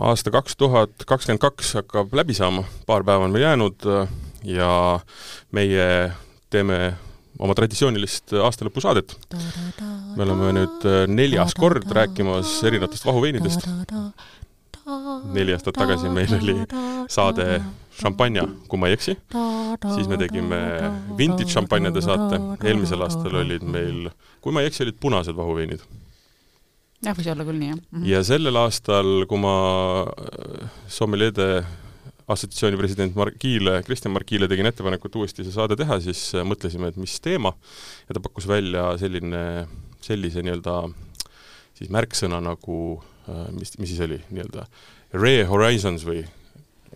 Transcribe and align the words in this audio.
aasta 0.00 0.32
kaks 0.32 0.56
tuhat 0.56 1.04
kakskümmend 1.08 1.42
kaks 1.42 1.74
hakkab 1.80 2.14
läbi 2.16 2.34
saama, 2.36 2.64
paar 2.88 3.04
päeva 3.04 3.26
on 3.26 3.34
veel 3.36 3.44
jäänud 3.44 3.86
ja 4.48 4.72
meie 5.52 5.86
teeme 6.50 6.78
oma 7.40 7.56
traditsioonilist 7.56 8.34
aastalõpusaadet. 8.46 9.14
me 10.16 10.24
oleme 10.24 10.52
nüüd 10.56 10.88
neljas 11.12 11.54
kord 11.54 11.84
rääkimas 11.92 12.58
erinevatest 12.64 13.06
vahuveinidest. 13.06 13.68
neli 15.36 15.52
aastat 15.52 15.76
tagasi 15.76 16.08
meil 16.08 16.32
oli 16.40 16.56
saade 17.08 17.60
šampanja, 18.00 18.46
kui 18.68 18.78
ma 18.80 18.88
ei 18.88 18.96
eksi, 18.96 19.16
siis 19.94 20.08
me 20.08 20.16
tegime 20.16 20.60
vintage 21.18 21.52
šampanjade 21.52 22.02
saate, 22.02 22.40
eelmisel 22.64 23.04
aastal 23.04 23.42
olid 23.44 23.62
meil, 23.62 24.08
kui 24.40 24.52
ma 24.52 24.64
ei 24.64 24.72
eksi, 24.72 24.86
olid 24.86 24.96
punased 25.00 25.36
vahuveinid 25.36 25.84
jah, 27.04 27.16
võis 27.16 27.28
olla 27.32 27.46
küll 27.48 27.60
nii, 27.60 27.70
jah 27.72 27.78
mm. 27.78 27.98
-hmm. 27.98 28.08
ja 28.10 28.22
sellel 28.26 28.56
aastal, 28.60 29.12
kui 29.28 29.40
ma 29.40 29.54
äh, 30.04 30.66
Sommeliede 30.88 31.50
assotsiatsiooni 32.30 32.78
president 32.78 33.16
Margiile, 33.18 33.80
Kristjan 33.86 34.14
Margiile 34.14 34.48
tegin 34.48 34.68
ettepanekut 34.70 35.16
uuesti 35.16 35.44
see 35.44 35.54
saade 35.54 35.76
teha, 35.80 36.00
siis 36.00 36.34
äh, 36.34 36.46
mõtlesime, 36.46 36.90
et 36.90 36.98
mis 37.00 37.18
teema, 37.20 37.54
ja 38.08 38.16
ta 38.16 38.22
pakkus 38.22 38.48
välja 38.48 38.92
selline, 39.00 39.66
sellise 40.04 40.44
nii-öelda 40.44 40.76
siis 41.78 41.90
märksõna 41.90 42.42
nagu, 42.44 42.78
äh, 43.28 43.48
mis, 43.56 43.78
mis 43.78 43.94
siis 43.94 44.04
oli, 44.06 44.20
nii-öelda 44.30 44.66
Rare 45.16 45.48
Horizons 45.50 46.04
või 46.06 46.22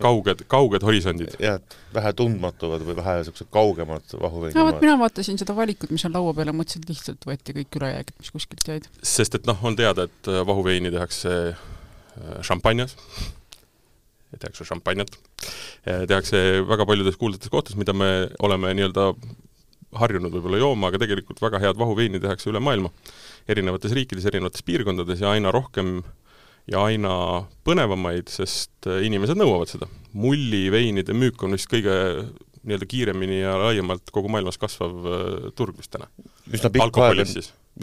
kauged, 0.01 0.43
kauged 0.51 0.83
horisondid. 0.83 1.35
jah, 1.39 1.59
et 1.59 1.77
vähe 1.95 2.11
tundmatuvad 2.19 2.83
või 2.87 2.97
vähe 2.97 3.15
niisugused 3.19 3.47
kaugemad 3.53 4.15
vahuveinimad. 4.19 4.59
no 4.59 4.65
vot, 4.67 4.81
mina 4.83 4.97
vaatasin 4.99 5.39
seda 5.39 5.55
valikut, 5.55 5.93
mis 5.95 6.03
on 6.07 6.15
laua 6.15 6.33
peal 6.35 6.51
ja 6.51 6.55
mõtlesin, 6.55 6.83
et 6.83 6.91
lihtsalt 6.91 7.27
võeti 7.29 7.55
kõik 7.59 7.79
ülejäägid, 7.79 8.17
mis 8.19 8.33
kuskilt 8.35 8.67
jäid. 8.71 8.89
sest 9.03 9.39
et 9.39 9.47
noh, 9.47 9.61
on 9.63 9.77
teada, 9.79 10.09
et 10.09 10.31
äh, 10.31 10.41
vahuveini 10.47 10.91
tehakse 10.93 11.31
äh, 11.53 12.35
šampanjas, 12.45 12.97
tehakse 14.35 14.67
šampanjat, 14.67 15.13
tehakse 15.85 16.39
väga 16.67 16.83
paljudes 16.89 17.15
kuulsates 17.15 17.51
kohtades, 17.53 17.77
mida 17.79 17.93
me 17.95 18.27
oleme 18.43 18.73
nii-öelda 18.75 19.13
harjunud 19.95 20.33
võib-olla 20.33 20.59
jooma, 20.59 20.89
aga 20.91 20.99
tegelikult 21.05 21.39
väga 21.39 21.61
head 21.63 21.79
vahuveini 21.79 22.19
tehakse 22.19 22.49
üle 22.51 22.59
maailma. 22.59 22.91
erinevates 23.47 23.93
riikides, 23.95 24.25
erinevates 24.27 24.65
piirkondades 24.65 25.21
ja 25.23 25.31
aina 25.31 25.53
rohkem 25.55 25.99
äh, 26.01 26.24
ja 26.71 26.85
aina 26.87 27.13
põnevamaid, 27.67 28.31
sest 28.31 28.89
äh, 28.89 29.03
inimesed 29.07 29.37
nõuavad 29.39 29.71
seda. 29.71 29.89
mulliveinide 30.15 31.13
müük 31.17 31.43
on 31.43 31.57
vist 31.57 31.69
kõige 31.71 31.93
nii-öelda 32.65 32.87
kiiremini 32.89 33.41
ja 33.41 33.57
laiemalt 33.61 34.09
kogu 34.13 34.31
maailmas 34.33 34.57
kasvav 34.61 35.05
äh, 35.05 35.29
turg 35.57 35.77
vist 35.77 35.93
täna. 35.93 36.09
üsna 36.49 36.71
pikka 36.73 37.09
aega, 37.09 37.27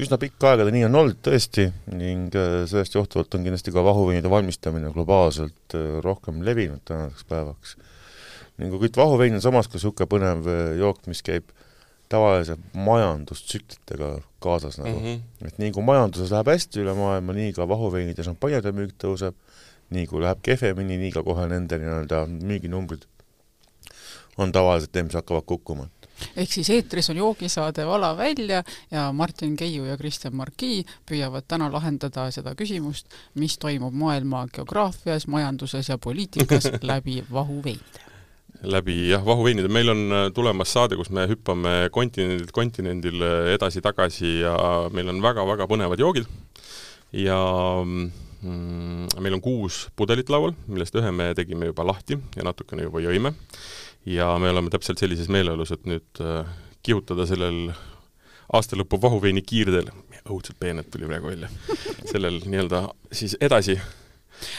üsna 0.02 0.19
pikka 0.19 0.52
aega 0.52 0.66
ta 0.66 0.74
nii 0.74 0.86
on 0.89 1.00
olnud 1.02 1.22
tõesti 1.22 1.69
ning 1.94 2.34
äh, 2.39 2.62
sellest 2.70 2.98
johtuvalt 2.98 3.39
on 3.39 3.47
kindlasti 3.47 3.74
ka 3.74 3.86
vahuveinide 3.86 4.30
valmistamine 4.33 4.92
globaalselt 4.94 5.78
rohkem 6.02 6.42
levinud 6.46 6.83
tänaseks 6.89 7.28
päevaks. 7.30 7.77
ning 8.58 8.74
kui 8.74 8.91
vahuvein 8.96 9.39
on 9.39 9.44
samas 9.44 9.70
ka 9.70 9.78
niisugune 9.78 10.11
põnev 10.11 10.50
jook, 10.78 11.06
mis 11.06 11.22
käib 11.22 11.55
tavalise 12.12 12.56
majandustsüklitega 12.77 14.12
kaasas 14.42 14.78
nagu 14.78 14.98
mm. 14.98 15.06
-hmm. 15.06 15.46
et 15.48 15.58
nii 15.62 15.72
kui 15.72 15.84
majanduses 15.86 16.32
läheb 16.34 16.52
hästi 16.52 16.84
üle 16.84 16.94
maailma, 16.98 17.36
nii 17.36 17.52
ka 17.56 17.68
vahuveinide 17.68 18.27
šampanjade 18.27 18.74
müük 18.77 18.92
tõuseb, 19.05 19.38
nii 19.91 20.06
kui 20.10 20.22
läheb 20.24 20.42
kehvemini, 20.42 20.98
nii 21.00 21.12
ka 21.16 21.24
kohe 21.27 21.48
nende 21.48 21.78
nii-öelda 21.80 22.27
müüginumbrid 22.28 23.08
on 24.36 24.52
tavaliselt 24.52 24.94
need, 24.94 25.10
mis 25.10 25.18
hakkavad 25.18 25.44
kukkuma. 25.46 25.88
ehk 26.36 26.52
siis 26.52 26.70
eetris 26.70 27.10
on 27.10 27.16
joogisaade 27.16 27.86
Vala 27.86 28.16
välja 28.16 28.62
ja 28.90 29.12
Martin 29.12 29.56
Keiu 29.56 29.84
ja 29.84 29.96
Kristjan 29.96 30.36
Marki 30.36 30.86
püüavad 31.10 31.48
täna 31.48 31.72
lahendada 31.72 32.30
seda 32.30 32.55
küsimust, 32.55 33.06
mis 33.34 33.58
toimub 33.58 33.95
maailma 33.95 34.46
geograafias, 34.55 35.27
majanduses 35.27 35.89
ja 35.89 35.98
poliitikas 35.98 36.70
läbi 36.92 37.24
vahuveinde 37.33 38.11
läbi 38.62 39.08
jah, 39.11 39.23
vahuveinide, 39.27 39.70
meil 39.73 39.90
on 39.90 40.02
äh, 40.12 40.24
tulemas 40.34 40.73
saade, 40.74 40.96
kus 40.98 41.11
me 41.14 41.27
hüppame 41.30 41.90
kontinendilt 41.95 42.52
kontinendile 42.55 43.55
edasi-tagasi 43.56 44.39
ja 44.42 44.56
meil 44.95 45.11
on 45.11 45.23
väga-väga 45.24 45.67
põnevad 45.70 46.02
joogid. 46.02 46.28
Ja 47.12 47.39
mm, 47.83 49.08
meil 49.20 49.36
on 49.36 49.42
kuus 49.45 49.86
pudelit 49.98 50.30
laual, 50.33 50.55
millest 50.70 50.96
ühe 50.98 51.11
me 51.14 51.33
tegime 51.39 51.68
juba 51.72 51.86
lahti 51.90 52.18
ja 52.36 52.46
natukene 52.46 52.86
juba 52.86 53.02
jõime. 53.05 53.34
ja 54.06 54.33
me 54.39 54.51
oleme 54.51 54.70
täpselt 54.70 54.98
sellises 54.98 55.28
meeleolus, 55.30 55.70
et 55.74 55.84
nüüd 55.86 56.22
äh, 56.22 56.46
kihutada 56.83 57.27
sellel 57.27 57.70
aastalõpu 58.52 58.98
vahuveini 59.01 59.42
kiirteel, 59.46 59.90
õudselt 60.27 60.58
peenelt 60.61 60.90
tuli 60.90 61.06
praegu 61.06 61.30
välja, 61.30 61.48
sellel 62.11 62.40
nii-öelda 62.42 62.89
siis 63.14 63.36
edasi 63.40 63.78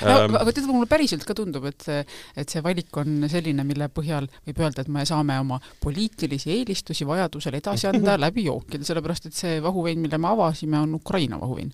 Ähm, 0.04 0.36
aga 0.40 0.52
tead, 0.52 0.68
mulle 0.70 0.90
päriselt 0.90 1.26
ka 1.28 1.36
tundub, 1.38 1.66
et 1.70 1.86
see, 1.86 2.02
et 2.40 2.54
see 2.54 2.64
valik 2.66 2.96
on 3.00 3.26
selline, 3.32 3.66
mille 3.68 3.90
põhjal 3.94 4.28
võib 4.48 4.62
öelda, 4.64 4.84
et 4.84 4.92
me 4.92 5.06
saame 5.08 5.38
oma 5.42 5.60
poliitilisi 5.84 6.52
eelistusi 6.58 7.08
vajadusel 7.10 7.60
edasi 7.60 7.90
anda 7.92 8.18
läbi 8.26 8.48
jookide, 8.48 8.86
sellepärast 8.88 9.30
et 9.30 9.38
see 9.38 9.58
vahuvein, 9.64 10.02
mille 10.04 10.20
me 10.22 10.32
avasime, 10.34 10.80
on 10.84 10.96
Ukraina 11.00 11.40
vahuvein. 11.42 11.74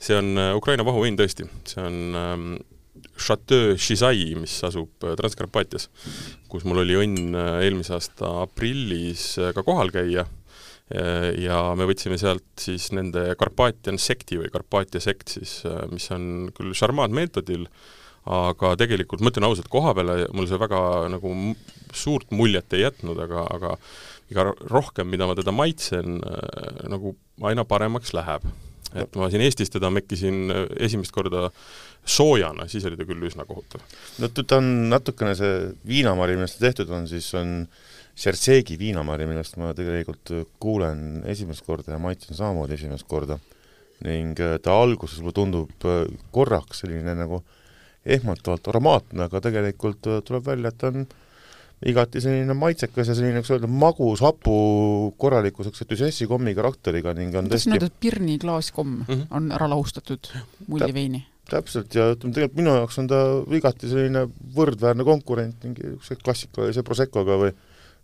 see 0.00 0.16
on 0.16 0.36
äh, 0.38 0.54
Ukraina 0.56 0.84
vahuvein 0.84 1.16
tõesti, 1.16 1.46
see 1.68 1.84
on 1.84 2.18
ähm, 2.20 2.48
Chateau 3.16 3.76
Shizai, 3.80 4.34
mis 4.36 4.56
asub 4.64 5.04
äh, 5.04 5.14
Transkarpaatias, 5.16 5.88
kus 6.52 6.66
mul 6.68 6.82
oli 6.84 6.98
õnn 7.00 7.36
äh, 7.36 7.52
eelmise 7.66 7.96
aasta 7.96 8.32
aprillis 8.42 9.34
ka 9.56 9.64
kohal 9.64 9.92
käia 9.94 10.26
ja 10.90 11.60
me 11.74 11.86
võtsime 11.88 12.18
sealt 12.20 12.62
siis 12.62 12.92
nende 12.94 13.32
Carpathian 13.38 13.98
sekti 13.98 14.38
või 14.38 14.50
Carpathia 14.54 15.02
sekt 15.02 15.34
siis, 15.34 15.58
äh, 15.66 15.82
mis 15.90 16.06
on 16.14 16.52
küll 16.54 16.76
šarmaatmeetodil, 16.78 17.66
aga 18.30 18.74
tegelikult 18.78 19.22
ma 19.22 19.32
ütlen 19.32 19.48
ausalt, 19.48 19.70
koha 19.70 19.94
peale 19.98 20.28
mul 20.34 20.46
see 20.50 20.60
väga 20.62 20.78
nagu 21.10 21.32
suurt 21.94 22.30
muljet 22.34 22.74
ei 22.74 22.84
jätnud, 22.84 23.18
aga, 23.22 23.42
aga 23.50 23.74
iga 24.30 24.46
rohkem, 24.70 25.10
mida 25.10 25.26
ma 25.26 25.34
teda 25.38 25.54
maitsen, 25.54 26.20
äh, 26.22 26.86
nagu 26.92 27.16
aina 27.42 27.66
paremaks 27.66 28.14
läheb. 28.14 28.46
et 28.96 29.16
ma 29.18 29.26
siin 29.28 29.42
Eestis 29.42 29.68
teda 29.68 29.90
mekkisin 29.90 30.52
esimest 30.78 31.12
korda 31.12 31.50
soojana, 32.06 32.68
siis 32.70 32.84
oli 32.86 32.96
ta 32.96 33.04
küll 33.04 33.26
üsna 33.26 33.44
kohutav. 33.44 33.82
no 34.22 34.30
ta 34.30 34.62
on 34.62 34.88
natukene 34.94 35.34
see 35.34 35.74
viinamari, 35.84 36.38
millest 36.38 36.60
ta 36.60 36.68
tehtud 36.70 36.94
on, 36.94 37.10
siis 37.10 37.34
on 37.34 37.66
äh, 37.66 37.85
Serseegi 38.16 38.78
viinamari, 38.80 39.26
millest 39.28 39.58
ma 39.60 39.74
tegelikult 39.76 40.32
kuulen 40.62 41.20
esimest 41.28 41.66
korda 41.66 41.92
ja 41.92 42.00
maitsen 42.00 42.36
samamoodi 42.38 42.78
esimest 42.78 43.06
korda. 43.08 43.38
ning 44.04 44.36
äh, 44.44 44.58
ta 44.60 44.74
alguses 44.76 45.22
mulle 45.24 45.32
tundub 45.32 45.84
äh, 45.88 46.02
korraks 46.30 46.82
selline 46.82 47.14
nagu 47.16 47.38
ehmatavalt 48.04 48.68
aromaatne, 48.68 49.24
aga 49.24 49.40
tegelikult 49.40 50.08
äh, 50.10 50.18
tuleb 50.20 50.44
välja, 50.44 50.68
et 50.68 50.76
ta 50.76 50.90
on 50.90 51.06
igati 51.88 52.20
selline 52.20 52.52
maitsekas 52.56 53.08
ja 53.08 53.14
selline, 53.16 53.40
kuidas 53.40 53.54
öelda, 53.54 53.70
magus, 53.72 54.20
hapu, 54.24 54.56
korraliku 55.20 55.64
niisuguse 55.64 55.88
düsessi 55.88 56.28
kommi 56.28 56.52
karakteriga 56.56 57.14
ning 57.16 57.32
on 57.36 57.48
tõesti 57.48 57.70
kuidas 57.70 57.88
öelda, 57.88 58.02
Pirni 58.04 58.36
klaaskomm 58.42 58.98
mm 58.98 59.08
-hmm. 59.08 59.26
on 59.30 59.48
ära 59.52 59.70
lahustatud 59.72 60.28
mulliveini? 60.68 61.24
täpselt, 61.50 61.94
ja 61.94 62.10
ütleme, 62.12 62.34
tegelikult 62.34 62.58
minu 62.58 62.72
jaoks 62.74 62.98
on 62.98 63.08
ta 63.10 63.18
igati 63.54 63.88
selline 63.88 64.24
võrdväärne 64.56 65.04
konkurent 65.06 65.64
mingi 65.64 65.84
niisuguse 65.84 66.16
klassikalise 66.24 66.82
Proseccoga 66.82 67.36
või 67.38 67.52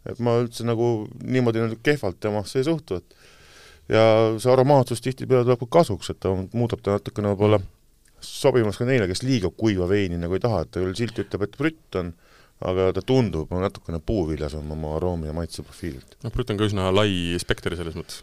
et 0.08 0.18
ma 0.24 0.38
üldse 0.42 0.66
nagu 0.66 1.06
niimoodi 1.22 1.62
nagu 1.62 1.78
kehvalt 1.84 2.18
temasse 2.22 2.60
ei 2.60 2.66
suhtu, 2.66 2.98
et 2.98 3.92
ja 3.92 4.02
see 4.40 4.50
aromaatsus 4.52 5.02
tihtipeale 5.04 5.46
tuleb 5.46 5.62
ka 5.64 5.70
kasuks, 5.80 6.12
et 6.12 6.20
ta 6.22 6.32
muudab 6.34 6.82
ta 6.82 6.96
natukene 6.98 7.32
võib-olla 7.32 7.60
sobimas 8.22 8.78
ka 8.78 8.86
neile, 8.86 9.08
kes 9.10 9.24
liiga 9.26 9.50
kuiva 9.50 9.88
veini 9.90 10.20
nagu 10.20 10.36
ei 10.38 10.42
taha, 10.42 10.62
et 10.64 10.74
ta 10.74 10.82
küll 10.82 10.98
silt 10.98 11.18
ütleb, 11.24 11.46
et 11.46 11.56
brütt 11.58 11.98
on, 11.98 12.12
aga 12.62 12.90
ta 12.94 13.02
tundub 13.06 13.50
natukene 13.50 13.98
puuviljasem 14.06 14.70
oma 14.74 14.96
aroomi 14.98 15.30
ja 15.30 15.34
maitseprofiililt. 15.36 16.18
noh, 16.22 16.34
brütt 16.34 16.52
on 16.54 16.60
ka 16.60 16.68
üsna 16.70 16.92
lai 16.94 17.38
spekter 17.42 17.74
selles 17.78 17.98
mõttes. 17.98 18.22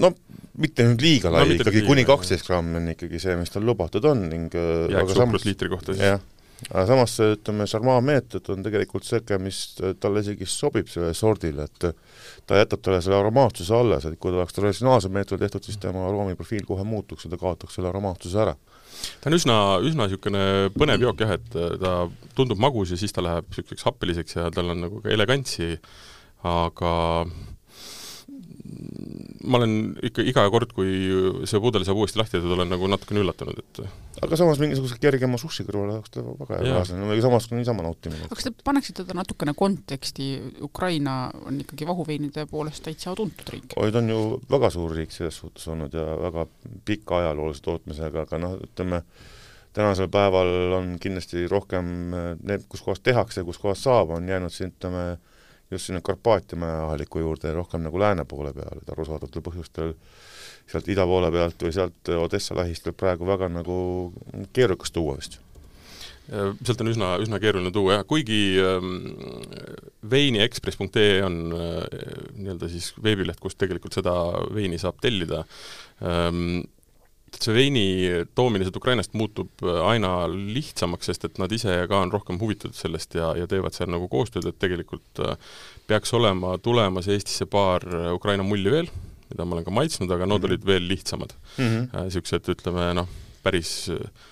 no 0.00 0.12
mitte 0.60 0.84
nüüd 0.84 1.04
liiga 1.04 1.32
lai 1.32 1.46
no,, 1.46 1.56
ikkagi 1.56 1.86
kuni 1.86 2.04
kaksteist 2.08 2.48
grammi 2.48 2.76
on 2.80 2.92
ikkagi 2.92 3.22
see, 3.22 3.38
mis 3.40 3.52
tal 3.52 3.64
lubatud 3.64 4.04
on 4.08 4.28
ning 4.28 4.52
jääks 4.52 5.16
suhkrut 5.16 5.48
liitri 5.48 5.72
kohta 5.72 5.96
siis? 5.96 6.04
jah 6.12 6.20
aga 6.68 6.84
samas 6.88 7.14
ütleme, 7.24 7.66
Charmat 7.70 8.04
meetod 8.04 8.48
on 8.52 8.64
tegelikult 8.64 9.04
niisugune, 9.06 9.38
mis 9.46 9.60
talle 10.02 10.22
isegi 10.24 10.48
sobib 10.48 10.90
sellele 10.90 11.16
sordile, 11.16 11.66
et 11.66 11.86
ta 12.46 12.58
jätab 12.58 12.82
talle 12.84 13.00
selle 13.04 13.18
aromaatsuse 13.20 13.74
alles, 13.76 14.06
et 14.06 14.18
kui 14.20 14.32
ta 14.32 14.42
oleks 14.42 14.56
traditsionaalse 14.56 15.12
meetodi 15.12 15.46
tehtud, 15.46 15.64
siis 15.66 15.80
tema 15.80 16.04
aroomiprofiil 16.08 16.66
kohe 16.68 16.84
muutuks 16.86 17.26
ja 17.26 17.32
ta 17.32 17.40
kaotaks 17.40 17.78
selle 17.78 17.90
aromaatsuse 17.92 18.42
ära. 18.44 18.56
ta 19.20 19.30
on 19.30 19.38
üsna, 19.38 19.56
üsna 19.86 20.08
niisugune 20.08 20.44
põnev 20.76 21.06
jook 21.06 21.24
jah, 21.24 21.36
et 21.38 21.60
ta 21.80 21.94
tundub 22.36 22.60
magus 22.60 22.92
ja 22.92 23.00
siis 23.00 23.16
ta 23.16 23.24
läheb 23.24 23.48
niisuguseks 23.48 23.86
happeliseks 23.88 24.36
ja 24.36 24.50
tal 24.54 24.74
on 24.74 24.84
nagu 24.84 25.00
ka 25.00 25.14
elegantsi, 25.16 25.72
aga 26.44 26.92
ma 29.44 29.58
olen 29.58 29.74
ikka 30.06 30.24
iga 30.26 30.44
kord, 30.52 30.72
kui 30.76 30.90
see 31.48 31.60
pudel 31.62 31.84
saab 31.86 32.00
uuesti 32.00 32.20
lahti 32.20 32.36
tehtud, 32.36 32.52
olen 32.54 32.70
nagu 32.70 32.88
natukene 32.90 33.22
üllatunud, 33.22 33.60
et 33.62 33.80
aga 34.24 34.38
samas 34.38 34.60
mingisuguse 34.62 34.98
kergema 35.00 35.40
sushi 35.40 35.64
kõrvale 35.66 35.96
oleks 35.96 36.12
ta 36.14 36.22
väga 36.24 36.60
hea 36.60 36.74
kaaslane 36.76 37.08
või 37.08 37.24
samas 37.24 37.48
ka 37.50 37.58
niisama 37.58 37.84
nautimine. 37.86 38.28
kas 38.30 38.46
te 38.46 38.52
paneksite 38.66 39.06
ta 39.08 39.16
natukene 39.16 39.54
konteksti, 39.58 40.28
Ukraina 40.66 41.16
on 41.46 41.60
ikkagi 41.64 41.88
vahuveinide 41.88 42.46
poolest 42.50 42.84
täitsa 42.86 43.16
tuntud 43.18 43.54
riik? 43.54 43.74
oi, 43.80 43.90
ta 43.94 44.02
on 44.02 44.12
ju 44.12 44.20
väga 44.50 44.72
suur 44.74 44.94
riik 44.96 45.14
selles 45.14 45.40
suhtes 45.40 45.66
olnud 45.72 45.96
ja 45.96 46.06
väga 46.28 46.46
pika 46.88 47.22
ajaloolise 47.22 47.64
tootmisega, 47.66 48.26
aga 48.28 48.42
noh, 48.42 48.58
ütleme, 48.68 49.02
tänasel 49.76 50.10
päeval 50.12 50.76
on 50.78 50.94
kindlasti 51.02 51.46
rohkem 51.50 51.90
need, 52.42 52.68
kus 52.68 52.84
kohas 52.84 53.02
tehakse, 53.02 53.44
kus 53.46 53.60
kohas 53.62 53.82
saab, 53.86 54.14
on 54.18 54.28
jäänud 54.28 54.54
siin 54.54 54.74
ütleme, 54.74 55.16
just 55.70 55.86
sinna 55.86 56.00
Karpaatiamäe 56.04 56.80
ahaliku 56.86 57.22
juurde 57.22 57.52
rohkem 57.54 57.84
nagu 57.86 58.00
lääne 58.00 58.24
poole 58.24 58.52
peale, 58.56 58.82
et 58.82 58.90
arusaadavatel 58.90 59.44
põhjustel 59.46 59.94
sealt 60.70 60.88
ida 60.90 61.06
poole 61.06 61.30
pealt 61.34 61.62
või 61.66 61.74
sealt 61.74 62.10
Odessa 62.16 62.56
lähistelt 62.58 62.98
praegu 62.98 63.26
väga 63.26 63.48
nagu 63.52 63.76
keerukas 64.52 64.92
tuua 64.94 65.16
vist. 65.18 65.40
Sealt 66.30 66.82
on 66.84 66.90
üsna, 66.92 67.14
üsna 67.18 67.40
keeruline 67.42 67.72
tuua 67.74 67.96
jah, 67.96 68.04
kuigi 68.06 68.42
ähm, 68.62 68.90
veiniexpress.ee 70.10 71.22
on 71.26 71.38
äh, 71.56 72.04
nii-öelda 72.36 72.68
siis 72.70 72.92
veebileht, 73.02 73.40
kust 73.42 73.58
tegelikult 73.58 73.98
seda 73.98 74.14
veini 74.54 74.78
saab 74.78 75.00
tellida 75.02 75.42
ähm,, 76.06 76.60
see 77.38 77.54
veini 77.54 77.84
toomine 78.34 78.66
sealt 78.66 78.78
Ukrainast 78.80 79.14
muutub 79.18 79.64
äh, 79.64 79.78
aina 79.92 80.12
lihtsamaks, 80.30 81.10
sest 81.10 81.26
et 81.28 81.38
nad 81.42 81.52
ise 81.52 81.76
ka 81.90 82.02
on 82.04 82.12
rohkem 82.12 82.40
huvitatud 82.40 82.76
sellest 82.76 83.14
ja, 83.18 83.32
ja 83.38 83.48
teevad 83.50 83.76
seal 83.76 83.90
nagu 83.92 84.08
koostööd, 84.12 84.48
et 84.50 84.58
tegelikult 84.62 85.22
äh, 85.24 85.36
peaks 85.90 86.14
olema 86.16 86.56
tulemas 86.62 87.08
Eestisse 87.10 87.48
paar 87.50 87.86
äh, 87.86 88.10
Ukraina 88.16 88.46
mulli 88.46 88.72
veel, 88.72 88.92
mida 89.30 89.46
ma 89.46 89.56
olen 89.56 89.66
ka 89.68 89.74
maitsnud, 89.74 90.10
aga 90.10 90.28
nad 90.28 90.46
olid 90.48 90.66
veel 90.66 90.88
lihtsamad 90.90 91.34
mm. 91.56 91.66
-hmm. 91.66 92.06
Niisugused, 92.06 92.50
ütleme 92.54 92.90
noh, 92.98 93.10
päris 93.42 93.90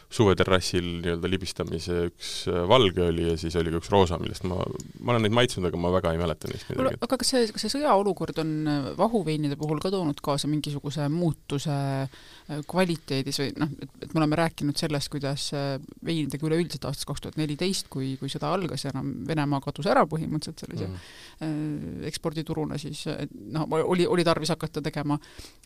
suveterrassil 0.08 0.86
nii-öelda 1.02 1.28
libistamise 1.28 2.06
üks 2.08 2.30
äh, 2.48 2.62
valge 2.68 3.02
oli 3.04 3.26
ja 3.26 3.34
siis 3.40 3.52
oli 3.60 3.72
ka 3.74 3.80
üks 3.82 3.90
roosa, 3.92 4.16
millest 4.20 4.46
ma, 4.48 4.56
ma 5.04 5.12
olen 5.12 5.26
neid 5.26 5.34
maitsnud, 5.36 5.66
aga 5.68 5.80
ma 5.80 5.90
väga 5.92 6.14
ei 6.14 6.20
mäleta 6.20 6.48
neist 6.48 6.70
midagi. 6.72 6.96
aga 7.04 7.18
kas 7.20 7.32
see, 7.34 7.42
kas 7.52 7.66
see 7.66 7.74
sõjaolukord 7.74 8.40
on 8.40 8.54
äh, 8.72 8.86
vahuveinide 8.96 9.58
puhul 9.60 9.82
ka 9.84 9.92
toonud 9.92 10.22
kaasa 10.24 10.48
mingisuguse 10.48 11.10
muutuse 11.12 11.76
äh, 11.76 12.62
kvaliteedis 12.72 13.40
või 13.42 13.50
noh, 13.60 13.74
et, 13.84 13.92
et 14.06 14.14
me 14.14 14.22
oleme 14.22 14.38
rääkinud 14.40 14.80
sellest, 14.80 15.10
kuidas 15.12 15.50
veinidega 15.52 16.48
üleüldiselt 16.48 16.88
aastast 16.88 17.10
kaks 17.10 17.26
tuhat 17.26 17.36
neliteist, 17.40 17.92
kui, 17.92 18.14
kui 18.20 18.32
sõda 18.32 18.54
algas 18.56 18.86
ja 18.86 18.94
enam 18.94 19.12
Venemaa 19.28 19.60
kadus 19.60 19.90
ära 19.92 20.06
põhimõtteliselt 20.08 20.64
sellise 20.64 20.88
mm. 20.88 22.06
ekspordituruna, 22.08 22.78
siis 22.80 23.04
noh, 23.52 23.68
oli, 23.76 24.06
oli 24.08 24.24
tarvis 24.24 24.54
hakata 24.54 24.80
tegema 24.84 25.18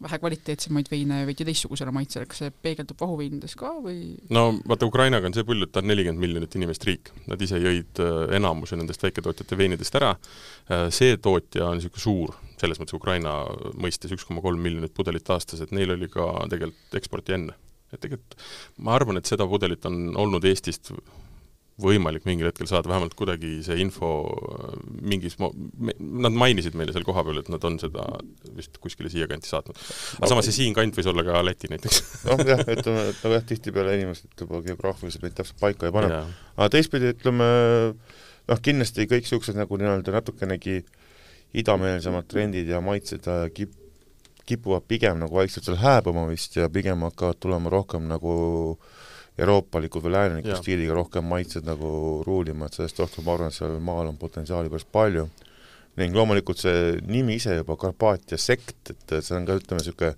vähe 0.02 0.18
kvaliteetsemaid 0.18 0.90
veine 0.90 1.22
veidi 1.28 1.46
teistsugusele 1.46 1.94
maitsele, 1.94 2.26
kas 2.26 2.42
see 2.42 2.54
peegeldub 2.66 2.98
vahuveinides 3.32 3.54
ka 3.56 3.70
või? 3.82 4.18
no 4.30 4.60
vaata, 4.68 4.86
Ukrainaga 4.86 5.28
on 5.28 5.34
see 5.34 5.44
pull, 5.46 5.62
et 5.64 5.72
ta 5.72 5.80
on 5.80 5.88
nelikümmend 5.88 6.20
miljonit 6.20 6.54
inimest 6.56 6.84
riik. 6.84 7.12
Nad 7.30 7.40
ise 7.42 7.58
jõid 7.60 8.00
äh, 8.02 8.36
enamuse 8.36 8.76
nendest 8.76 9.02
väiketootjate 9.02 9.56
veinidest 9.58 9.96
ära, 9.98 10.14
äh, 10.68 10.88
see 10.90 11.16
tootja 11.16 11.70
on 11.70 11.80
niisugune 11.80 12.02
suur, 12.04 12.36
selles 12.60 12.80
mõttes 12.80 12.96
Ukraina 12.96 13.34
mõistes 13.74 14.12
üks 14.12 14.26
koma 14.28 14.42
kolm 14.44 14.60
miljonit 14.62 14.94
pudelit 14.94 15.28
aastas, 15.30 15.62
et 15.62 15.72
neil 15.72 15.94
oli 15.96 16.08
ka 16.12 16.28
tegelikult 16.50 17.00
eksporti 17.00 17.38
enne. 17.38 17.58
et 17.92 18.00
tegelikult 18.00 18.38
ma 18.78 18.94
arvan, 18.96 19.18
et 19.20 19.28
seda 19.28 19.44
pudelit 19.44 19.84
on 19.84 20.14
olnud 20.16 20.44
Eestist 20.48 20.92
võimalik 21.80 22.26
mingil 22.28 22.50
hetkel 22.50 22.68
saada 22.68 22.90
vähemalt 22.90 23.14
kuidagi 23.16 23.54
see 23.64 23.78
info 23.80 24.10
äh, 24.28 24.74
mingis 25.08 25.38
mo-, 25.40 25.52
nad 25.96 26.34
mainisid 26.36 26.76
meile 26.78 26.92
seal 26.92 27.06
kohapeal, 27.06 27.40
et 27.40 27.48
nad 27.52 27.64
on 27.64 27.78
seda 27.80 28.04
vist 28.56 28.76
kuskile 28.82 29.10
siiakanti 29.12 29.48
saatnud. 29.48 29.80
aga 30.18 30.30
samas 30.30 30.48
see 30.48 30.58
siinkant 30.58 30.98
võis 30.98 31.08
olla 31.08 31.24
ka 31.26 31.40
Läti 31.46 31.70
näiteks. 31.72 32.02
noh 32.28 32.42
jah, 32.44 32.60
ütleme, 32.76 33.06
et 33.08 33.22
nagu 33.24 33.36
jah, 33.38 33.46
tihtipeale 33.48 33.96
inimesed 33.98 34.44
juba 34.44 34.60
geograafiliselt 34.66 35.24
neid 35.24 35.36
täpselt 35.38 35.62
paika 35.62 35.88
ei 35.88 35.94
pane. 35.96 36.22
aga 36.58 36.72
teistpidi 36.76 37.14
ütleme, 37.14 37.48
noh 38.52 38.64
kindlasti 38.68 39.08
kõik 39.08 39.24
niisugused 39.24 39.56
nagu 39.56 39.80
nii-öelda 39.80 40.18
natukenegi 40.18 40.82
idameelsemad 41.62 42.28
trendid 42.28 42.68
ja 42.68 42.82
maitsed 42.84 43.28
äh, 43.32 43.46
kip-, 43.56 43.78
kipuvad 44.48 44.84
pigem 44.88 45.24
nagu 45.24 45.40
vaikselt 45.40 45.68
seal 45.68 45.80
hääbuma 45.80 46.28
vist 46.28 46.60
ja 46.60 46.68
pigem 46.72 47.08
hakkavad 47.08 47.40
tulema 47.40 47.72
rohkem 47.72 48.04
nagu 48.12 48.36
äh, 48.76 49.01
euroopaliku 49.38 50.02
või 50.04 50.12
lääneliku 50.16 50.56
stiiliga 50.58 50.96
rohkem 50.96 51.24
maitsed 51.24 51.64
nagu 51.64 52.22
ruulima, 52.26 52.66
et 52.66 52.76
sellest 52.76 53.00
rohkem 53.00 53.24
ma 53.24 53.36
arvan, 53.36 53.52
et 53.52 53.56
seal 53.56 53.78
maal 53.80 54.10
on 54.10 54.20
potentsiaali 54.20 54.72
päris 54.72 54.88
palju. 54.92 55.28
ning 55.96 56.14
loomulikult 56.16 56.56
see 56.56 57.00
nimi 57.04 57.34
ise 57.36 57.52
juba, 57.58 57.76
Karpaatia 57.76 58.38
sekt, 58.40 58.94
et 58.94 59.12
see 59.20 59.34
on 59.36 59.44
ka 59.44 59.58
ütleme, 59.58 59.82
niisugune 59.82 60.14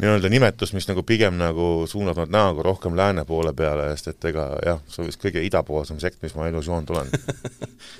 nii-öelda 0.00 0.30
nimetus, 0.32 0.72
mis 0.72 0.86
nagu 0.88 1.02
pigem 1.04 1.36
nagu 1.40 1.84
suunab 1.90 2.22
nad 2.22 2.32
näoga 2.32 2.64
rohkem 2.64 2.96
lääne 2.96 3.24
poole 3.28 3.52
peale, 3.56 3.90
sest 3.92 4.12
et 4.14 4.28
ega 4.30 4.46
jah, 4.64 4.80
see 4.88 5.02
on 5.02 5.10
vist 5.10 5.20
kõige 5.20 5.42
idapoolsem 5.44 6.00
sekt, 6.00 6.22
mis 6.24 6.34
ma 6.38 6.48
elus 6.48 6.70
joonud 6.70 6.92
olen. 6.94 7.12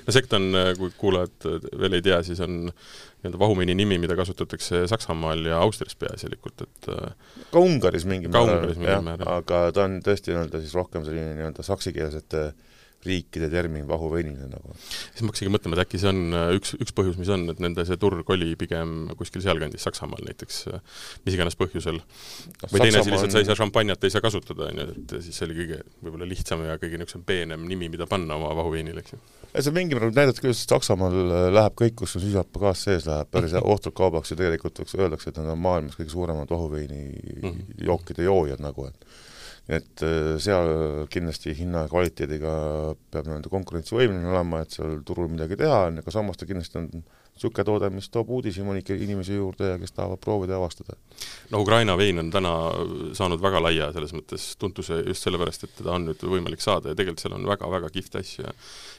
No 0.03 0.13
sekt 0.15 0.31
on, 0.35 0.49
kui 0.79 0.91
kuulajad 0.99 1.45
veel 1.79 1.97
ei 1.97 2.03
tea, 2.03 2.17
siis 2.23 2.39
on 2.43 2.55
nii-öelda 2.65 3.39
vahumeini 3.39 3.75
nimi, 3.75 3.97
mida 3.99 4.15
kasutatakse 4.19 4.85
Saksamaal 4.91 5.45
ja 5.47 5.59
Austrias 5.63 5.95
peaasjalikult, 5.99 6.63
et 6.65 6.89
ka 7.51 7.61
Ungaris 7.61 8.07
mingil 8.09 8.31
määral, 8.33 8.73
jah, 8.79 9.11
aga 9.37 9.63
ta 9.75 9.85
on 9.87 9.99
tõesti 10.03 10.33
nii-öelda 10.33 10.63
siis 10.63 10.75
rohkem 10.75 11.05
selline 11.07 11.37
nii-öelda 11.37 11.63
saksikeelsete 11.67 12.45
äh, 12.49 12.72
riikide 13.07 13.49
termin 13.51 13.85
vahuveinina 13.87 14.47
nagu. 14.51 14.75
siis 14.79 15.23
ma 15.23 15.31
hakkasingi 15.31 15.53
mõtlema, 15.53 15.77
et 15.77 15.83
äkki 15.85 15.99
see 16.01 16.09
on 16.11 16.37
äh, 16.37 16.49
üks, 16.57 16.73
üks 16.79 16.95
põhjus, 16.95 17.17
mis 17.19 17.31
on, 17.33 17.45
et 17.53 17.61
nende 17.63 17.85
see 17.87 17.99
turg 18.01 18.29
oli 18.35 18.53
pigem 18.59 19.09
kuskil 19.19 19.43
sealkandis, 19.43 19.83
Saksamaal 19.83 20.23
näiteks, 20.27 20.59
äh, 20.71 21.01
mis 21.27 21.37
iganes 21.37 21.57
põhjusel 21.59 21.99
või 22.69 22.83
teine 22.85 23.01
asi 23.01 23.13
lihtsalt, 23.13 23.35
sa 23.35 23.43
ei 23.43 23.49
saa 23.49 23.59
šampanjat 23.59 24.07
ei 24.07 24.13
saa 24.13 24.23
kasutada, 24.23 24.69
on 24.69 24.83
ju, 24.83 24.87
et 24.93 25.15
siis 25.25 25.39
see 25.39 25.47
oli 25.47 25.59
kõige 25.61 25.81
võib-olla 26.05 26.29
lihtsam 26.29 26.63
ja 26.67 26.77
kõige 26.81 27.01
niisugusem 27.01 27.25
peenem 27.27 27.67
nimi, 27.69 27.91
mida 27.93 28.07
panna 28.09 28.37
oma 28.39 28.53
vahuveinile, 28.57 29.03
eks 29.03 29.15
ju. 29.15 29.21
see 29.57 29.75
mingil 29.75 29.99
määral 29.99 30.15
näidati 30.15 30.45
küll, 30.45 30.55
et 30.55 30.75
Saksamaal 30.75 31.19
äh, 31.25 31.49
läheb 31.59 31.77
kõik, 31.83 31.97
kus 32.03 32.17
on 32.17 32.25
süsihappegaas 32.25 32.87
sees, 32.87 33.09
läheb 33.09 33.31
päris 33.33 33.57
ohtralt 33.73 33.97
kaubaks 33.99 34.33
ja 34.33 34.39
tegelikult 34.39 34.83
öeldakse, 34.85 35.31
et 35.31 35.43
nad 35.43 35.53
on 35.53 35.61
maailmas 35.63 35.99
kõige 35.99 36.13
suuremad 36.13 36.49
vahuveini 36.49 37.03
mm 37.03 37.49
-hmm. 37.49 37.85
jookide 37.89 38.27
joojad 38.29 38.63
nagu, 38.63 38.87
et 38.87 39.05
et 39.71 40.03
äh, 40.03 40.35
seal 40.43 41.07
kindlasti 41.11 41.53
hinna 41.55 41.85
ja 41.85 41.91
kvaliteediga 41.91 42.53
peab 43.13 43.27
nii-öelda 43.29 43.51
konkurentsivõimeline 43.51 44.31
olema, 44.33 44.63
et 44.63 44.75
seal 44.75 44.97
turul 45.07 45.29
midagi 45.31 45.55
teha 45.59 45.85
on, 45.87 46.01
aga 46.01 46.11
samas 46.11 46.39
ta 46.39 46.47
kindlasti 46.49 46.81
on 46.81 46.89
niisugune 47.33 47.65
toode, 47.65 47.89
mis 47.95 48.09
toob 48.13 48.29
uudishimu 48.35 48.75
inimesi 48.77 49.37
juurde 49.39 49.71
ja 49.71 49.77
kes 49.81 49.95
tahavad 49.95 50.19
proovida 50.21 50.53
ja 50.53 50.59
avastada. 50.59 50.97
no 51.49 51.61
Ukraina 51.63 51.95
vein 51.97 52.19
on 52.19 52.29
täna 52.31 52.51
saanud 53.17 53.41
väga 53.41 53.61
laia 53.63 53.91
selles 53.93 54.13
mõttes 54.13 54.49
tuntuse 54.59 54.99
just 55.07 55.23
sellepärast, 55.23 55.63
et 55.63 55.75
teda 55.79 55.95
on 55.95 56.09
nüüd 56.09 56.21
võimalik 56.21 56.61
saada 56.61 56.91
ja 56.91 56.99
tegelikult 56.99 57.23
seal 57.23 57.37
on 57.39 57.47
väga-väga 57.47 57.89
kihvte 57.89 58.19
asju 58.19 58.43
ja 58.45 58.53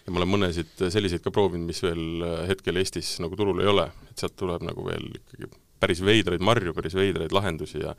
ja 0.07 0.13
ma 0.13 0.21
olen 0.21 0.33
mõnesid 0.33 0.89
selliseid 0.91 1.23
ka 1.23 1.31
proovinud, 1.31 1.69
mis 1.69 1.83
veel 1.85 2.25
hetkel 2.49 2.81
Eestis 2.81 3.19
nagu 3.21 3.37
turul 3.37 3.63
ei 3.63 3.71
ole, 3.71 3.87
et 4.11 4.19
sealt 4.19 4.37
tuleb 4.41 4.67
nagu 4.67 4.89
veel 4.89 5.13
ikkagi 5.21 5.53
päris 5.84 6.03
veidraid 6.05 6.44
marju, 6.44 6.74
päris 6.76 6.96
veidraid 6.98 7.34
lahendusi 7.36 7.82
ja 7.82 7.94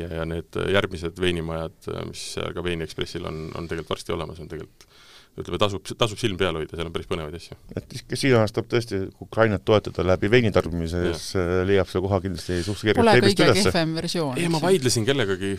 ja, 0.00 0.08
ja 0.20 0.24
need 0.28 0.56
järgmised 0.72 1.20
veinimajad, 1.20 1.92
mis 2.08 2.28
ka 2.36 2.64
Veini 2.64 2.84
Ekspressil 2.86 3.24
on, 3.28 3.46
on 3.56 3.68
tegelikult 3.68 3.96
varsti 3.96 4.16
olemas, 4.16 4.40
on 4.42 4.50
tegelikult 4.50 4.88
ütleme, 5.36 5.58
tasub, 5.60 5.84
tasub 6.00 6.20
silm 6.20 6.38
peal 6.40 6.56
hoida, 6.56 6.76
seal 6.78 6.88
on 6.88 6.94
päris 6.94 7.08
põnevaid 7.10 7.36
asju. 7.36 7.56
et 7.76 7.96
iganes 8.16 8.54
tahab 8.56 8.70
tõesti 8.72 9.02
Ukrainat 9.24 9.64
toetada 9.68 10.04
läbi 10.14 10.30
veinitarbimise, 10.32 11.02
siis 11.12 11.42
leiab 11.68 11.90
selle 11.90 12.06
koha 12.06 12.22
kindlasti 12.24 12.62
suhteliselt 12.64 13.12
kergelt 13.12 13.42
kehvem 13.60 13.98
versioon. 14.00 14.40
ei, 14.40 14.48
ma 14.52 14.62
vaidlesin 14.64 15.08
kellegagi 15.08 15.56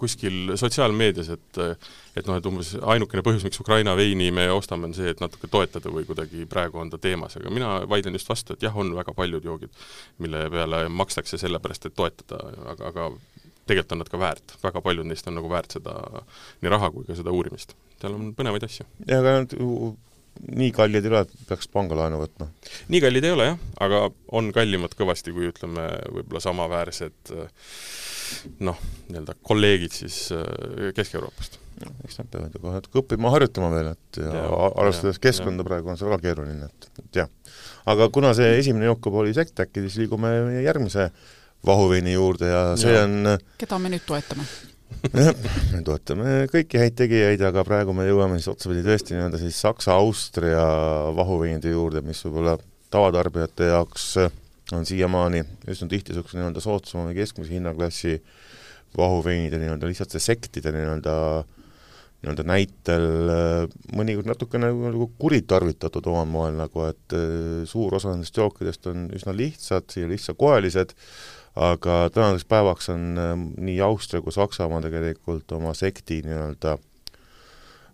kuskil 0.00 0.54
sotsiaalmeedias, 0.60 1.30
et 1.36 1.60
et 1.60 2.26
noh, 2.26 2.36
et 2.40 2.46
umbes 2.50 2.72
ainukene 2.94 3.22
põhjus, 3.26 3.44
miks 3.46 3.60
Ukraina 3.62 3.94
veini 3.98 4.30
me 4.34 4.48
ostame, 4.50 4.88
on 4.88 4.94
see, 4.96 5.12
et 5.12 5.20
natuke 5.22 5.50
toetada 5.52 5.92
või 5.92 6.06
kuidagi 6.08 6.46
praegu 6.50 6.80
on 6.82 6.90
ta 6.90 6.98
teemas, 6.98 7.36
aga 7.38 7.52
mina 7.54 7.76
vaidlen 7.90 8.16
just 8.18 8.30
vastu, 8.30 8.56
et 8.56 8.66
jah, 8.66 8.76
on 8.76 8.90
väga 8.96 9.14
paljud 9.16 9.46
joogid, 9.46 9.72
mille 10.18 10.46
peale 10.50 10.84
makstakse 10.90 11.38
sellepärast, 11.40 11.86
et 11.86 11.96
toetada, 11.96 12.42
aga, 12.74 12.90
aga 12.90 13.10
tegelikult 13.70 13.94
on 13.94 14.02
nad 14.02 14.10
ka 14.10 14.20
väärt, 14.20 14.56
väga 14.64 14.82
paljud 14.82 15.06
neist 15.06 15.28
on 15.30 15.38
nagu 15.38 15.50
väärt 15.50 15.78
seda 15.78 15.96
nii 16.64 16.72
raha 16.72 16.90
kui 16.94 17.06
ka 17.06 17.16
seda 17.18 17.34
uurimist. 17.34 17.76
seal 18.00 18.16
on 18.16 18.32
põnevaid 18.34 18.64
asju. 18.66 18.86
ja 19.06 19.20
aga 19.20 19.36
nii 20.50 20.70
kallid 20.74 21.04
ei 21.04 21.12
ole, 21.12 21.24
et 21.26 21.48
peaks 21.48 21.68
pangalaenu 21.72 22.20
võtma? 22.22 22.50
nii 22.92 23.00
kallid 23.04 23.26
ei 23.26 23.34
ole 23.34 23.48
jah, 23.52 23.64
aga 23.86 24.04
on 24.36 24.52
kallimad 24.56 24.94
kõvasti 24.98 25.34
kui 25.36 25.50
ütleme, 25.50 25.86
võib-olla 26.14 26.42
samaväärsed 26.44 27.34
noh, 28.64 28.78
nii-öelda 29.08 29.34
kolleegid 29.46 29.94
siis 29.94 30.28
äh, 30.34 30.92
Kesk-Euroopast. 30.96 31.58
eks 32.04 32.18
nad 32.20 32.30
peavad 32.30 32.54
ju 32.54 32.62
kohe 32.62 32.76
natuke 32.76 33.00
õppima, 33.02 33.32
harjutama 33.34 33.70
veel, 33.72 33.92
et 33.94 34.20
ja, 34.20 34.32
ja 34.36 34.46
arvestades 34.68 35.20
keskkonda 35.22 35.64
ja. 35.64 35.68
praegu 35.70 35.92
on 35.92 36.00
see 36.00 36.08
väga 36.08 36.20
keeruline, 36.26 36.68
et, 36.68 36.90
et 37.02 37.20
jah. 37.22 37.30
aga 37.90 38.10
kuna 38.12 38.32
see 38.36 38.52
esimene 38.58 38.90
jook 38.90 39.10
oli 39.12 39.34
sekt, 39.36 39.60
äkki 39.64 39.86
siis 39.86 40.00
liigume 40.02 40.32
järgmise 40.64 41.10
vahuveini 41.66 42.14
juurde 42.16 42.48
ja 42.52 42.62
see 42.80 42.94
ja. 42.94 43.06
on 43.08 43.34
keda 43.60 43.80
me 43.80 43.92
nüüd 43.92 44.04
toetame? 44.08 44.46
Jah, 45.14 45.34
me 45.72 45.82
toetame 45.86 46.34
kõiki 46.52 46.80
häid 46.80 46.96
tegijaid, 46.98 47.42
aga 47.46 47.64
praegu 47.66 47.94
me 47.96 48.06
jõuame 48.08 48.38
siis 48.38 48.50
otsapidi 48.52 48.84
tõesti 48.86 49.16
nii-öelda 49.16 49.40
siis 49.40 49.60
Saksa-Austria 49.64 50.64
vahuveinide 51.16 51.72
juurde, 51.72 52.02
mis 52.06 52.20
võib-olla 52.26 52.56
tavatarbijate 52.90 53.70
jaoks 53.70 54.12
on 54.76 54.86
siiamaani 54.86 55.42
üsna 55.70 55.88
tihti 55.90 56.12
niisuguse 56.12 56.38
nii-öelda 56.38 56.62
soodsama 56.62 57.08
või 57.08 57.16
keskmise 57.18 57.56
hinnaklassi 57.56 58.18
vahuveinide 58.98 59.58
nii-öelda 59.62 59.90
lihtsalt 59.90 60.14
see 60.14 60.28
sektide 60.30 60.72
nii-öelda 60.74 61.16
nii-öelda 62.20 62.44
näitel 62.44 63.04
mõnikord 63.96 64.28
natukene 64.28 64.68
nagu 64.68 65.06
kuritarvitatud 65.20 66.06
omal 66.10 66.28
moel, 66.28 66.58
nagu 66.58 66.84
et 66.84 67.16
suur 67.70 67.96
osa 67.96 68.12
nendest 68.12 68.36
jookidest 68.36 68.90
on 68.92 69.06
üsna 69.16 69.32
lihtsad 69.36 69.96
ja 69.96 70.08
lihtsakoelised, 70.10 70.92
aga 71.56 72.10
tänaseks 72.14 72.44
päevaks 72.48 72.88
on 72.92 73.18
nii 73.56 73.80
Austria 73.80 74.22
kui 74.22 74.32
Saksamaa 74.32 74.80
tegelikult 74.84 75.52
oma 75.52 75.74
sekti 75.74 76.20
nii-öelda 76.22 76.76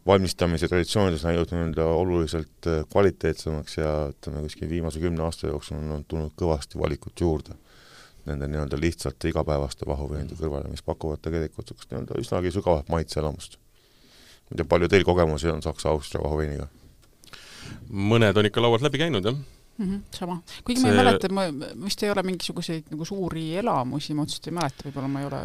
valmistamise 0.06 0.68
traditsioonides 0.68 1.24
läinud 1.24 1.50
nii-öelda 1.52 1.84
oluliselt 1.84 2.68
kvaliteetsemaks 2.92 3.78
ja 3.78 3.94
ütleme, 4.12 4.42
kuskil 4.46 4.70
viimase 4.70 5.00
kümne 5.00 5.24
aasta 5.24 5.48
jooksul 5.50 5.80
on 5.80 6.04
tulnud 6.08 6.36
kõvasti 6.38 6.78
valikut 6.78 7.20
juurde 7.20 7.56
nende 8.26 8.48
nii-öelda 8.50 8.78
lihtsalt 8.80 9.24
igapäevaste 9.30 9.86
vahuveinide 9.86 10.34
kõrvale, 10.38 10.70
mis 10.70 10.82
pakuvad 10.82 11.22
tegelikult 11.22 11.68
niisugust 11.70 11.92
nii-öelda 11.92 12.20
üsnagi 12.20 12.52
sügavat 12.54 12.88
maitseelamust. 12.92 13.58
ma 14.46 14.54
ei 14.54 14.56
tea, 14.56 14.70
palju 14.70 14.88
teil 14.88 15.04
kogemusi 15.04 15.50
on 15.50 15.62
Saksa-Austria 15.62 16.22
vahuveiniga? 16.24 16.68
mõned 17.90 18.36
on 18.36 18.46
ikka 18.46 18.62
laualt 18.62 18.82
läbi 18.82 18.98
käinud, 18.98 19.24
jah 19.24 19.55
mm. 19.78 19.86
-hmm, 19.86 20.02
sama. 20.18 20.40
kuigi 20.64 20.80
see... 20.80 20.90
ma 20.90 20.94
ei 20.94 21.04
mäleta, 21.04 21.32
ma 21.32 21.46
vist 21.84 22.02
ei 22.02 22.10
ole 22.10 22.26
mingisuguseid 22.26 22.92
nagu 22.92 23.08
suuri 23.08 23.48
elamusi, 23.62 24.14
ma 24.14 24.26
otseselt 24.26 24.50
ei 24.50 24.58
mäleta, 24.58 24.88
võib-olla 24.88 25.12
ma 25.12 25.22
ei 25.22 25.30
ole 25.30 25.42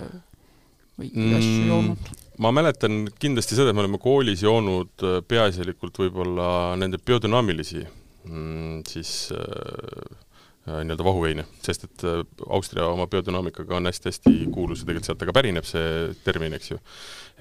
õigeid 1.01 1.23
mm, 1.27 1.37
asju 1.39 1.69
joonud. 1.69 2.11
ma 2.45 2.51
mäletan 2.55 2.99
kindlasti 3.19 3.57
seda, 3.57 3.71
et 3.71 3.77
me 3.77 3.85
oleme 3.85 4.01
koolis 4.01 4.43
joonud 4.43 5.07
äh, 5.07 5.21
peaasjalikult 5.27 6.03
võib-olla 6.03 6.49
nende 6.79 6.99
biodünaamilisi 7.05 7.85
mm, 7.85 8.83
siis 8.89 9.31
äh, 9.35 9.41
Äh, 9.41 10.30
nii-öelda 10.69 11.05
vahuveine, 11.05 11.43
sest 11.65 11.87
et 11.87 12.03
äh, 12.05 12.19
Austria 12.53 12.85
oma 12.91 13.07
biodünaamikaga 13.09 13.79
on 13.79 13.89
hästi-hästi 13.89 14.33
kuulus 14.53 14.83
ja 14.83 14.87
tegelikult 14.87 15.07
sealt 15.09 15.23
ka 15.25 15.33
pärineb 15.33 15.65
see 15.65 16.11
termin, 16.21 16.53
eks 16.53 16.69
ju. 16.69 16.77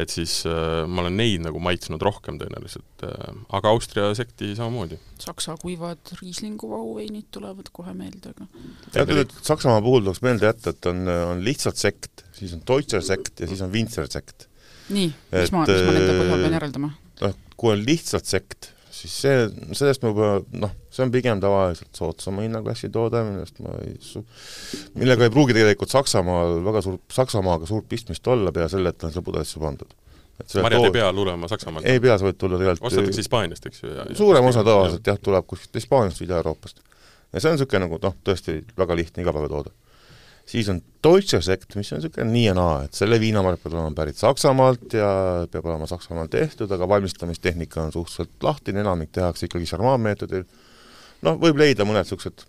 et 0.00 0.12
siis 0.12 0.38
äh, 0.48 0.86
ma 0.88 1.04
olen 1.04 1.18
neid 1.20 1.44
nagu 1.44 1.60
maitsnud 1.60 2.00
rohkem 2.00 2.38
tõenäoliselt 2.40 3.04
äh,, 3.04 3.42
aga 3.58 3.74
Austria 3.74 4.08
sekti 4.16 4.54
samamoodi. 4.56 4.96
Saksa 5.20 5.58
kuivad 5.60 6.14
riislingu 6.22 6.70
vahuveinid 6.72 7.28
tulevad 7.36 7.68
kohe 7.76 7.92
meelde, 7.96 8.32
aga 8.32 8.48
jah, 8.96 9.12
nüüd 9.12 9.36
Saksamaa 9.44 9.84
puhul 9.84 10.06
tuleks 10.06 10.24
meelde 10.24 10.48
jätta, 10.48 10.72
et 10.72 10.88
on, 10.88 11.04
on 11.34 11.44
lihtsalt 11.44 11.80
sekt, 11.80 12.24
siis 12.36 12.56
on 12.56 12.64
Deutscher 12.64 13.04
sekt 13.04 13.44
ja 13.44 13.50
siis 13.50 13.60
on 13.66 13.74
Winzer 13.76 14.08
sekt. 14.08 14.48
nii, 14.88 15.12
mis 15.36 15.52
ma, 15.52 15.68
mis 15.68 15.84
ma 15.84 15.96
nende 15.98 16.16
põhjal 16.16 16.46
pean 16.46 16.60
järeldama? 16.62 16.94
noh, 17.20 17.40
kui 17.60 17.76
on 17.76 17.84
lihtsalt 17.84 18.32
sekt, 18.32 18.72
siis 18.88 19.20
see, 19.26 19.50
sellest 19.76 20.00
ma 20.06 20.16
juba 20.16 20.38
noh, 20.56 20.79
see 20.90 21.04
on 21.06 21.12
pigem 21.14 21.40
tavaliselt 21.42 21.94
soodsama 21.94 22.44
hinnaklassi 22.44 22.90
toode, 22.90 23.22
millest 23.28 23.60
ma 23.64 23.74
ei 23.84 23.96
su-, 24.04 24.24
millega 24.98 25.26
ei 25.26 25.32
pruugi 25.32 25.54
tegelikult 25.56 25.92
Saksamaal 25.92 26.58
väga 26.66 26.82
suurt, 26.86 27.02
Saksamaaga 27.14 27.68
suurt 27.70 27.88
pistmist 27.88 28.26
olla 28.30 28.52
peale 28.54 28.70
selle, 28.72 28.92
et 28.92 29.04
on 29.06 29.14
selle 29.14 29.26
pudelisse 29.26 29.62
pandud. 29.62 29.94
marjad 30.62 30.88
ei 30.88 30.94
pea 30.98 31.12
tulema 31.14 31.50
Saksamaalt? 31.50 31.86
ei 31.86 32.02
pea, 32.02 32.18
sa 32.18 32.26
võid 32.26 32.40
tulla 32.40 32.58
tegelikult 32.58 32.90
ostetakse 32.90 33.22
Hispaaniast, 33.24 33.70
eks 33.70 33.84
ju? 33.84 33.92
suurem 34.18 34.50
osa 34.50 34.64
tavaliselt 34.66 35.12
jah, 35.12 35.20
tuleb 35.22 35.46
kuskilt 35.46 35.78
Hispaaniast 35.78 36.22
või 36.22 36.30
Ida-Euroopast. 36.30 36.82
ja 37.30 37.44
see 37.44 37.52
on 37.52 37.58
niisugune 37.58 37.86
nagu 37.86 38.02
noh, 38.02 38.18
tõesti 38.26 38.58
väga 38.80 38.98
lihtne 38.98 39.26
igapäevatoode 39.26 39.74
siis 40.50 40.68
on 40.68 40.80
Deutsche 41.04 41.40
Sekt, 41.42 41.76
mis 41.78 41.92
on 41.92 42.00
niisugune 42.00 42.26
nii 42.32 42.46
ja 42.48 42.54
naa, 42.56 42.80
et 42.86 42.96
selle 42.98 43.20
viinamark 43.22 43.62
peab 43.62 43.76
olema 43.76 43.92
pärit 43.96 44.18
Saksamaalt 44.18 44.96
ja 44.98 45.10
peab 45.52 45.68
olema 45.70 45.86
Saksamaal 45.90 46.30
tehtud, 46.32 46.70
aga 46.74 46.88
valmistamistehnika 46.90 47.84
on 47.84 47.94
suhteliselt 47.94 48.42
lahtine, 48.42 48.82
enamik 48.82 49.12
tehakse 49.14 49.46
ikkagi 49.46 49.68
šarmaanmeetodil, 49.70 50.44
noh, 51.26 51.38
võib 51.40 51.60
leida 51.60 51.86
mõned 51.88 52.04
niisugused 52.04 52.46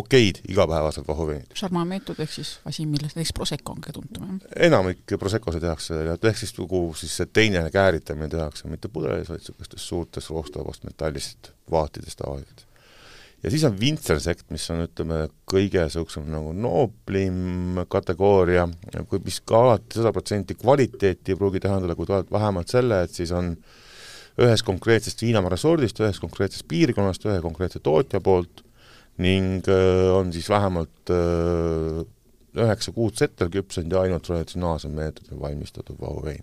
okeid 0.00 0.38
igapäevased 0.46 1.06
vahuveinid. 1.08 1.50
šarmaanmeetod 1.58 2.20
ehk 2.22 2.32
siis 2.32 2.52
asi, 2.68 2.86
millest 2.86 3.18
näiteks 3.18 3.34
Prosecco 3.34 3.74
on 3.74 3.82
kõige 3.82 3.96
tuntum, 3.98 4.26
jah? 4.28 4.56
enamik 4.68 5.16
Proseccosid 5.18 5.64
tehakse, 5.66 6.00
ehk 6.14 6.38
siis 6.38 6.54
kogu 6.54 6.84
siis 6.98 7.16
see 7.18 7.30
teine 7.32 7.64
kääritamine 7.74 8.30
tehakse 8.30 8.70
mitte 8.70 8.88
pudelis, 8.92 9.30
vaid 9.32 9.42
niisugustes 9.42 9.86
suurtes 9.92 10.30
roostuvast 10.30 10.86
metallist 10.86 11.52
vaatidest 11.70 12.22
tavaliselt 12.22 12.66
ja 13.42 13.50
siis 13.50 13.64
on 13.64 13.76
Winzer-sekt, 13.80 14.46
mis 14.54 14.66
on, 14.72 14.84
ütleme, 14.84 15.24
kõige 15.48 15.82
niisugusem 15.82 16.26
nagu 16.30 16.52
nooblim 16.54 17.82
kategooria, 17.90 18.66
kui 19.08 19.22
mis 19.24 19.40
ka 19.42 19.64
alati 19.64 19.98
sada 19.98 20.12
protsenti 20.14 20.56
kvaliteeti 20.60 21.34
ei 21.34 21.38
pruugi 21.40 21.62
tähendada, 21.64 21.96
kui 21.98 22.08
tuleb 22.08 22.30
vähemalt 22.32 22.72
selle, 22.72 23.02
et 23.06 23.16
siis 23.16 23.32
on 23.36 23.54
ühest 24.40 24.64
konkreetsest 24.66 25.22
viinamarja 25.24 25.60
sordist, 25.60 26.00
ühest 26.00 26.22
konkreetsest 26.22 26.66
piirkonnast, 26.70 27.26
ühe 27.28 27.40
konkreetse 27.44 27.82
tootja 27.84 28.22
poolt 28.24 28.64
ning 29.20 29.66
äh, 29.68 30.06
on 30.14 30.32
siis 30.32 30.48
vähemalt 30.48 31.12
äh, 31.12 32.00
üheksa 32.60 32.94
kuud 32.96 33.18
settel 33.18 33.50
küpsenud 33.52 33.92
ja 33.92 34.06
ainult 34.06 34.24
traditsionaalsel 34.26 34.94
meetodil 34.94 35.40
valmistatud 35.40 36.00
vahuvein 36.00 36.42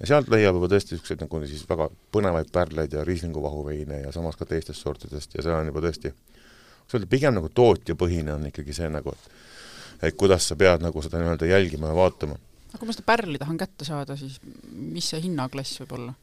ja 0.00 0.08
sealt 0.12 0.30
leiab 0.32 0.58
juba 0.58 0.70
tõesti 0.70 0.94
niisuguseid 0.94 1.22
nagu 1.24 1.40
siis 1.50 1.64
väga 1.68 1.88
põnevaid 2.14 2.50
pärleid 2.54 2.94
ja 2.94 3.04
riislingu 3.06 3.42
vahuveine 3.42 4.02
ja 4.04 4.12
samas 4.14 4.38
ka 4.38 4.46
teistest 4.48 4.82
sortidest 4.84 5.34
ja 5.34 5.44
see 5.44 5.54
on 5.54 5.70
juba 5.70 5.82
tõesti, 5.84 6.12
kuidas 6.14 6.96
öelda, 6.96 7.10
pigem 7.10 7.38
nagu 7.38 7.50
tootjapõhine 7.54 8.36
on 8.36 8.48
ikkagi 8.50 8.76
see 8.76 8.90
nagu, 8.92 9.14
et 9.14 10.08
et 10.08 10.14
kuidas 10.14 10.46
sa 10.46 10.54
pead 10.54 10.84
nagu 10.84 11.02
seda 11.02 11.18
nii-öelda 11.18 11.48
jälgima 11.50 11.90
ja 11.90 11.98
vaatama. 11.98 12.38
aga 12.70 12.78
kui 12.78 12.86
ma 12.86 12.94
seda 12.94 13.06
pärli 13.08 13.38
tahan 13.42 13.58
kätte 13.58 13.86
saada, 13.88 14.16
siis 14.16 14.38
mis 14.70 15.10
see 15.10 15.24
hinnaklass 15.26 15.80
võib 15.82 15.96
olla? 15.98 16.14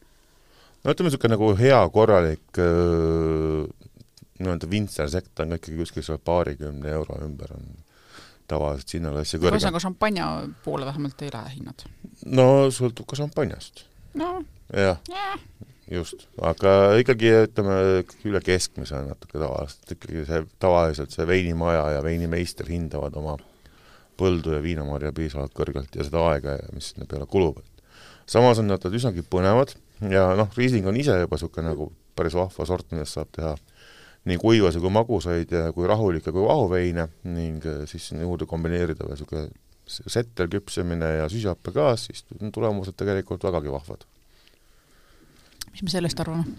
No 0.86 0.94
ütleme, 0.94 1.10
niisugune 1.10 1.34
nagu 1.34 1.50
hea 1.58 1.80
korralik 1.94 2.60
nii-öelda 4.36 4.70
vintsersekt 4.70 5.42
on 5.42 5.52
ka 5.52 5.58
ikkagi 5.60 5.80
kuskil 5.80 6.06
seal 6.06 6.22
paarikümne 6.22 6.92
euro 6.94 7.18
ümber 7.24 7.56
on 7.56 7.66
tavaliselt 8.50 8.94
hinnaklassi 8.98 9.40
kõrgem. 9.40 9.58
ühesõnaga 9.58 9.82
šampanja 9.82 10.26
poole 10.64 10.86
vähemalt 10.86 11.22
ei 11.26 11.32
lähe 11.34 11.54
hinnad? 11.56 11.86
no 12.38 12.48
sõltub 12.74 13.08
ka 13.10 13.18
šampanjast. 13.18 13.86
no 14.20 14.30
jah 14.70 15.00
ja., 15.10 15.26
just, 15.98 16.28
aga 16.42 16.96
ikkagi 17.00 17.32
ütleme, 17.46 17.78
üle 18.28 18.42
keskmise 18.44 18.98
on 19.00 19.10
natuke 19.12 19.40
tavaliselt, 19.40 19.96
ikkagi 19.96 20.26
see, 20.28 20.42
tavaliselt 20.62 21.14
see 21.14 21.26
veinimaja 21.28 21.88
ja 21.96 22.04
veinimeister 22.06 22.68
hindavad 22.70 23.16
oma 23.18 23.36
põldu 24.16 24.54
ja 24.54 24.62
viinamarja 24.64 25.12
piisavalt 25.16 25.54
kõrgelt 25.56 25.98
ja 25.98 26.06
seda 26.06 26.22
aega, 26.30 26.56
mis 26.74 26.92
sinna 26.92 27.08
peale 27.10 27.26
kulub. 27.30 27.58
samas 28.26 28.62
on 28.62 28.70
nad 28.70 28.86
üsnagi 28.86 29.26
põnevad 29.26 29.74
ja 30.00 30.28
noh, 30.36 30.50
Riisling 30.56 30.86
on 30.86 30.96
ise 31.00 31.16
juba 31.22 31.38
niisugune 31.38 31.70
nagu 31.70 31.90
päris 32.16 32.36
vahva 32.36 32.66
sort, 32.68 32.90
millest 32.92 33.16
saab 33.16 33.30
teha 33.36 33.54
nii 34.26 34.38
kuivasi 34.42 34.82
kui 34.82 34.90
magusaid 34.90 35.52
ja 35.54 35.68
kui 35.74 35.86
rahulikke 35.86 36.32
kui 36.34 36.44
vahuveine 36.46 37.06
ning 37.30 37.64
äh, 37.66 37.84
siis 37.90 38.10
sinna 38.10 38.26
juurde 38.26 38.48
kombineerida 38.50 39.06
veel 39.06 39.14
niisugune 39.14 39.46
settel 39.86 40.48
küpsemine 40.50 41.12
ja 41.20 41.28
süsihappegaas, 41.30 42.08
siis 42.08 42.24
on 42.40 42.50
tulemused 42.52 42.96
tegelikult 42.98 43.44
vägagi 43.46 43.70
vahvad. 43.70 44.02
mis 45.70 45.82
me 45.82 45.92
sellest 45.92 46.20
arvame? 46.20 46.56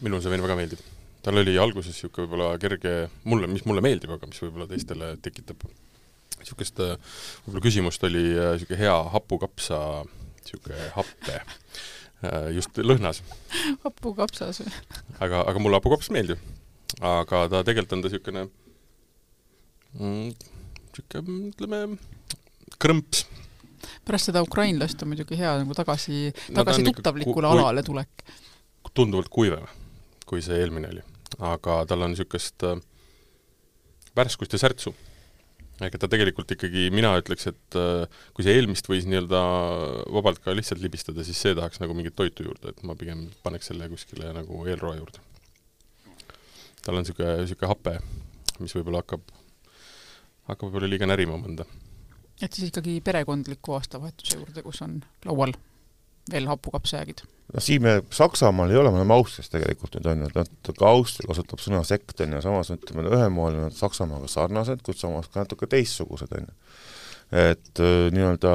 minule 0.00 0.22
see 0.22 0.30
vein 0.30 0.44
väga 0.46 0.56
meeldib. 0.60 0.86
tal 1.26 1.42
oli 1.42 1.58
alguses 1.58 1.96
niisugune 1.96 2.28
võib-olla 2.28 2.54
kerge, 2.62 2.94
mulle, 3.24 3.50
mis 3.50 3.66
mulle 3.66 3.82
meeldib, 3.82 4.14
aga 4.14 4.30
mis 4.30 4.42
võib-olla 4.44 4.70
teistele 4.70 5.16
tekitab 5.22 5.66
niisugust 6.38 6.78
äh, 6.86 6.94
võib-olla 7.46 7.66
küsimust, 7.66 8.06
oli 8.06 8.26
niisugune 8.30 8.78
äh, 8.78 8.84
hea 8.86 8.98
hapukapsa 9.16 9.80
niisugune 10.06 10.92
happe 10.94 11.42
just 12.54 12.78
lõhnas. 12.82 13.22
hapukapsas 13.84 14.62
või? 14.62 14.72
aga, 15.20 15.44
aga 15.46 15.62
mulle 15.62 15.78
hapukaps 15.78 16.10
meeldib. 16.14 16.40
aga 17.00 17.44
ta 17.52 17.62
tegelikult 17.66 17.94
on 17.94 18.02
ta 18.02 18.10
niisugune 18.10 18.44
niisugune 19.98 21.22
mm, 21.22 21.50
ütleme, 21.52 21.82
krõmps. 22.82 23.24
pärast 24.06 24.30
seda 24.30 24.42
ukrainlast 24.42 25.02
on 25.02 25.12
muidugi 25.12 25.38
hea 25.38 25.54
nagu 25.62 25.76
tagasi, 25.78 26.32
tagasi 26.54 26.82
no, 26.84 26.92
tuttavlikule 26.92 27.46
ku, 27.46 27.54
alale 27.54 27.86
tulek. 27.86 28.24
tunduvalt 28.94 29.30
kuivam, 29.30 29.68
kui 30.26 30.42
see 30.42 30.58
eelmine 30.58 30.90
oli. 30.90 31.04
aga 31.38 31.84
tal 31.86 32.02
on 32.02 32.16
niisugust 32.16 32.66
äh, 32.66 32.80
värskust 34.18 34.58
ja 34.58 34.66
särtsu 34.66 34.94
ega 35.86 36.00
ta 36.00 36.08
tegelikult 36.10 36.50
ikkagi, 36.54 36.88
mina 36.94 37.12
ütleks, 37.20 37.48
et 37.50 37.78
äh, 37.78 38.20
kui 38.34 38.46
see 38.46 38.56
eelmist 38.58 38.88
võis 38.90 39.06
nii-öelda 39.08 39.42
vabalt 40.14 40.40
ka 40.42 40.54
lihtsalt 40.56 40.82
libistada, 40.82 41.24
siis 41.26 41.40
see 41.44 41.54
tahaks 41.58 41.82
nagu 41.82 41.94
mingit 41.96 42.16
toitu 42.18 42.46
juurde, 42.48 42.72
et 42.72 42.82
ma 42.86 42.96
pigem 42.98 43.28
paneks 43.44 43.70
selle 43.70 43.88
kuskile 43.92 44.32
nagu 44.36 44.64
eelroa 44.66 44.96
juurde. 44.98 45.22
tal 46.82 46.98
on 46.98 47.04
niisugune, 47.04 47.36
niisugune 47.44 47.70
hape, 47.70 47.94
mis 48.58 48.74
võib-olla 48.74 49.04
hakkab, 49.04 49.30
hakkab 50.50 50.66
võib-olla 50.68 50.90
liiga 50.90 51.10
närima 51.10 51.38
mõnda. 51.38 51.68
et 52.42 52.52
siis 52.52 52.72
ikkagi 52.72 52.98
perekondliku 53.04 53.78
aastavahetuse 53.78 54.40
juurde, 54.40 54.66
kus 54.66 54.82
on 54.86 55.00
laual 55.28 55.54
veel 56.32 56.48
hapukapsajäägid 56.50 57.24
noh, 57.54 57.62
siin 57.64 57.82
me 57.84 57.98
Saksamaal 58.14 58.72
ei 58.72 58.80
ole, 58.80 58.92
me 58.92 59.00
oleme 59.02 59.16
Austrias 59.16 59.50
tegelikult 59.52 59.96
nüüd 59.98 60.08
on 60.12 60.24
ju, 60.26 60.30
et 60.42 60.70
ka 60.78 60.92
Austria 60.92 61.30
kasutab 61.30 61.62
sõna 61.62 61.82
sekt 61.86 62.20
on 62.24 62.36
ju, 62.36 62.44
samas 62.44 62.72
ütleme, 62.74 63.06
ühel 63.08 63.32
moel 63.34 63.58
on 63.58 63.68
nad 63.68 63.76
Saksamaaga 63.76 64.30
sarnased, 64.30 64.84
kuid 64.86 65.00
samas 65.00 65.30
ka 65.32 65.44
natuke 65.44 65.68
teistsugused 65.70 66.34
on 66.38 66.48
ju. 66.48 66.56
et 67.38 67.82
äh, 67.84 68.08
nii-öelda 68.14 68.52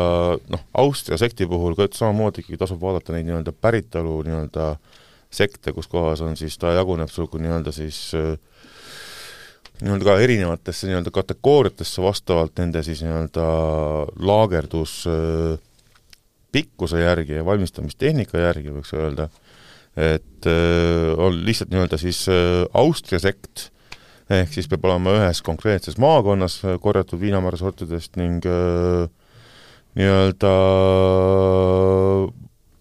noh, 0.54 0.66
Austria 0.82 1.20
sekti 1.22 1.46
puhul 1.50 1.78
ka 1.78 1.90
samamoodi 1.94 2.42
ikkagi 2.42 2.62
tasub 2.62 2.82
vaadata 2.82 3.14
neid 3.14 3.28
nii-öelda 3.30 3.54
päritolu 3.54 4.22
nii-öelda 4.26 4.74
sekte, 5.34 5.74
kus 5.74 5.90
kohas 5.90 6.22
on 6.22 6.38
siis, 6.38 6.58
ta 6.62 6.74
jaguneb 6.74 7.10
sul 7.10 7.30
nii-öelda 7.34 7.74
siis 7.74 8.00
äh, 8.18 8.34
nii-öelda 9.82 10.06
ka 10.06 10.18
erinevatesse 10.22 10.90
nii-öelda 10.90 11.14
kategooriatesse 11.14 12.02
vastavalt 12.02 12.58
nende 12.62 12.82
siis 12.86 13.02
nii-öelda 13.06 13.46
laagerdus 14.22 15.04
äh, 15.10 15.62
pikkuse 16.54 17.02
järgi 17.02 17.40
ja 17.40 17.46
valmistamistehnika 17.46 18.42
järgi 18.48 18.74
võiks 18.76 18.94
öelda, 18.98 19.30
et 19.98 20.50
äh, 20.50 21.14
on 21.18 21.42
lihtsalt 21.46 21.74
nii-öelda 21.74 22.00
siis 22.02 22.24
äh, 22.32 22.64
Austria 22.74 23.22
sekt, 23.22 23.70
ehk 24.34 24.54
siis 24.54 24.70
peab 24.72 24.86
olema 24.88 25.18
ühes 25.20 25.44
konkreetses 25.46 26.00
maakonnas 26.02 26.62
korjatud 26.82 27.22
viinamarjasortidest 27.22 28.18
ning 28.22 28.46
äh, 28.50 29.10
nii-öelda 30.00 30.54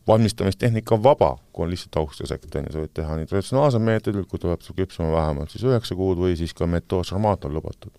valmistamistehnika 0.07 0.95
on 0.95 1.03
vaba, 1.03 1.37
kui 1.53 1.67
on 1.67 1.71
lihtsalt 1.71 1.97
Austria 2.01 2.31
sekt, 2.31 2.55
on 2.57 2.67
ju, 2.67 2.75
sa 2.75 2.83
võid 2.83 2.95
teha 2.97 3.17
nii 3.19 3.29
traditsionaalsel 3.31 3.83
meetodil, 3.85 4.25
kui 4.29 4.41
tuleb 4.43 4.65
sul 4.65 4.77
küpsema 4.79 5.13
vähemalt 5.15 5.53
siis 5.53 5.65
üheksa 5.69 5.97
kuud 5.99 6.21
või 6.23 6.37
siis 6.39 6.55
ka 6.57 6.67
metoosarmaat 6.67 7.47
on 7.49 7.55
lubatud. 7.59 7.93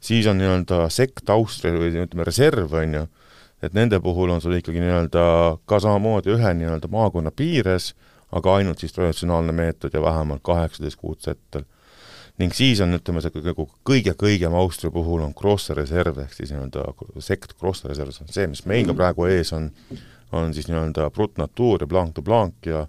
siis 0.00 0.26
on 0.26 0.40
nii-öelda 0.40 0.88
sekt 0.90 1.30
Austria 1.30 1.76
või 1.78 1.92
ütleme, 1.94 2.24
reserv, 2.26 2.72
on 2.74 2.96
ju, 2.98 3.04
et 3.62 3.74
nende 3.74 4.00
puhul 4.02 4.30
on 4.34 4.40
sul 4.42 4.56
ikkagi 4.58 4.80
nii-öelda 4.82 5.24
ka 5.70 5.78
samamoodi 5.80 6.34
ühe 6.34 6.54
nii-öelda 6.58 6.90
maakonna 6.90 7.30
piires, 7.30 7.92
aga 8.32 8.56
ainult 8.58 8.82
siis 8.82 8.94
traditsionaalne 8.96 9.52
meetod 9.54 9.94
ja 9.94 10.02
vähemalt 10.02 10.42
kaheksateist 10.42 10.98
kuud 11.00 11.20
settel. 11.20 11.64
ning 12.38 12.54
siis 12.56 12.80
on, 12.80 12.96
ütleme, 12.96 13.20
see 13.20 13.42
nagu 13.44 13.66
kõige-kõigem 13.86 14.54
Austria 14.56 14.90
puhul 14.90 15.20
on 15.20 15.34
Grosser 15.36 15.76
reserv, 15.76 16.16
ehk 16.18 16.32
siis 16.32 16.50
nii-öelda 16.50 16.86
sekt 17.20 17.52
Grosser 17.60 17.92
reserv, 17.92 18.10
see 18.16 18.24
on 18.24 18.32
see, 18.32 18.46
mis 18.48 18.64
meil 18.66 18.88
ka 18.88 18.96
praegu 18.96 19.28
ees 19.28 19.52
on, 19.52 19.68
on 20.32 20.54
siis 20.56 20.66
nii-öelda 20.70 21.10
Brut 21.12 21.36
Natur 21.38 21.84
ja 21.84 21.86
Blanc 21.86 22.16
de 22.16 22.24
Blanc 22.24 22.66
ja 22.66 22.86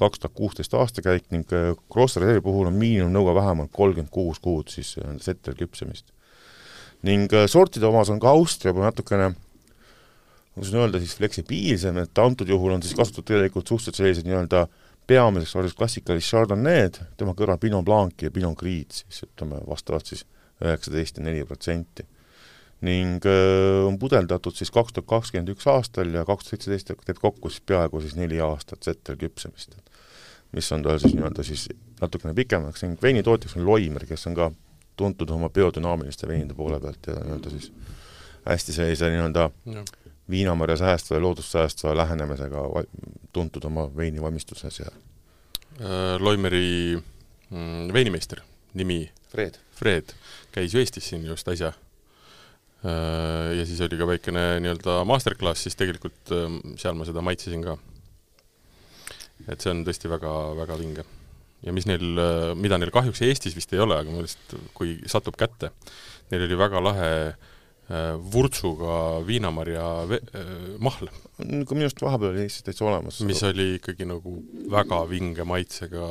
kaks 0.00 0.20
tuhat 0.20 0.34
kuusteist 0.34 0.74
aastakäik 0.74 1.28
ning 1.30 1.44
Grosser 1.92 2.24
reservi 2.24 2.42
puhul 2.48 2.72
on 2.72 2.80
miinimumnõue 2.80 3.36
vähemalt 3.36 3.70
kolmkümmend 3.76 4.10
kuus 4.10 4.40
kuud 4.40 4.72
siis 4.72 4.96
settel 5.20 5.54
küpsemist. 5.60 6.08
ning 7.02 7.30
sortide 7.46 7.86
omas 7.86 8.10
on 8.10 8.20
ka 8.20 8.32
Austria 8.32 8.72
juba 8.72 8.88
natukene 8.88 9.34
kuidas 10.56 10.74
öelda 10.74 10.98
siis 11.02 11.14
fleksibiilsem, 11.18 12.00
et 12.00 12.18
antud 12.18 12.48
juhul 12.48 12.72
on 12.74 12.82
siis 12.82 12.96
kasutatud 12.96 13.28
tegelikult 13.28 13.68
suhteliselt 13.68 14.00
sellised 14.00 14.28
nii-öelda 14.28 14.64
äh, 14.64 14.84
peamiseks 15.06 15.56
oli 15.56 15.70
klassikalist 15.78 16.30
Chardonnay'd, 16.30 16.98
tema 17.18 17.34
kõrval 17.36 17.60
Pinot 17.62 17.84
Blanc'i 17.86 18.26
ja 18.26 18.34
Pinot 18.34 18.58
Grid's, 18.58 19.04
siis 19.06 19.26
ütleme 19.28 19.60
vastavalt 19.68 20.10
siis 20.10 20.24
üheksateist 20.64 21.20
ja 21.20 21.26
neli 21.26 21.44
protsenti. 21.46 22.06
ning 22.86 23.24
öö, 23.24 23.86
on 23.88 23.94
pudeldatud 23.98 24.52
siis 24.52 24.68
kaks 24.70 24.92
tuhat 24.92 25.06
kakskümmend 25.08 25.48
üks 25.48 25.64
aastal 25.72 26.10
ja 26.12 26.26
kaks 26.28 26.44
tuhat 26.44 26.66
seitseteist 26.66 26.90
teeb 27.06 27.20
kokku 27.22 27.48
siis 27.48 27.62
peaaegu 27.64 28.02
siis 28.04 28.18
neli 28.18 28.40
aastat 28.40 28.82
settel 28.84 29.16
küpsemist. 29.16 29.78
mis 30.52 30.72
on 30.72 30.82
tal 30.82 30.98
siis 30.98 31.14
nii-öelda 31.14 31.42
siis 31.42 31.68
natukene 32.00 32.34
pikemaks 32.34 32.82
ning 32.84 33.02
veinitootjaks 33.02 33.56
on 33.56 33.66
Loimer, 33.66 34.04
kes 34.06 34.26
on 34.26 34.34
ka 34.34 34.50
tuntud 34.96 35.30
oma 35.30 35.48
biodünaamiliste 35.48 36.28
veinide 36.28 36.54
poole 36.54 36.80
pealt 36.80 37.06
ja 37.06 37.14
nii-öelda 37.14 37.50
siis 37.50 37.72
hästi 38.44 38.72
sellise 38.72 39.10
nii-öelda 39.14 39.50
viinamarja 40.30 40.76
säästva 40.76 41.16
ja 41.16 41.22
loodust 41.22 41.54
säästva 41.54 41.96
lähenemisega 41.96 42.62
tuntud 43.32 43.64
oma 43.64 43.86
veini 43.96 44.22
valmistuses 44.22 44.80
ja 44.80 44.90
äh, 44.90 46.16
Loimeri 46.18 46.98
mm, 47.50 47.92
veinimeister, 47.92 48.40
nimi 48.74 49.10
Fred. 49.30 49.58
Fred, 49.76 50.14
käis 50.52 50.74
ju 50.74 50.80
Eestis 50.80 51.08
siin 51.08 51.26
just 51.26 51.48
äsja 51.48 51.68
äh,. 51.68 51.74
Ja 53.56 53.66
siis 53.66 53.80
oli 53.80 53.98
ka 53.98 54.06
väikene 54.06 54.60
nii-öelda 54.60 55.04
masterclass, 55.04 55.62
siis 55.62 55.76
tegelikult 55.78 56.32
äh, 56.34 56.58
seal 56.80 56.98
ma 56.98 57.06
seda 57.08 57.22
maitsesin 57.22 57.62
ka. 57.64 57.78
et 59.48 59.60
see 59.60 59.70
on 59.70 59.84
tõesti 59.86 60.10
väga, 60.10 60.32
väga 60.58 60.78
vinge. 60.80 61.04
ja 61.62 61.72
mis 61.72 61.86
neil, 61.86 62.06
äh, 62.18 62.54
mida 62.54 62.78
neil 62.78 62.90
kahjuks 62.90 63.22
Eestis 63.22 63.56
vist 63.56 63.72
ei 63.72 63.82
ole, 63.84 63.94
aga 63.94 64.10
minu 64.10 64.24
meelest 64.24 64.56
kui 64.74 64.98
satub 65.06 65.38
kätte, 65.38 65.70
neil 66.30 66.48
oli 66.48 66.58
väga 66.58 66.82
lahe 66.82 67.12
Äh, 67.16 67.55
vurtsuga 67.86 69.22
viinamarja 69.26 69.86
äh, 70.10 70.48
mahl. 70.82 71.06
ka 71.36 71.76
minu 71.76 71.86
arust 71.86 72.02
vahepeal 72.02 72.32
oli 72.32 72.42
Eestis 72.46 72.66
täitsa 72.66 72.86
olemas. 72.88 73.20
mis 73.28 73.42
oli 73.46 73.76
ikkagi 73.76 74.08
nagu 74.10 74.40
väga 74.72 75.04
vinge 75.10 75.46
maitsega 75.46 76.08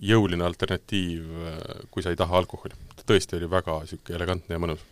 jõuline 0.00 0.44
alternatiiv, 0.44 1.30
äh, 1.40 1.86
kui 1.90 2.04
sa 2.04 2.12
ei 2.12 2.20
taha 2.20 2.36
alkoholi. 2.42 2.76
ta 2.96 3.06
tõesti 3.08 3.38
oli 3.38 3.48
väga 3.48 3.78
niisugune 3.80 4.18
elegantne 4.20 4.58
ja 4.58 4.60
mõnus. 4.60 4.84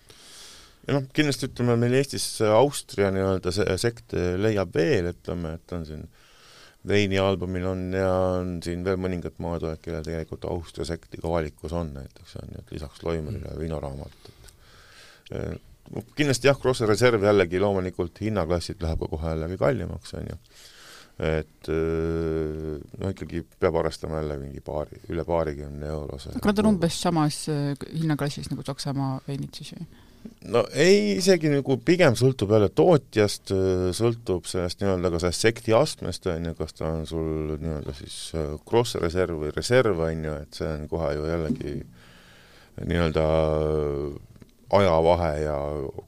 ja 0.87 0.97
noh, 0.97 1.05
kindlasti 1.12 1.50
ütleme, 1.50 1.76
meil 1.76 1.99
Eestis 2.00 2.26
Austria 2.41 3.13
nii-öelda 3.13 3.52
see 3.52 3.78
sekt 3.85 4.17
leiab 4.17 4.73
veel, 4.75 5.13
ütleme, 5.13 5.59
et 5.61 5.76
on 5.76 5.87
siin 5.93 6.09
veini 6.89 7.21
albumil 7.21 7.69
on 7.69 7.87
ja 7.93 8.11
on 8.41 8.59
siin 8.65 8.80
veel 8.87 8.97
mõningad 8.97 9.37
maatoojad, 9.45 9.85
kellel 9.85 10.09
tegelikult 10.09 10.49
Austria 10.49 10.89
sekti 10.89 11.21
ka 11.21 11.28
valikus 11.28 11.76
on, 11.76 11.93
näiteks 12.00 12.39
on 12.41 12.54
ju, 12.54 12.65
et 12.65 12.76
lisaks 12.78 13.04
Loimerile 13.04 13.52
mm. 13.52 13.59
viinaraamat, 13.61 14.30
et 15.37 15.67
kindlasti 16.17 16.51
jah, 16.51 16.59
Cross 16.61 16.87
Reserve 16.89 17.27
jällegi 17.27 17.61
loomulikult 17.63 18.21
hinnaklassilt 18.25 18.83
läheb 18.85 19.05
ka 19.05 19.13
kohe 19.13 19.35
jällegi 19.35 19.61
kallimaks, 19.61 20.17
on 20.19 20.27
ju. 20.33 20.41
et 21.29 21.69
no 21.69 23.09
ikkagi 23.11 23.41
peab 23.59 23.79
arvestama 23.81 24.21
jälle 24.21 24.37
mingi 24.39 24.61
paari, 24.65 25.01
üle 25.11 25.25
paarikümne 25.27 25.89
eurose. 25.91 26.35
aga 26.37 26.53
nad 26.53 26.61
on 26.63 26.75
umbes 26.75 27.01
samas 27.03 27.47
hinnaklassis 27.49 28.53
nagu 28.53 28.67
Saksamaa 28.67 29.17
veinid 29.27 29.59
siis 29.59 29.75
või? 29.75 29.89
no 30.53 30.63
ei, 30.73 31.17
isegi 31.19 31.51
nagu 31.53 31.77
pigem 31.85 32.17
sõltub 32.19 32.53
jälle 32.55 32.69
tootjast, 32.75 33.53
sõltub 33.97 34.47
sellest 34.49 34.83
nii-öelda 34.83 35.13
ka 35.13 35.23
sellest 35.23 35.47
sekti 35.47 35.75
astmest, 35.77 36.27
on 36.31 36.51
ju, 36.51 36.55
kas 36.59 36.77
ta 36.77 36.93
on 36.93 37.07
sul 37.09 37.57
nii-öelda 37.59 37.95
siis 37.99 38.19
cross 38.69 38.99
reserv 39.03 39.43
või 39.43 39.53
reserv, 39.55 40.03
on 40.07 40.29
ju, 40.29 40.37
et 40.45 40.61
see 40.61 40.71
on 40.71 40.87
kohe 40.91 41.13
ju 41.17 41.27
jällegi 41.29 41.75
nii-öelda 42.87 43.27
ajavahe 44.71 45.41
ja 45.41 45.57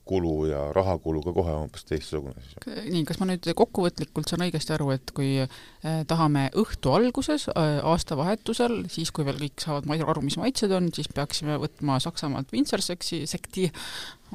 kulu 0.05 0.47
ja 0.51 0.61
rahakulu 0.73 1.23
ka 1.25 1.33
kohe 1.33 1.53
hoopis 1.55 1.85
teistsugune 1.89 2.37
siis. 2.45 2.57
nii, 2.93 3.05
kas 3.09 3.21
ma 3.21 3.31
nüüd 3.31 3.49
kokkuvõtlikult 3.57 4.29
saan 4.29 4.45
õigesti 4.45 4.75
aru, 4.77 4.91
et 4.97 5.13
kui 5.17 5.31
eh, 5.41 6.01
tahame 6.11 6.49
õhtu 6.61 6.93
alguses 6.93 7.49
eh,, 7.55 7.81
aastavahetusel, 7.93 8.83
siis 8.93 9.13
kui 9.17 9.25
veel 9.29 9.41
kõik 9.41 9.65
saavad 9.65 9.89
aru, 10.05 10.25
mis 10.27 10.37
maitsed 10.41 10.73
on, 10.77 10.91
siis 10.97 11.09
peaksime 11.15 11.57
võtma 11.63 11.99
Saksamaalt 12.05 12.53
Winzerseksi 12.53 13.23
sekti, 13.31 13.71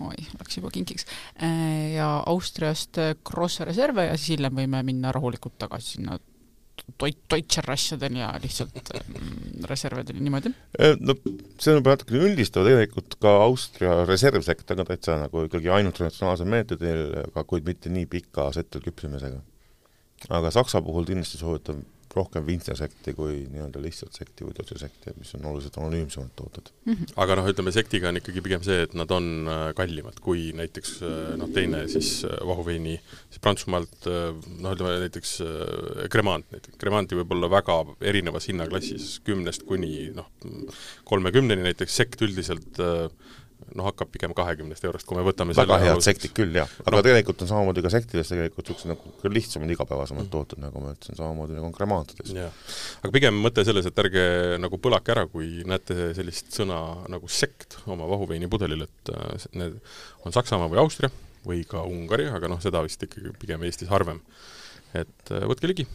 oi, 0.02 0.18
läks 0.40 0.58
juba 0.58 0.74
kinkiks 0.74 1.06
eh,, 1.38 1.96
ja 1.98 2.10
Austriast 2.26 2.98
Grosse 3.26 3.68
Reserve 3.70 4.10
ja 4.10 4.18
siis 4.18 4.36
hiljem 4.36 4.58
võime 4.64 4.82
minna 4.88 5.14
rahulikult 5.14 5.60
tagasi 5.62 6.00
sinna 6.00 6.18
toit, 7.02 7.17
Deutscher 7.32 7.67
asjadeni 7.74 8.21
ja 8.21 8.30
lihtsalt 8.41 8.91
mm, 9.02 9.65
reservideni, 9.69 10.24
niimoodi? 10.26 10.52
Äh, 10.80 10.95
no 11.02 11.17
see 11.24 11.74
on 11.74 11.80
juba 11.80 11.95
natukene 11.95 12.24
üldistav, 12.30 12.67
tegelikult 12.67 13.17
ka 13.24 13.34
Austria 13.45 13.98
reservsektor 14.08 14.80
on 14.82 14.89
täitsa 14.89 15.17
nagu 15.21 15.45
ikkagi 15.48 15.71
ainult 15.74 15.98
traditsionaalsel 16.00 16.50
meetodil, 16.52 17.04
aga 17.26 17.45
kuid 17.50 17.67
mitte 17.67 17.91
nii 17.93 18.08
pika 18.12 18.50
settel 18.56 18.84
küpsemisega. 18.86 19.41
aga 20.30 20.52
Saksa 20.54 20.82
puhul 20.82 21.08
kindlasti 21.10 21.41
soovitan 21.41 21.84
rohkem 22.15 22.45
vintsersekti 22.47 23.13
kui 23.17 23.41
nii-öelda 23.51 23.82
lihtsalt 23.84 24.15
sekti 24.17 24.47
või 24.47 24.56
toidusekti, 24.58 25.13
mis 25.19 25.34
on 25.38 25.47
oluliselt 25.51 25.78
anonüümsemad 25.82 26.34
tooted 26.39 26.71
mm. 26.71 26.93
-hmm. 26.93 27.13
aga 27.23 27.38
noh, 27.39 27.49
ütleme 27.51 27.73
sektiga 27.75 28.10
on 28.10 28.19
ikkagi 28.21 28.43
pigem 28.45 28.63
see, 28.65 28.86
et 28.88 28.95
nad 28.97 29.12
on 29.12 29.30
äh, 29.51 29.65
kallimad 29.78 30.19
kui 30.23 30.49
näiteks 30.56 30.95
äh, 31.04 31.36
noh, 31.41 31.51
teine 31.56 31.86
siis 31.91 32.12
äh, 32.28 32.38
vahuveini 32.47 32.97
siis 32.97 33.41
Prantsusmaalt 33.43 34.08
noh, 34.08 34.71
ütleme 34.71 34.99
näiteks 35.06 35.38
Cremant 36.12 36.51
näiteks, 36.51 36.80
Cremanti 36.82 37.17
võib 37.19 37.34
olla 37.36 37.49
väga 37.51 37.80
erinevas 38.01 38.49
hinnaklassis, 38.51 39.19
kümnest 39.28 39.65
kuni 39.67 40.12
noh, 40.15 40.30
kolmekümneni 41.08 41.65
näiteks, 41.67 41.95
sekt 42.01 42.21
üldiselt 42.25 42.80
äh, 42.80 43.10
noh, 43.73 43.88
hakkab 43.89 44.12
pigem 44.13 44.34
kahekümnest 44.38 44.86
eurost, 44.86 45.08
kui 45.10 45.17
me 45.17 45.23
võtame 45.25 45.56
väga 45.58 45.78
head 45.82 46.04
sektid 46.06 46.34
küll, 46.38 46.54
jah. 46.56 46.69
aga 46.84 46.93
no. 46.97 47.04
tegelikult 47.06 47.41
on 47.43 47.49
samamoodi 47.49 47.84
ka 47.86 47.91
sektides 47.93 48.30
tegelikult 48.32 48.69
niisugused 48.69 48.91
nagu 48.91 49.34
lihtsamad, 49.34 49.73
igapäevasemad 49.75 50.25
mm. 50.28 50.32
tooted, 50.34 50.62
nagu 50.62 50.84
ma 50.84 50.93
ütlesin, 50.93 51.17
samamoodi 51.19 51.58
nagu 51.58 51.69
on 51.69 51.75
kremaatides. 51.75 52.34
aga 53.01 53.13
pigem 53.15 53.41
mõte 53.41 53.65
selles, 53.67 53.89
et 53.89 54.01
ärge 54.06 54.25
nagu 54.62 54.80
põlake 54.82 55.15
ära, 55.15 55.25
kui 55.32 55.65
näete 55.67 56.12
sellist 56.17 56.54
sõna 56.56 56.80
nagu 57.12 57.30
sekt 57.32 57.80
oma 57.89 58.08
vahuveinipudelil, 58.12 58.86
et 58.86 59.13
äh, 59.15 59.49
need 59.58 59.80
on 60.25 60.36
Saksamaa 60.36 60.69
või 60.71 60.84
Austria 60.86 61.12
või 61.45 61.65
ka 61.69 61.84
Ungari, 61.86 62.30
aga 62.34 62.49
noh, 62.51 62.62
seda 62.62 62.82
vist 62.86 63.01
ikkagi 63.06 63.34
pigem 63.41 63.65
Eestis 63.65 63.91
harvem. 63.91 64.21
et 64.93 65.34
äh, 65.34 65.47
võtke 65.49 65.73
ligi 65.73 65.89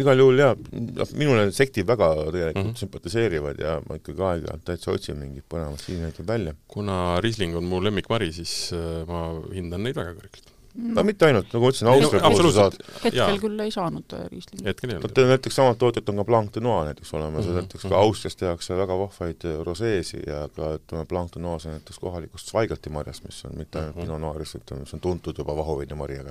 igal 0.00 0.18
juhul 0.18 0.40
jaa, 0.40 0.54
noh 0.54 1.12
minule 1.18 1.44
need 1.44 1.56
sektid 1.56 1.86
väga 1.86 2.08
tegelikult 2.16 2.64
mm 2.64 2.70
-hmm. 2.70 2.80
sümpatiseerivad 2.82 3.60
ja 3.62 3.76
ma 3.88 3.98
ikkagi 4.00 4.26
aeg-ajalt 4.30 4.64
täitsa 4.70 4.94
otsin 4.94 5.20
mingit 5.20 5.46
põnevat 5.50 5.84
siineid 5.84 6.18
välja. 6.26 6.54
kuna 6.68 7.20
Riesling 7.20 7.56
on 7.56 7.64
mu 7.64 7.82
lemmikmari, 7.84 8.32
siis 8.32 8.72
äh, 8.72 9.06
ma 9.06 9.28
hindan 9.54 9.82
neid 9.82 9.96
väga 9.96 10.16
kõrgelt 10.18 10.54
no 10.74 11.04
mitte 11.06 11.28
ainult, 11.28 11.52
nagu 11.52 11.62
ma 11.62 11.70
ütlesin, 11.70 11.88
Austria 11.90 12.30
puhul 12.32 12.48
sa 12.50 12.54
saad 12.56 12.78
hetkel 13.04 13.18
jaa. 13.20 13.36
küll 13.38 13.60
ei 13.62 13.70
saanud 13.70 14.14
äh, 14.16 14.24
Rieslingi. 14.32 14.64
hetkel 14.66 14.90
ei 14.90 14.96
olnud. 14.96 15.06
vot 15.06 15.30
näiteks 15.30 15.58
samad 15.60 15.78
tootjad 15.78 16.10
on 16.10 16.18
ka 16.20 16.24
Blanc 16.30 16.54
de 16.54 16.62
Noir 16.64 16.88
näiteks 16.90 17.14
olemas 17.14 17.44
mm 17.44 17.50
-hmm. 17.50 17.60
näiteks 17.60 17.82
ka 17.82 17.88
mhm. 17.88 17.98
Austrias 18.00 18.36
tehakse 18.36 18.76
väga 18.76 18.98
vahvaid 18.98 19.46
äh, 19.46 19.60
roseesi 19.68 20.22
ja 20.26 20.48
ka 20.56 20.74
ütleme, 20.78 21.06
Blanc 21.06 21.34
de 21.34 21.40
Noir, 21.40 21.60
see 21.60 21.70
on 21.70 21.78
näiteks 21.78 21.98
kohalikust 21.98 22.50
Zweigelti 22.50 22.90
marjast, 22.90 23.24
mis 23.24 23.44
on 23.44 23.52
mitte 23.58 23.78
ainult 23.78 23.94
mm 23.96 24.02
-hmm. 24.02 24.06
Pinot 24.06 24.20
Noiris, 24.20 24.54
ütleme, 24.54 24.80
mis 24.80 24.94
on 24.94 25.00
tuntud 25.00 25.38
juba 25.38 25.56
vahuviinimarjaga. 25.56 26.30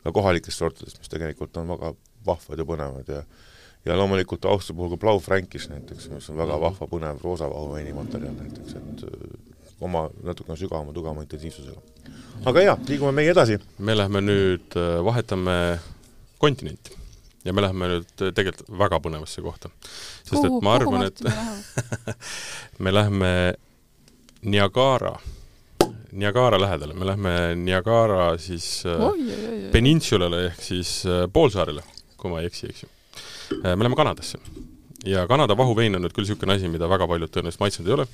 aga 0.00 0.04
ka 0.04 0.12
kohalikest 0.12 0.58
sortidest, 0.58 0.98
mis 0.98 1.08
tegelikult 1.08 1.56
on 1.56 1.68
väga 1.68 1.94
vahvad 2.26 2.58
ja 2.58 2.66
põnevad 2.68 3.14
ja 3.14 3.22
ja 3.88 3.96
loomulikult 3.96 4.44
Austria 4.44 4.76
puhul 4.76 4.92
ka 4.92 5.00
Blau 5.00 5.20
Frankis 5.24 5.70
näiteks, 5.70 6.10
mis 6.12 6.28
on 6.28 6.36
väga 6.36 6.52
mhm. 6.52 6.64
vahva, 6.66 6.88
põnev 6.90 7.22
roosavahu 7.24 7.72
veinimaterjal 7.72 8.34
näiteks, 8.36 8.74
et 8.76 9.06
oma 9.80 10.04
natukene 10.22 10.58
sügavama, 10.60 10.92
tugevama 10.92 11.24
intensiivsusega. 11.24 11.80
aga 12.44 12.66
jaa, 12.66 12.78
liigume 12.88 13.12
meie 13.16 13.32
edasi. 13.32 13.58
me 13.78 13.96
läheme 13.96 14.20
nüüd, 14.20 14.76
vahetame 15.04 15.56
kontinenti 16.38 16.98
ja 17.44 17.52
me 17.56 17.64
läheme 17.64 17.88
nüüd 17.94 18.12
tegelikult 18.20 18.68
väga 18.78 19.00
põnevasse 19.00 19.42
kohta. 19.42 19.72
sest 20.28 20.44
et 20.44 20.62
ma 20.62 20.76
arvan, 20.76 21.08
et 21.08 21.20
me 22.84 22.92
läheme 22.92 23.34
Niagara 24.42 25.16
Niagara 26.12 26.58
lähedale, 26.60 26.94
me 26.94 27.06
lähme 27.06 27.54
Niagara 27.54 28.38
siis 28.38 28.82
oi, 28.86 28.98
oi, 28.98 29.40
oi. 29.48 29.58
peninsulale 29.72 30.46
ehk 30.48 30.62
siis 30.64 30.94
äh, 31.06 31.26
poolsaarele, 31.32 31.84
kui 32.20 32.32
ma 32.32 32.42
ei 32.42 32.50
eksi, 32.50 32.70
eks 32.70 32.84
ju. 32.84 32.90
Äh, 33.60 33.74
me 33.74 33.84
läheme 33.84 33.98
Kanadasse. 33.98 34.38
ja 35.04 35.26
Kanada 35.26 35.56
vahuvein 35.56 35.96
on 35.96 36.04
nüüd 36.04 36.12
küll 36.12 36.26
niisugune 36.26 36.58
asi, 36.58 36.68
mida 36.68 36.88
väga 36.88 37.06
paljud 37.08 37.30
tõenäoliselt 37.32 37.62
maitsnud 37.62 37.88
ei 37.88 37.94
ole. 37.96 38.06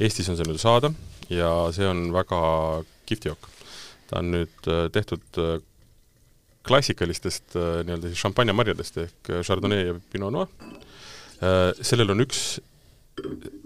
Eestis 0.00 0.28
on 0.28 0.36
see 0.36 0.48
nüüd 0.48 0.60
saada 0.60 0.92
ja 1.32 1.50
see 1.72 1.86
on 1.88 2.10
väga 2.12 2.40
kihvt 3.08 3.30
jook. 3.30 3.48
ta 4.10 4.20
on 4.20 4.34
nüüd 4.34 4.68
äh, 4.68 4.84
tehtud 4.92 5.40
klassikalistest 6.64 7.56
nii-öelda 7.56 8.08
siis 8.08 8.20
šampanjamarjadest 8.24 9.00
ehk 9.02 9.32
Chardonnay 9.44 9.82
ja 9.84 9.96
Pinot 10.12 10.32
Noir. 10.32 10.48
sellel 11.84 12.12
on 12.14 12.24
üks 12.24 12.54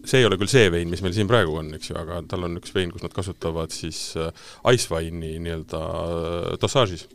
see 0.08 0.20
ei 0.20 0.26
ole 0.28 0.38
küll 0.40 0.50
see 0.50 0.68
vein, 0.72 0.90
mis 0.92 1.02
meil 1.04 1.14
siin 1.16 1.28
praegu 1.30 1.56
on, 1.60 1.70
eks 1.76 1.90
ju, 1.90 1.96
aga 1.98 2.20
tal 2.28 2.46
on 2.48 2.58
üks 2.60 2.72
vein, 2.74 2.92
kus 2.92 3.04
nad 3.04 3.14
kasutavad 3.16 3.72
siis 3.74 4.00
äh, 4.20 4.28
ice 4.74 4.90
wine'i 4.92 5.38
nii-öelda 5.44 5.80
äh, 5.80 6.58
dossaažis, 6.62 7.06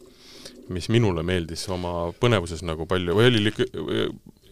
mis 0.74 0.90
minule 0.94 1.24
meeldis 1.26 1.66
oma 1.74 2.12
põnevuses 2.20 2.64
nagu 2.66 2.88
palju, 2.90 3.16
või 3.18 3.30
oli 3.30 3.54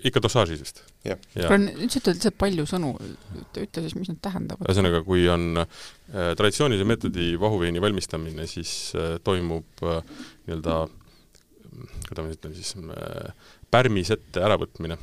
ikka, 0.07 0.21
dossaažis 0.23 0.63
vist? 0.63 0.81
kuule, 1.03 1.59
nüüd 1.67 1.93
sa 1.93 2.01
ütled 2.01 2.17
lihtsalt 2.17 2.37
palju 2.41 2.65
sõnu, 2.69 2.91
ütle 3.51 3.85
siis, 3.85 3.95
mis 3.97 4.11
need 4.11 4.21
tähendavad. 4.23 4.67
ühesõnaga, 4.67 5.03
kui 5.05 5.27
on 5.31 5.63
äh, 5.63 6.33
traditsioonilise 6.37 6.87
meetodi 6.89 7.31
vahuveini 7.41 7.83
valmistamine, 7.83 8.47
siis 8.49 8.73
äh, 8.97 9.15
toimub 9.25 9.85
äh, 9.85 10.01
nii-öelda, 10.47 10.83
kuidas 12.09 12.25
ma 12.25 12.35
ütlen 12.35 12.57
siis 12.57 12.75
äh,, 12.77 13.49
pärmisette 13.71 14.43
äravõtmine 14.43 14.99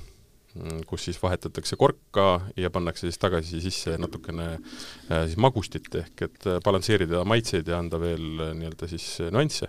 Mm, 0.58 0.80
kus 0.88 1.04
siis 1.04 1.18
vahetatakse 1.20 1.76
korka 1.76 2.40
ja 2.56 2.70
pannakse 2.72 3.06
siis 3.06 3.20
tagasi 3.20 3.60
sisse 3.60 3.98
natukene 4.00 4.46
äh, 4.56 5.26
siis 5.28 5.36
magustit, 5.38 5.90
ehk 6.00 6.22
et 6.24 6.46
äh, 6.48 6.56
balansseerida 6.64 7.20
maitseid 7.28 7.68
ja 7.68 7.76
anda 7.78 8.00
veel 8.00 8.40
äh, 8.40 8.54
nii-öelda 8.56 8.88
siis 8.88 9.06
nüansse. 9.28 9.68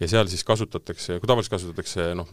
Ja 0.00 0.08
seal 0.10 0.28
siis 0.28 0.44
kasutatakse, 0.44 1.16
kui 1.20 1.28
tavaliselt 1.28 1.54
kasutatakse 1.54 2.10
noh, 2.18 2.28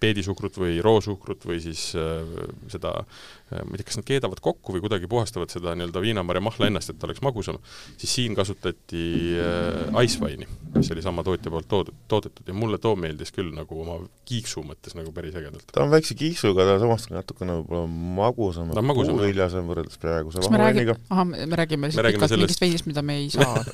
peedisuhkrut 0.00 0.60
või 0.62 0.76
roosuhkrut 0.84 1.42
või 1.48 1.58
siis 1.62 1.88
äh, 1.98 2.22
seda 2.70 2.92
äh, 3.02 3.64
ma 3.64 3.74
ei 3.74 3.80
tea, 3.80 3.88
kas 3.88 3.98
nad 3.98 4.06
keedavad 4.06 4.42
kokku 4.44 4.76
või 4.76 4.84
kuidagi 4.84 5.10
puhastavad 5.10 5.50
seda 5.50 5.74
nii-öelda 5.74 6.02
viinamarja 6.04 6.42
mahla 6.46 6.68
ennast, 6.70 6.92
et 6.92 7.00
ta 7.00 7.08
oleks 7.08 7.22
magusam, 7.26 7.58
siis 7.98 8.14
siin 8.14 8.36
kasutati 8.38 9.02
äh, 9.42 10.04
ice 10.04 10.22
wine'i, 10.22 10.46
mis 10.76 10.90
oli 10.94 11.02
sama 11.02 11.24
tootja 11.26 11.50
poolt 11.50 11.66
tood-, 11.70 11.90
toodetud. 12.10 12.46
Ja 12.46 12.54
mulle 12.54 12.78
too 12.78 12.94
meeldis 12.94 13.34
küll 13.34 13.50
nagu 13.56 13.82
oma 13.82 13.98
kiiksu 14.30 14.62
mõttes 14.66 14.94
nagu 14.94 15.10
päris 15.14 15.34
ägedalt. 15.34 15.66
ta 15.74 15.82
on 15.82 15.90
väikse 15.90 16.14
kiiksuga, 16.14 16.68
ta 16.68 16.78
samas 16.82 17.08
natukene 17.10 17.58
võib-olla 17.58 17.90
magusam, 18.20 18.70
puuviljasem 18.70 19.66
võrreldes 19.66 19.98
praeguse 19.98 20.46
vahuveiniga. 20.46 20.94
ahah, 21.10 21.26
me 21.26 21.58
räägime 21.58 21.90
siis 21.90 21.98
pikalt 22.06 22.36
sellest... 22.36 22.38
mingist 22.38 22.62
veinist, 22.62 22.86
mida 22.86 23.02
me 23.02 23.18
ei 23.24 23.28
saa. 23.34 23.66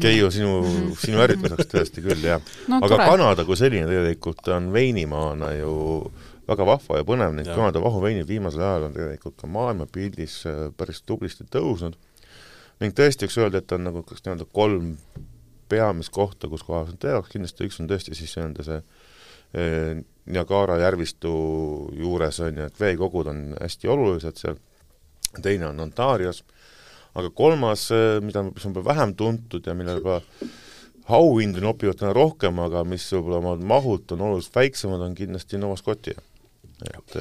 Keiu, 0.00 0.32
sinu, 0.32 0.56
sinu 1.04 1.20
ärritluseks 1.20 1.72
tõesti 1.74 2.04
küll, 2.04 2.24
jah 2.24 2.45
no,. 2.68 2.80
aga 2.80 2.94
tore. 2.94 3.10
Kanada 3.10 3.44
kui 3.48 3.58
selline 3.58 3.88
tegelikult 3.90 4.48
on 4.54 4.72
veinimaana 4.74 5.52
ju 5.56 5.76
väga 6.46 6.66
vahva 6.66 7.00
ja 7.00 7.06
põnev, 7.06 7.34
neid 7.34 7.48
Kanada 7.50 7.82
vahuveinid 7.82 8.28
viimasel 8.28 8.62
ajal 8.62 8.88
on 8.88 8.98
tegelikult 8.98 9.40
ka 9.40 9.50
maailmapildis 9.50 10.42
äh, 10.50 10.60
päris 10.78 11.02
tublisti 11.06 11.46
tõusnud 11.50 11.96
ning 12.82 12.96
tõesti 12.96 13.26
võiks 13.26 13.38
öelda, 13.40 13.62
et 13.62 13.72
on 13.72 13.86
nagu 13.88 14.02
kas 14.06 14.22
nii-öelda 14.24 14.46
kolm 14.54 14.92
peamist 15.70 16.12
kohta, 16.14 16.48
kus 16.50 16.64
kohas 16.66 16.92
nad 16.92 17.00
teevad, 17.02 17.28
kindlasti 17.30 17.66
üks 17.66 17.80
on 17.82 17.88
tõesti 17.90 18.14
siis 18.14 18.36
nii-öelda 18.36 18.66
see 18.66 18.80
eh, 19.56 20.02
Niagara 20.26 20.78
järvistu 20.82 21.32
juures 21.94 22.40
on 22.44 22.60
ju, 22.60 22.68
et 22.68 22.80
veekogud 22.80 23.30
on 23.30 23.42
hästi 23.60 23.90
olulised 23.90 24.40
seal, 24.40 24.60
teine 25.42 25.68
on 25.70 25.82
Ontarios, 25.86 26.42
aga 27.16 27.30
kolmas, 27.34 27.88
äh, 27.94 28.18
mida, 28.24 28.44
mis 28.50 28.68
on 28.68 28.76
vähem 28.76 29.16
tuntud 29.18 29.66
ja 29.66 29.74
millele 29.78 30.04
ka 30.04 30.20
auhindu 31.08 31.60
nopivad 31.62 32.00
täna 32.00 32.12
rohkem, 32.16 32.58
aga 32.62 32.84
mis 32.84 33.04
võib-olla 33.12 33.42
oma 33.42 33.56
mahult 33.74 34.12
on 34.16 34.24
oluliselt 34.28 34.56
väiksemad, 34.58 35.02
on 35.06 35.14
kindlasti 35.14 35.60
Nova 35.62 35.76
Scotia. 35.78 36.18
et 36.86 37.14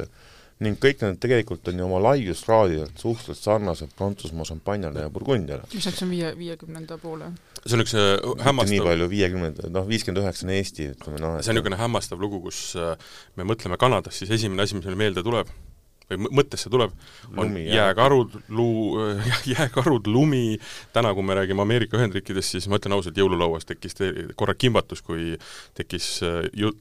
ning 0.64 0.80
kõik 0.80 1.02
need 1.04 1.18
tegelikult 1.20 1.68
on 1.68 1.80
ju 1.80 1.86
oma 1.86 2.00
laiuskraadilt 2.00 3.02
suhteliselt 3.02 3.44
sarnased 3.44 3.92
Prantsusmaa 3.98 4.48
šampanjale 4.48 5.04
ja 5.04 5.12
Burgundiale. 5.12 5.68
mis 5.74 5.84
see 5.84 6.06
on 6.06 6.14
viie, 6.14 6.32
viiekümnenda 6.38 6.98
poole? 7.02 7.32
see 7.66 7.76
on 7.76 7.84
üks 7.84 7.96
äh, 8.00 8.14
hämmastav 8.46 8.72
nii 8.72 8.86
palju, 8.88 9.10
viiekümnenda, 9.12 9.70
noh, 9.76 9.88
viiskümmend 9.90 10.24
üheksa 10.24 10.48
on 10.48 10.54
Eesti, 10.56 10.90
ütleme 10.96 11.20
noh 11.20 11.38
see 11.42 11.52
on 11.52 11.60
niisugune 11.60 11.80
hämmastav 11.82 12.24
lugu, 12.24 12.40
kus 12.48 12.62
äh, 12.80 12.96
me 13.36 13.48
mõtleme 13.52 13.80
Kanadas, 13.82 14.22
siis 14.22 14.32
esimene 14.38 14.64
asi, 14.64 14.78
mis 14.80 14.88
meile 14.88 15.02
meelde 15.04 15.26
tuleb, 15.28 15.52
või 16.10 16.30
mõttesse 16.40 16.70
tuleb, 16.70 16.94
on 17.34 17.50
lumi, 17.50 17.66
jääkarud, 17.72 18.38
luu, 18.54 19.00
jääkarud, 19.56 20.08
lumi, 20.12 20.60
täna, 20.94 21.14
kui 21.18 21.26
me 21.26 21.38
räägime 21.40 21.66
Ameerika 21.66 21.98
Ühendriikidest, 21.98 22.56
siis 22.56 22.70
ma 22.70 22.80
ütlen 22.80 22.96
ausalt, 22.98 23.18
jõululauas 23.18 23.66
tekkis 23.70 23.98
korra 24.38 24.56
kimbatus, 24.58 25.02
kui 25.06 25.34
tekkis 25.78 26.10
äh, 26.26 26.40
ju-, 26.54 26.76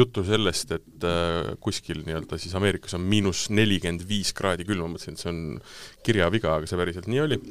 juttu 0.00 0.24
sellest, 0.26 0.76
et 0.76 1.08
äh, 1.08 1.54
kuskil 1.64 2.04
nii-öelda 2.04 2.40
siis 2.40 2.54
Ameerikas 2.58 2.96
on 2.98 3.08
miinus 3.08 3.48
nelikümmend 3.54 4.04
viis 4.08 4.34
kraadi 4.36 4.68
külma, 4.68 4.92
mõtlesin, 4.92 5.16
et 5.16 5.24
see 5.24 5.32
on 5.32 5.42
kirjaviga, 6.06 6.58
aga 6.58 6.68
see 6.68 6.80
päriselt 6.80 7.08
nii 7.10 7.24
oli. 7.24 7.42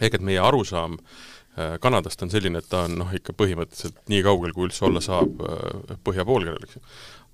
ehk 0.00 0.18
et 0.18 0.24
meie 0.24 0.40
arusaam 0.40 0.96
äh, 0.96 1.76
Kanadast 1.80 2.24
on 2.24 2.32
selline, 2.32 2.60
et 2.60 2.68
ta 2.72 2.86
on 2.88 2.96
noh, 3.02 3.12
ikka 3.16 3.36
põhimõtteliselt 3.36 4.00
nii 4.12 4.24
kaugel, 4.24 4.56
kui 4.56 4.70
üldse 4.70 4.88
olla 4.88 5.04
saab 5.04 5.36
põhja 6.04 6.24
poolkeral, 6.28 6.64
eks 6.64 6.80
ju 6.80 6.84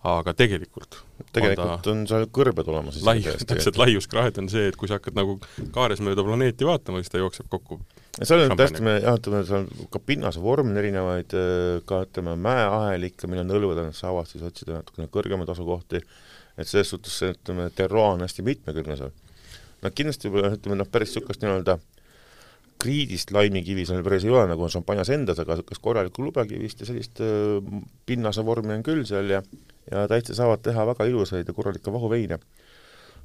aga 0.03 0.35
tegelikult 0.35 0.99
tegelikult 1.33 1.87
on, 1.87 2.03
on 2.03 2.07
seal 2.11 2.25
kõrbed 2.35 2.69
olemas. 2.69 2.99
laius, 3.07 3.45
täpselt, 3.47 3.79
laiuskraad 3.79 4.41
on 4.43 4.49
see, 4.51 4.67
et 4.73 4.79
kui 4.79 4.91
sa 4.91 4.99
hakkad 4.99 5.15
nagu 5.17 5.37
kaares 5.75 6.03
mööda 6.03 6.25
planeeti 6.27 6.67
vaatama, 6.67 7.03
siis 7.03 7.13
ta 7.13 7.23
jookseb 7.23 7.47
kokku 7.53 7.79
seal 8.21 8.45
on 8.45 8.57
täpselt, 8.59 8.83
me 8.85 8.97
jah, 8.99 9.17
ütleme, 9.17 9.45
seal 9.49 9.69
ka 9.93 10.03
pinnase 10.05 10.43
vorm 10.43 10.73
on 10.73 10.81
erinevaid, 10.83 11.33
ka 11.89 12.03
ütleme, 12.09 12.35
mäeahelikke, 12.45 13.31
mille 13.31 13.47
nõlved 13.47 13.81
on 13.85 13.95
saavad 13.97 14.29
siis 14.29 14.45
otsida 14.47 14.81
natukene 14.81 15.09
kõrgemaid 15.13 15.55
asukohti, 15.55 16.03
et 16.59 16.69
selles 16.69 16.93
suhtes 16.93 17.17
see, 17.23 17.33
ütleme, 17.37 17.71
terroir 17.77 18.19
on 18.19 18.27
hästi 18.27 18.45
mitmekülgne 18.47 18.99
seal. 19.01 19.15
no 19.83 19.95
kindlasti 19.95 20.29
võib-olla 20.29 20.59
ütleme 20.59 20.83
noh, 20.83 20.91
päris 20.93 21.15
niisugust 21.15 21.47
nii-öelda 21.47 21.79
kriidist 22.83 23.31
laimikivi 23.31 23.87
seal 23.87 24.03
päris 24.03 24.27
ei 24.27 24.33
ole, 24.35 24.45
nagu 24.51 24.65
on 24.67 24.73
šampanjas 24.75 25.13
endas, 25.15 25.39
aga 25.39 25.61
kas 25.65 25.81
korralikku 25.83 26.25
lubekivist 26.27 26.83
ja 26.83 26.89
sellist 26.89 27.23
pinnase 28.07 28.45
vormi 28.45 28.75
on 28.75 28.83
küll 28.87 29.07
seal 29.09 29.31
ja 29.31 29.41
ja 29.91 30.07
täitsa 30.09 30.35
saavad 30.39 30.63
teha 30.63 30.87
väga 30.87 31.07
ilusaid 31.11 31.49
ja 31.49 31.55
korralikke 31.55 31.93
vahuveine. 31.93 32.39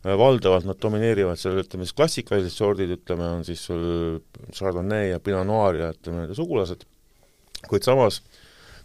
valdavalt 0.03 0.65
nad 0.65 0.77
domineerivad 0.81 1.39
seal, 1.41 1.57
ütleme 1.57 1.83
siis 1.83 1.95
klassikalised 1.97 2.53
sordid, 2.53 2.91
ütleme, 2.99 3.25
on 3.39 3.45
siis 3.45 3.63
sul 3.65 4.19
Chardonnay 4.53 5.09
ja 5.09 5.19
Pinot 5.19 5.47
Noir 5.47 5.75
ja 5.75 5.89
ütleme, 5.91 6.21
nende 6.21 6.35
sugulased, 6.37 6.85
kuid 7.67 7.83
samas 7.83 8.21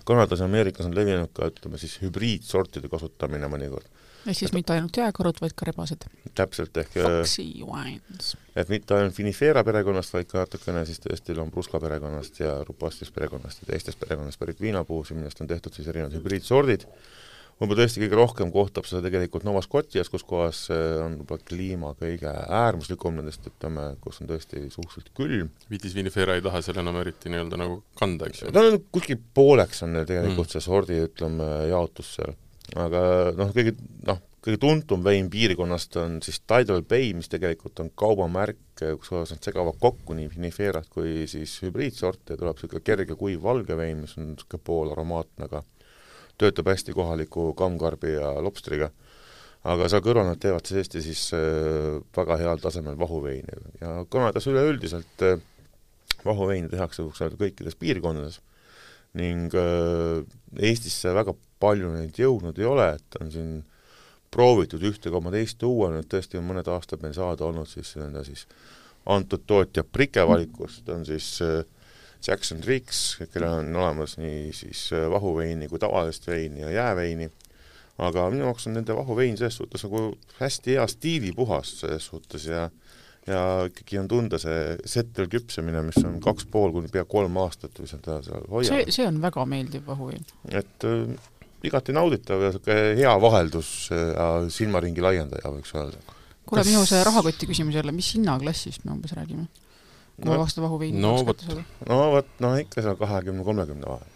Kanadas 0.04 0.40
ja 0.40 0.44
Ameerikas 0.44 0.87
on 0.87 0.94
levinud 0.96 1.30
ka 1.35 1.46
ütleme 1.50 1.78
siis 1.78 1.98
hübriidsortide 2.02 2.90
kasutamine 2.90 3.46
mõnikord. 3.50 3.87
ehk 4.26 4.38
siis 4.38 4.50
et, 4.50 4.54
mitte 4.56 4.74
ainult 4.74 4.96
jääkarud, 4.98 5.38
vaid 5.42 5.54
ka 5.58 5.66
rebased? 5.68 6.06
täpselt, 6.35 6.76
ehk 6.82 6.96
Foxy 6.96 7.46
wines. 7.68 8.35
et 8.56 8.72
mitte 8.72 8.96
ainult 8.96 9.18
Vinifera 9.18 9.62
perekonnast, 9.64 10.14
vaid 10.16 10.30
ka 10.30 10.42
natukene 10.42 10.85
siis 10.88 11.02
tõesti 11.04 11.37
Lombruska 11.38 11.80
perekonnast 11.80 12.40
ja 12.42 12.56
Rupastis 12.66 13.14
perekonnast 13.14 13.62
ja 13.62 13.70
teistest 13.70 14.00
perekonnast 14.00 14.42
pärit 14.42 14.61
viinapuusi, 14.61 15.14
millest 15.14 15.40
on 15.40 15.50
tehtud 15.50 15.74
siis 15.78 15.88
erinevad 15.92 16.18
hübriidsordid, 16.18 16.88
võib-olla 17.62 17.85
tõesti 17.85 18.03
kõige 18.03 18.18
rohkem 18.18 18.53
kohtab 18.55 18.88
seda 18.88 19.05
tegelikult 19.07 19.46
Nova 19.46 19.62
Scotias, 19.64 20.11
kus 20.12 20.25
kohas 20.27 20.64
on 20.72 21.20
võib-olla 21.20 21.46
kliima 21.48 21.92
kõige 21.98 22.33
äärmuslikum 22.33 23.20
nendest, 23.20 23.46
ütleme, 23.48 23.92
kus 24.03 24.20
on 24.22 24.31
tõesti 24.31 24.64
suhteliselt 24.66 25.12
külm. 25.18 25.53
Vitis 25.70 25.94
vinifera 25.96 26.37
ei 26.37 26.44
taha 26.44 26.62
seal 26.64 26.83
enam 26.83 26.98
eriti 27.03 27.33
nii-öelda 27.33 27.61
nagu 27.61 27.81
kanda, 27.98 28.29
eks 28.29 28.44
ju? 28.44 28.53
ta 28.55 28.66
on 28.66 28.81
kuskil 28.94 29.20
pooleks 29.35 29.85
on 29.87 30.03
tegelikult 30.03 30.48
mm. 30.48 30.53
see 30.57 30.66
sordi, 30.66 30.98
ütleme, 31.07 31.48
jaotus 31.70 32.16
seal. 32.18 32.37
aga 32.83 33.07
noh, 33.38 33.55
kõige 33.55 33.77
noh, 34.09 34.20
kõige 34.42 34.59
tuntum 34.62 35.05
vein 35.07 35.29
piirkonnast 35.31 35.96
on 36.03 36.16
siis 36.25 36.40
Tidal 36.42 36.83
Bay, 36.88 37.12
mis 37.14 37.31
tegelikult 37.31 37.79
on 37.85 37.92
kaubamärk, 37.94 38.59
kus 38.81 39.12
kohas 39.12 39.35
nad 39.35 39.44
segavad 39.44 39.79
kokku 39.81 40.16
nii 40.18 40.31
viniferat 40.33 40.88
kui 40.90 41.29
siis 41.31 41.55
hübriidsorte 41.62 42.35
ja 42.35 42.40
tuleb 42.40 42.59
niisugune 42.59 42.83
kerge 42.83 43.16
kuiv 43.18 43.44
valge 43.44 43.77
vein, 43.79 44.03
mis 44.03 44.16
on 44.18 44.33
niisugune 44.33 44.66
poolaromaatne, 44.66 45.46
aga 45.46 45.62
töötab 46.42 46.72
hästi 46.72 46.94
kohaliku 46.96 47.50
kammkarbi 47.59 48.16
ja 48.16 48.33
lobstriga, 48.44 48.90
aga 49.68 49.88
seal 49.90 50.02
kõrval 50.05 50.28
nad 50.28 50.40
teevad 50.42 50.66
tõesti 50.66 51.02
siis 51.05 51.28
äh, 51.38 51.98
väga 52.16 52.38
heal 52.40 52.62
tasemel 52.62 52.98
vahuveini. 52.98 53.61
Ja 53.81 54.02
Kanadas 54.11 54.48
üleüldiselt 54.50 55.26
äh, 55.26 55.40
vahuveine 56.26 56.70
tehakse 56.72 57.07
kõikides 57.38 57.78
piirkondades 57.78 58.40
ning 59.18 59.52
äh, 59.59 60.22
Eestisse 60.59 61.12
väga 61.14 61.35
palju 61.62 61.92
neid 61.94 62.18
jõudnud 62.18 62.59
ei 62.59 62.66
ole, 62.68 62.88
et 62.96 63.20
on 63.20 63.31
siin 63.33 63.52
proovitud 64.33 64.83
ühte 64.88 65.12
koma 65.12 65.33
teist 65.33 65.59
tuua, 65.61 65.90
nüüd 65.92 66.09
tõesti 66.11 66.40
on 66.40 66.46
mõned 66.48 66.68
aastad 66.72 67.02
meil 67.05 67.14
saada 67.16 67.44
olnud 67.46 67.68
siis 67.68 67.92
nii-öelda 67.96 68.24
siis 68.26 68.46
antud 69.12 69.44
tootja 69.46 69.85
Brike 69.85 70.24
valikust 70.28 70.88
on 70.94 71.05
siis 71.07 71.35
äh, 71.44 71.61
Jackson 72.26 72.61
Ricks, 72.66 73.18
kellel 73.32 73.61
on 73.62 73.76
olemas 73.76 74.16
nii 74.20 74.52
siis 74.56 74.88
äh, 74.94 75.08
vahuveini 75.11 75.68
kui 75.68 75.80
tavalist 75.82 76.26
veini 76.26 76.62
ja 76.62 76.70
jääveini, 76.70 77.30
aga 78.02 78.28
minu 78.30 78.46
jaoks 78.46 78.68
on 78.70 78.78
nende 78.78 78.96
vahuvein 78.96 79.37
selles 79.38 79.58
suhtes 79.61 79.85
nagu 79.87 80.04
hästi 80.38 80.76
hea 80.76 80.87
stiilipuhas 80.87 81.74
selles 81.82 82.06
suhtes 82.12 82.46
ja 82.50 82.68
ja 83.26 83.42
ikkagi 83.68 84.00
on 84.00 84.08
tunda 84.11 84.38
see 84.42 84.78
settel 84.88 85.28
küpsemine, 85.30 85.82
mis 85.87 86.00
on 86.02 86.16
kaks 86.22 86.48
pool 86.50 86.72
kuni 86.74 86.90
pea 86.90 87.04
kolm 87.06 87.37
aastat, 87.44 87.78
mis 87.78 87.92
nad 87.94 88.08
seal 88.26 88.48
hoiavad. 88.50 88.70
see, 88.72 88.94
see 88.98 89.06
on 89.06 89.20
väga 89.22 89.44
meeldiv 89.46 89.87
vahuvein. 89.87 90.24
et 90.50 90.87
äh, 90.88 91.30
igati 91.62 91.94
nauditav 91.94 92.42
ja 92.42 92.50
niisugune 92.50 92.96
hea 92.98 93.12
vaheldus 93.22 93.70
ja 93.92 94.28
silmaringi 94.50 95.04
laiendaja, 95.04 95.54
võiks 95.54 95.74
öelda. 95.76 96.00
kuule 96.46 96.62
Kas..., 96.62 96.70
minu 96.70 96.82
see 96.88 97.02
rahakoti 97.06 97.50
küsimus 97.50 97.78
jälle, 97.78 97.94
mis 97.94 98.14
hinnaklassist 98.16 98.85
me 98.85 98.96
umbes 98.96 99.14
räägime? 99.18 99.46
No, 100.28 100.38
vastu 100.40 100.64
vahuveini 100.64 101.02
no 101.02 101.14
vot, 101.26 101.44
no 101.88 102.00
vot, 102.16 102.32
no 102.44 102.54
ikka 102.61 102.85
seal 102.85 102.98
kahekümne-kolmekümne 103.00 103.88
vahel. 103.88 104.11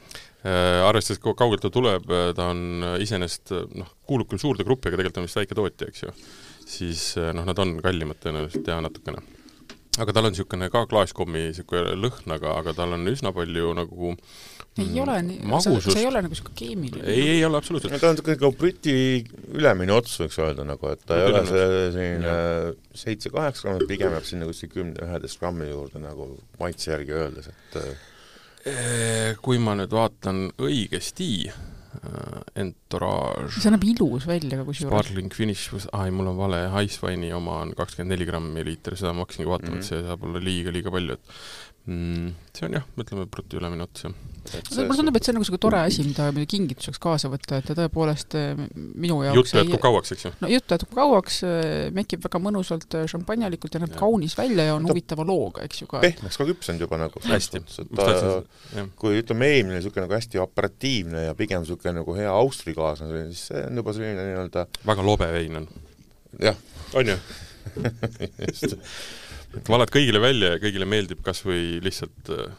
Äh,. 0.46 0.82
Arvestades, 0.86 1.20
kui 1.22 1.34
kaugelt 1.38 1.64
ta 1.64 1.72
tuleb, 1.74 2.06
ta 2.38 2.50
on 2.52 2.84
iseenesest 3.02 3.54
noh, 3.78 3.94
kuulub 4.06 4.30
küll 4.30 4.42
suurde 4.42 4.66
gruppi, 4.66 4.90
aga 4.90 5.00
tegelikult 5.00 5.22
on 5.22 5.26
vist 5.26 5.40
väike 5.40 5.58
tootja, 5.58 5.88
eks 5.90 6.04
ju, 6.04 6.12
siis 6.66 7.08
noh, 7.18 7.46
nad 7.48 7.58
on 7.62 7.78
kallimad 7.82 8.22
tõenäoliselt 8.22 8.70
ja 8.70 8.78
natukene 8.84 9.24
aga 10.02 10.12
tal 10.12 10.28
on 10.28 10.34
niisugune 10.34 10.68
ka 10.72 10.84
klaaskommi 10.90 11.46
niisugune 11.48 11.96
lõhn, 11.98 12.32
aga, 12.36 12.54
aga 12.60 12.74
tal 12.76 12.94
on 12.96 13.10
üsna 13.10 13.32
palju 13.36 13.72
nagu 13.78 14.12
ei 14.76 14.84
mm, 14.84 14.96
ole 15.04 15.14
nii, 15.24 15.60
see, 15.64 15.78
see 15.86 16.02
ei 16.02 16.08
ole 16.10 16.22
nagu 16.24 16.34
niisugune 16.34 16.58
keemiline. 16.58 17.04
ei, 17.12 17.28
ei 17.36 17.44
ole 17.46 17.60
absoluutselt. 17.60 17.96
ta 18.00 18.10
on 18.10 18.16
niisugune 18.16 18.36
nagu 18.40 18.52
Briti 18.60 18.96
ülemine 19.56 19.96
ots, 19.96 20.18
võiks 20.22 20.40
öelda 20.42 20.66
nagu, 20.68 20.90
et 20.92 21.06
ta 21.08 21.20
ei 21.20 21.30
ole 21.30 21.44
see 21.48 21.70
selline 21.96 22.34
seitse-kaheksa 23.04 23.68
grammi, 23.70 23.88
pigem 23.92 24.16
jääb 24.16 24.28
sinna 24.28 24.50
kuskil 24.50 24.72
kümne-üheteist 24.74 25.40
grammi 25.40 25.70
juurde 25.70 26.02
nagu 26.02 26.34
maitse 26.60 26.92
järgi 26.92 27.16
öeldes, 27.16 27.48
et 27.54 29.40
kui 29.40 29.62
ma 29.62 29.76
nüüd 29.78 29.92
vaatan 29.94 30.48
õigesti, 30.58 31.30
Äh, 31.46 31.75
Entourage. 32.56 33.60
see 33.60 33.72
näeb 33.72 33.84
ilus 33.90 34.26
välja 34.28 34.60
ka 34.60 34.66
kusjuures. 34.68 34.92
Sparkling 34.92 35.34
Finish, 35.34 35.88
aa 35.92 36.06
ei, 36.06 36.14
mul 36.14 36.30
on 36.32 36.38
vale, 36.40 36.62
Icewine'i 36.86 37.32
oma 37.36 37.60
on 37.64 37.74
kakskümmend 37.78 38.14
neli 38.14 38.28
grammi 38.28 38.64
liiter, 38.66 38.96
seda 38.98 39.12
ma 39.16 39.26
hakkasingi 39.26 39.50
vaatama 39.50 39.76
mm, 39.76 39.80
-hmm. 39.80 39.84
et 39.84 39.92
see 39.92 40.02
saab 40.06 40.26
olla 40.28 40.42
liiga, 40.42 40.74
liiga 40.74 40.92
palju, 40.94 41.18
et 41.18 41.36
mm, 41.86 42.30
see 42.56 42.66
on 42.66 42.76
jah, 42.76 42.86
ütleme 42.98 43.26
bruti 43.30 43.58
ülemine 43.58 43.84
ots, 43.86 44.04
jah. 44.06 44.14
mulle 44.82 44.96
tundub, 44.98 45.16
et 45.18 45.26
see 45.26 45.32
on 45.32 45.36
nagu 45.38 45.44
niisugune 45.44 45.62
tore 45.62 45.80
asi, 45.86 46.04
mida 46.06 46.28
kingituseks 46.50 47.00
kaasa 47.02 47.30
võtta, 47.30 47.60
et 47.60 47.68
ta 47.68 47.76
tõepoolest 47.78 48.36
eh, 48.38 48.62
minu 48.74 49.20
jaoks 49.26 49.38
jutt 49.38 49.60
jätkub 49.60 49.82
kauaks, 49.84 50.14
eks 50.16 50.26
ju? 50.26 50.32
no 50.42 50.50
jutt 50.50 50.74
jätkub 50.74 50.96
kauaks, 50.98 51.38
eh, 51.46 51.86
mekib 51.96 52.24
väga 52.26 52.40
mõnusalt 52.42 52.98
eh, 52.98 53.06
šampanjalikult 53.12 53.78
ja 53.78 53.82
näeb 53.84 53.94
ja. 53.94 54.00
kaunis 54.02 54.36
välja 54.38 54.68
ja 54.70 54.76
on 54.78 54.88
huvitava 54.90 55.26
looga, 55.28 55.64
eks 55.66 55.84
ju 55.84 55.90
ka. 55.90 56.02
pehmeks 56.04 56.40
ka 56.40 56.48
küpsenud 56.50 56.86
juba 56.86 57.00
nagu. 57.00 57.22
hästi. 57.26 57.62
kui 58.98 59.22
ütleme, 59.22 59.50
eelmine 59.54 59.78
niisugune 59.78 60.06
nagu 60.06 60.18
hästi 60.18 60.42
operatiivne 60.42 61.28
ja 61.28 61.38
pigem 61.38 61.62
niisugune 61.62 62.00
nagu 62.00 62.18
hea 62.18 62.32
austrikaaslane, 62.34 63.28
siis 63.30 63.48
see 63.52 63.66
on 63.70 63.82
juba 63.82 63.94
selline 63.96 64.30
nii-öelda 64.32 64.66
väga 64.90 65.06
lobe 65.06 65.30
vein 65.38 65.62
on. 65.62 65.70
jah. 66.42 66.58
on 66.94 67.14
ju 67.14 67.20
just 68.46 68.76
et 69.56 69.72
valad 69.72 69.92
kõigile 69.92 70.22
välja 70.22 70.54
ja 70.54 70.62
kõigile 70.62 70.88
meeldib 70.88 71.22
kas 71.26 71.42
või 71.46 71.80
lihtsalt 71.84 72.32
äh, 72.34 72.54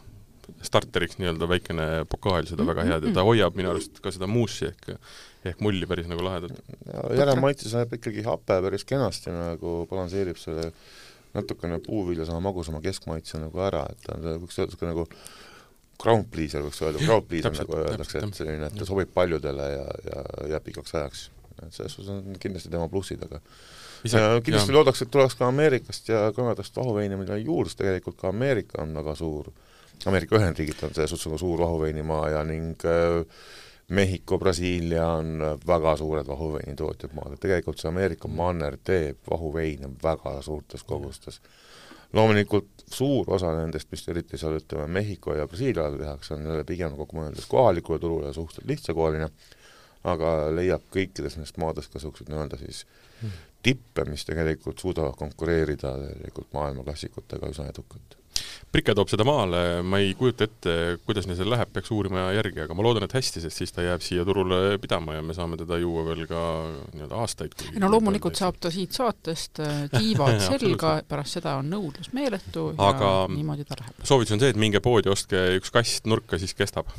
starteriks 0.64 1.18
nii-öelda 1.20 1.48
väikene 1.50 1.88
pokaal, 2.10 2.46
seda 2.48 2.66
väga 2.66 2.86
head 2.88 3.08
ja 3.08 3.16
ta 3.16 3.24
hoiab 3.26 3.58
minu 3.58 3.72
arust 3.72 4.00
ka 4.04 4.12
seda 4.14 4.28
muussi 4.30 4.70
ehk 4.70 4.94
ehk 5.48 5.60
mulli 5.62 5.86
päris 5.86 6.08
nagu 6.10 6.24
lahedalt. 6.24 6.56
järelmaitse 7.16 7.70
saab 7.70 7.92
ikkagi 7.94 8.24
hape 8.26 8.58
päris 8.64 8.84
kenasti 8.88 9.32
nagu 9.34 9.80
balansseerib 9.90 10.40
selle 10.40 10.72
natukene 11.36 11.78
puuviljasema 11.84 12.40
magusama 12.42 12.80
keskmaitse 12.84 13.38
nagu 13.42 13.62
ära, 13.62 13.84
et 13.92 14.06
ta 14.06 14.16
on, 14.16 14.26
öelda 14.26 14.48
niisugune 14.48 14.92
nagu 14.94 15.06
ground 16.02 16.30
pleaser 16.32 16.64
võiks 16.64 16.80
öelda, 16.82 17.02
crowd 17.04 17.26
pleaser 17.30 17.54
nagu 17.54 17.76
öeldakse, 17.82 18.22
et 18.22 18.38
selline, 18.38 18.70
et 18.70 18.78
ta 18.78 18.86
sobib 18.88 19.10
paljudele 19.14 19.66
ja, 19.74 19.88
ja 20.08 20.22
jääb 20.54 20.66
pikaks 20.70 20.94
ajaks. 20.94 21.26
et 21.58 21.74
selles 21.74 21.98
suhtes 21.98 22.12
on 22.14 22.38
kindlasti 22.40 22.72
tema 22.72 22.88
plussid, 22.90 23.22
aga 23.26 23.42
ja 24.04 24.40
kindlasti 24.44 24.72
loodaks, 24.72 25.02
et 25.02 25.10
tuleks 25.10 25.34
ka 25.38 25.48
Ameerikast 25.48 26.08
ja 26.08 26.32
Kanadast 26.36 26.76
vahuveine, 26.76 27.16
mille 27.16 27.38
juurdlus 27.38 27.76
tegelikult 27.76 28.16
ka 28.20 28.28
Ameerika 28.28 28.82
on 28.82 28.94
väga 28.94 29.14
suur. 29.14 29.50
Ameerika 30.06 30.36
Ühendriigid 30.38 30.84
on 30.86 30.94
selles 30.94 31.10
suhtes 31.10 31.26
nagu 31.26 31.38
suur 31.38 31.60
vahuveinimaa 31.60 32.28
ja 32.30 32.44
ning 32.46 32.84
äh, 32.86 33.24
Mehhiko, 33.88 34.38
Brasiilia 34.38 35.06
on 35.06 35.40
väga 35.66 35.96
suured 35.96 36.26
vahuveinitootjad 36.28 37.14
maad, 37.16 37.32
et 37.34 37.40
tegelikult 37.40 37.80
see 37.80 37.88
Ameerika 37.88 38.28
manner 38.28 38.76
teeb 38.84 39.30
vahuveine 39.30 39.90
väga 40.02 40.36
suurtes 40.42 40.84
kogustes. 40.84 41.40
loomulikult 42.12 42.84
suur 42.92 43.26
osa 43.36 43.50
nendest, 43.52 43.90
mis 43.90 44.08
eriti 44.08 44.38
seal 44.38 44.54
ütleme, 44.60 44.86
Mehhiko 44.86 45.34
ja 45.34 45.48
Brasiilia 45.48 45.90
tehakse, 45.96 46.34
on 46.34 46.64
pigem 46.66 46.96
kogu 46.96 47.18
mõeldes 47.18 47.48
kohalikule 47.48 47.98
turule 47.98 48.32
suhteliselt 48.32 48.68
lihtsakoeline, 48.68 49.28
aga 50.04 50.32
leiab 50.54 50.84
kõikides 50.94 51.36
nendest 51.36 51.58
maadest 51.60 51.92
ka 51.92 51.98
niisuguseid 51.98 52.30
nii-öelda 52.32 52.60
siis 52.60 52.86
hmm 53.20 53.47
tippe, 53.62 54.04
mis 54.08 54.24
tegelikult 54.28 54.78
suudavad 54.80 55.18
konkureerida 55.18 55.96
tegelikult 56.04 56.54
maailmaklassikutega 56.54 57.50
üsna 57.52 57.68
edukalt. 57.72 58.16
Prike 58.70 58.92
toob 58.94 59.08
seda 59.10 59.24
maale, 59.26 59.80
ma 59.82 59.98
ei 60.02 60.12
kujuta 60.14 60.46
ette, 60.46 60.72
kuidas 61.08 61.26
neil 61.26 61.38
seal 61.38 61.48
läheb, 61.50 61.70
peaks 61.74 61.90
uurima 61.94 62.28
järgi, 62.36 62.60
aga 62.62 62.76
ma 62.76 62.84
loodan, 62.84 63.06
et 63.08 63.16
hästi, 63.16 63.42
sest 63.42 63.62
siis 63.62 63.72
ta 63.74 63.82
jääb 63.82 64.04
siia 64.04 64.26
turule 64.28 64.76
pidama 64.82 65.16
ja 65.16 65.24
me 65.24 65.34
saame 65.34 65.58
teda 65.58 65.80
juua 65.80 66.04
veel 66.06 66.22
ka 66.30 66.42
nii-öelda 66.92 67.22
aastaid. 67.24 67.56
no 67.80 67.90
loomulikult 67.90 68.38
saab 68.38 68.60
ta 68.62 68.70
siit 68.70 68.94
saatest 68.94 69.62
äh, 69.64 69.84
tiivad 69.96 70.38
selga, 70.50 70.98
pärast 71.08 71.40
seda 71.40 71.56
on 71.62 71.72
nõudlus 71.72 72.12
meeletu 72.14 72.70
aga 72.76 73.12
ja 73.24 73.28
niimoodi 73.32 73.66
ta 73.66 73.80
läheb. 73.80 74.04
soovitus 74.04 74.36
on 74.36 74.44
see, 74.44 74.52
et 74.54 74.60
minge 74.60 74.84
poodi, 74.84 75.10
ostke 75.10 75.48
üks 75.58 75.74
kast 75.74 76.06
nurka, 76.06 76.38
siis 76.38 76.54
kestab 76.54 76.92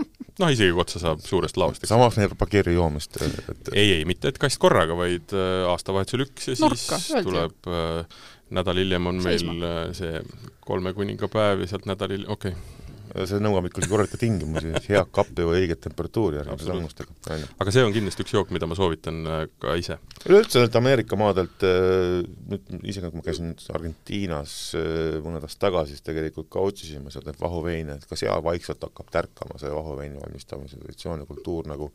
noh, 0.40 0.50
isegi 0.50 0.72
kui 0.74 0.84
otsa 0.84 1.02
saab 1.02 1.22
suurest 1.24 1.60
laost. 1.60 1.86
samas 1.88 2.18
ei 2.18 2.30
propageeri 2.32 2.74
joomist 2.76 3.20
et...? 3.22 3.72
ei, 3.74 4.00
ei, 4.00 4.04
mitte 4.08 4.32
et 4.32 4.40
kast 4.40 4.60
korraga, 4.62 4.96
vaid 4.98 5.34
äh, 5.36 5.64
aastavahetusel 5.70 6.26
üks 6.26 6.50
ja 6.52 6.58
Nurka, 6.64 7.00
siis 7.02 7.26
tuleb 7.26 7.70
äh, 7.70 8.20
nädal 8.56 8.82
hiljem 8.82 9.10
on 9.12 9.22
meil 9.22 9.38
Seisma. 9.38 9.56
äh, 9.60 9.80
see 9.96 10.22
kolme 10.64 10.94
kuningapäev 10.96 11.64
ja 11.64 11.72
sealt 11.74 11.88
nädal 11.90 12.16
hiljem, 12.16 12.30
okei 12.36 12.56
okay 12.56 12.79
see 13.28 13.40
nõuab 13.42 13.66
ikkagi 13.68 13.88
korralikke 13.90 14.18
tingimusi, 14.20 14.72
head 14.86 15.10
kappi 15.14 15.46
või 15.46 15.64
õiget 15.64 15.82
temperatuuri 15.86 16.40
järgmise 16.40 16.68
sammustega. 16.68 17.38
aga 17.62 17.74
see 17.74 17.84
on 17.86 17.94
kindlasti 17.94 18.24
üks 18.24 18.34
jook, 18.36 18.52
mida 18.54 18.68
ma 18.70 18.78
soovitan 18.78 19.20
äh, 19.26 19.42
ka 19.62 19.74
ise. 19.80 19.98
üleüldse 20.26 20.62
neilt 20.62 20.78
Ameerika 20.80 21.18
maadelt, 21.20 21.66
äh, 21.66 22.20
nüüd 22.52 22.72
isegi 22.80 23.10
kui 23.10 23.20
ma 23.20 23.26
käisin 23.26 23.52
Argentiinas 23.74 24.56
äh, 24.78 25.18
mõned 25.24 25.46
aastad 25.46 25.66
tagasi, 25.68 25.96
siis 25.96 26.06
tegelikult 26.06 26.50
ka 26.52 26.64
otsisime 26.70 27.12
sealt 27.12 27.28
neid 27.28 27.40
vahuveine, 27.42 27.98
et 27.98 28.08
ka 28.10 28.18
seal 28.18 28.44
vaikselt 28.46 28.86
hakkab 28.88 29.12
tärkama 29.14 29.60
see 29.60 29.72
vahuveini 29.74 30.20
valmistamise 30.22 30.80
traditsioon 30.80 31.24
ja 31.24 31.30
kultuur 31.30 31.70
nagu 31.70 31.90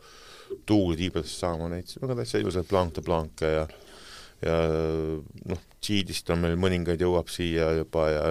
tuuli 0.65 0.99
tiibadesse 0.99 1.41
saama 1.45 1.71
neid, 1.71 1.89
väga 2.01 2.19
täitsa 2.21 2.41
ilusaid 2.41 2.69
blanc 2.69 2.95
de 2.95 3.05
blanc'e 3.05 3.51
ja 3.59 3.67
ja 4.45 4.55
noh, 5.49 5.63
Tšiidist 5.85 6.29
on 6.33 6.39
meil 6.41 6.55
mõningaid, 6.57 7.01
jõuab 7.03 7.29
siia 7.29 7.67
juba 7.77 8.07
ja 8.09 8.21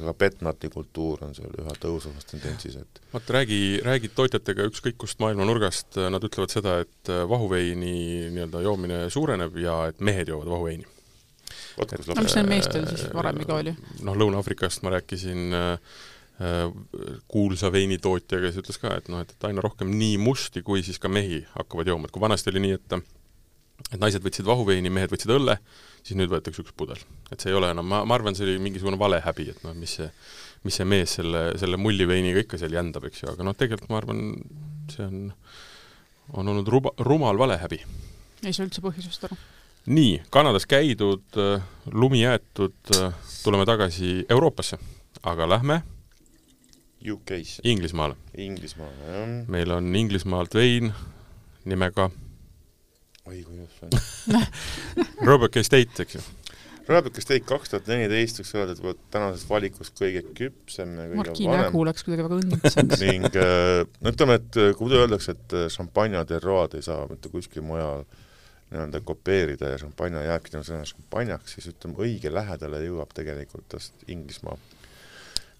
ka 0.00 0.14
petnati 0.16 0.70
kultuur 0.72 1.26
on 1.26 1.34
seal 1.36 1.52
üha 1.60 1.74
tõusvas 1.80 2.24
tendentsis, 2.30 2.78
et 2.80 3.02
vaata, 3.12 3.34
räägi, 3.36 3.58
räägid 3.84 4.14
tootjatega 4.16 4.64
ükskõik 4.70 4.96
kust 5.02 5.20
maailma 5.20 5.44
nurgast, 5.48 5.98
nad 6.12 6.24
ütlevad 6.24 6.54
seda, 6.54 6.78
et 6.86 7.12
vahuveini 7.28 7.92
nii-öelda 8.32 8.64
joomine 8.64 9.02
suureneb 9.12 9.60
ja 9.60 9.76
et 9.92 10.00
mehed 10.00 10.32
joovad 10.32 10.48
vahuveini. 10.54 10.88
no 11.76 12.24
mis 12.24 12.38
neil 12.38 12.48
meestel 12.48 12.88
siis 12.88 13.04
varem 13.12 13.44
ka 13.44 13.60
oli? 13.60 13.76
noh, 14.08 14.16
Lõuna-Aafrikast 14.16 14.86
ma 14.86 14.96
rääkisin 14.96 15.56
äh, 15.58 16.00
kuulsa 17.28 17.72
veinitootja, 17.72 18.40
kes 18.40 18.60
ütles 18.62 18.80
ka, 18.80 18.96
et 18.96 19.12
noh, 19.12 19.20
et, 19.20 19.36
et 19.36 19.48
aina 19.50 19.64
rohkem 19.64 19.92
nii 19.92 20.16
musti 20.20 20.64
kui 20.64 20.80
siis 20.86 21.00
ka 21.02 21.12
mehi 21.12 21.42
hakkavad 21.58 21.92
jooma, 21.92 22.08
et 22.08 22.14
kui 22.14 22.24
vanasti 22.24 22.52
oli 22.52 22.64
nii, 22.64 22.78
et 22.80 22.96
et 23.90 24.00
naised 24.00 24.24
võtsid 24.24 24.46
vahuveini, 24.48 24.92
mehed 24.92 25.12
võtsid 25.12 25.32
õlle, 25.34 25.58
siis 26.02 26.16
nüüd 26.18 26.30
võetakse 26.32 26.62
üks 26.64 26.74
pudel. 26.76 27.00
et 27.30 27.40
see 27.40 27.52
ei 27.52 27.58
ole 27.58 27.72
enam, 27.74 27.86
ma, 27.88 28.02
ma 28.08 28.16
arvan, 28.18 28.36
see 28.36 28.46
oli 28.46 28.58
mingisugune 28.62 28.98
valehäbi, 29.00 29.48
et 29.52 29.62
noh, 29.66 29.74
mis 29.78 29.96
see, 29.98 30.08
mis 30.66 30.78
see 30.78 30.88
mees 30.88 31.16
selle, 31.18 31.44
selle 31.60 31.80
mulliveiniga 31.80 32.44
ikka 32.44 32.60
seal 32.60 32.74
jändab, 32.76 33.06
eks 33.08 33.24
ju, 33.24 33.30
aga 33.32 33.46
noh, 33.46 33.56
tegelikult 33.58 33.92
ma 33.92 34.00
arvan, 34.02 34.22
see 34.92 35.06
on, 35.06 35.32
on 36.38 36.52
olnud 36.54 36.70
ruba, 36.72 36.94
rumal 37.02 37.40
valehäbi. 37.40 37.82
ei 38.42 38.52
saa 38.52 38.66
üldse 38.66 38.84
põhjusest 38.84 39.28
aru. 39.28 39.38
nii, 39.92 40.20
Kanadas 40.34 40.68
käidud, 40.70 41.40
lumi 41.92 42.22
jäetud, 42.22 42.78
tuleme 43.42 43.66
tagasi 43.68 44.22
Euroopasse, 44.30 44.78
aga 45.22 45.48
lähme 45.56 45.82
UK-sse. 47.02 47.62
Inglismaale. 47.66 48.14
Inglismaale, 48.38 49.08
jah. 49.08 49.30
meil 49.50 49.70
on 49.74 49.94
Inglismaalt 49.96 50.54
vein 50.54 50.92
nimega 51.64 52.10
oi 53.30 53.42
kui 53.46 53.58
ilus 53.58 53.74
see 53.78 53.88
on 53.88 54.46
Robert 55.28 55.56
Estate, 55.60 56.04
eks 56.04 56.18
ju? 56.18 56.22
Robert 56.88 57.18
Estate 57.20 57.44
kaks 57.46 57.70
tuhat 57.70 57.86
neliteist 57.90 58.40
võiks 58.40 58.54
öelda, 58.58 58.74
et 58.90 59.04
tänasest 59.14 59.46
valikust 59.50 59.94
kõige 59.98 60.24
küpsem 60.34 60.96
ja 60.98 61.06
kõige 61.06 61.20
Marki 61.20 61.46
nägu 61.50 61.84
läks 61.86 62.06
kuidagi 62.06 62.26
väga 62.26 62.40
õnnitseks 62.40 63.02
ning 63.06 63.38
äh, 63.38 63.84
no 64.02 64.12
ütleme, 64.12 64.40
et 64.40 64.58
äh, 64.58 64.72
kui 64.74 64.88
muidu 64.88 64.98
öeldakse, 65.04 65.36
et 65.36 65.56
äh, 65.58 65.68
šampanja 65.72 66.24
terroad 66.28 66.74
ei 66.78 66.84
saa 66.86 67.06
mitte 67.10 67.30
kuskil 67.32 67.64
mujal 67.66 68.02
nii-öelda 68.72 69.02
kopeerida 69.04 69.70
ja 69.74 69.78
šampanja 69.78 70.24
jääbki 70.26 70.54
tänu 70.54 70.66
sõna 70.66 70.86
šampanjaks, 70.88 71.54
siis 71.54 71.70
ütleme, 71.74 71.98
õige 72.02 72.32
lähedale 72.32 72.80
jõuab 72.82 73.12
tegelikult 73.14 73.68
tast 73.76 74.06
Inglismaa. 74.10 74.56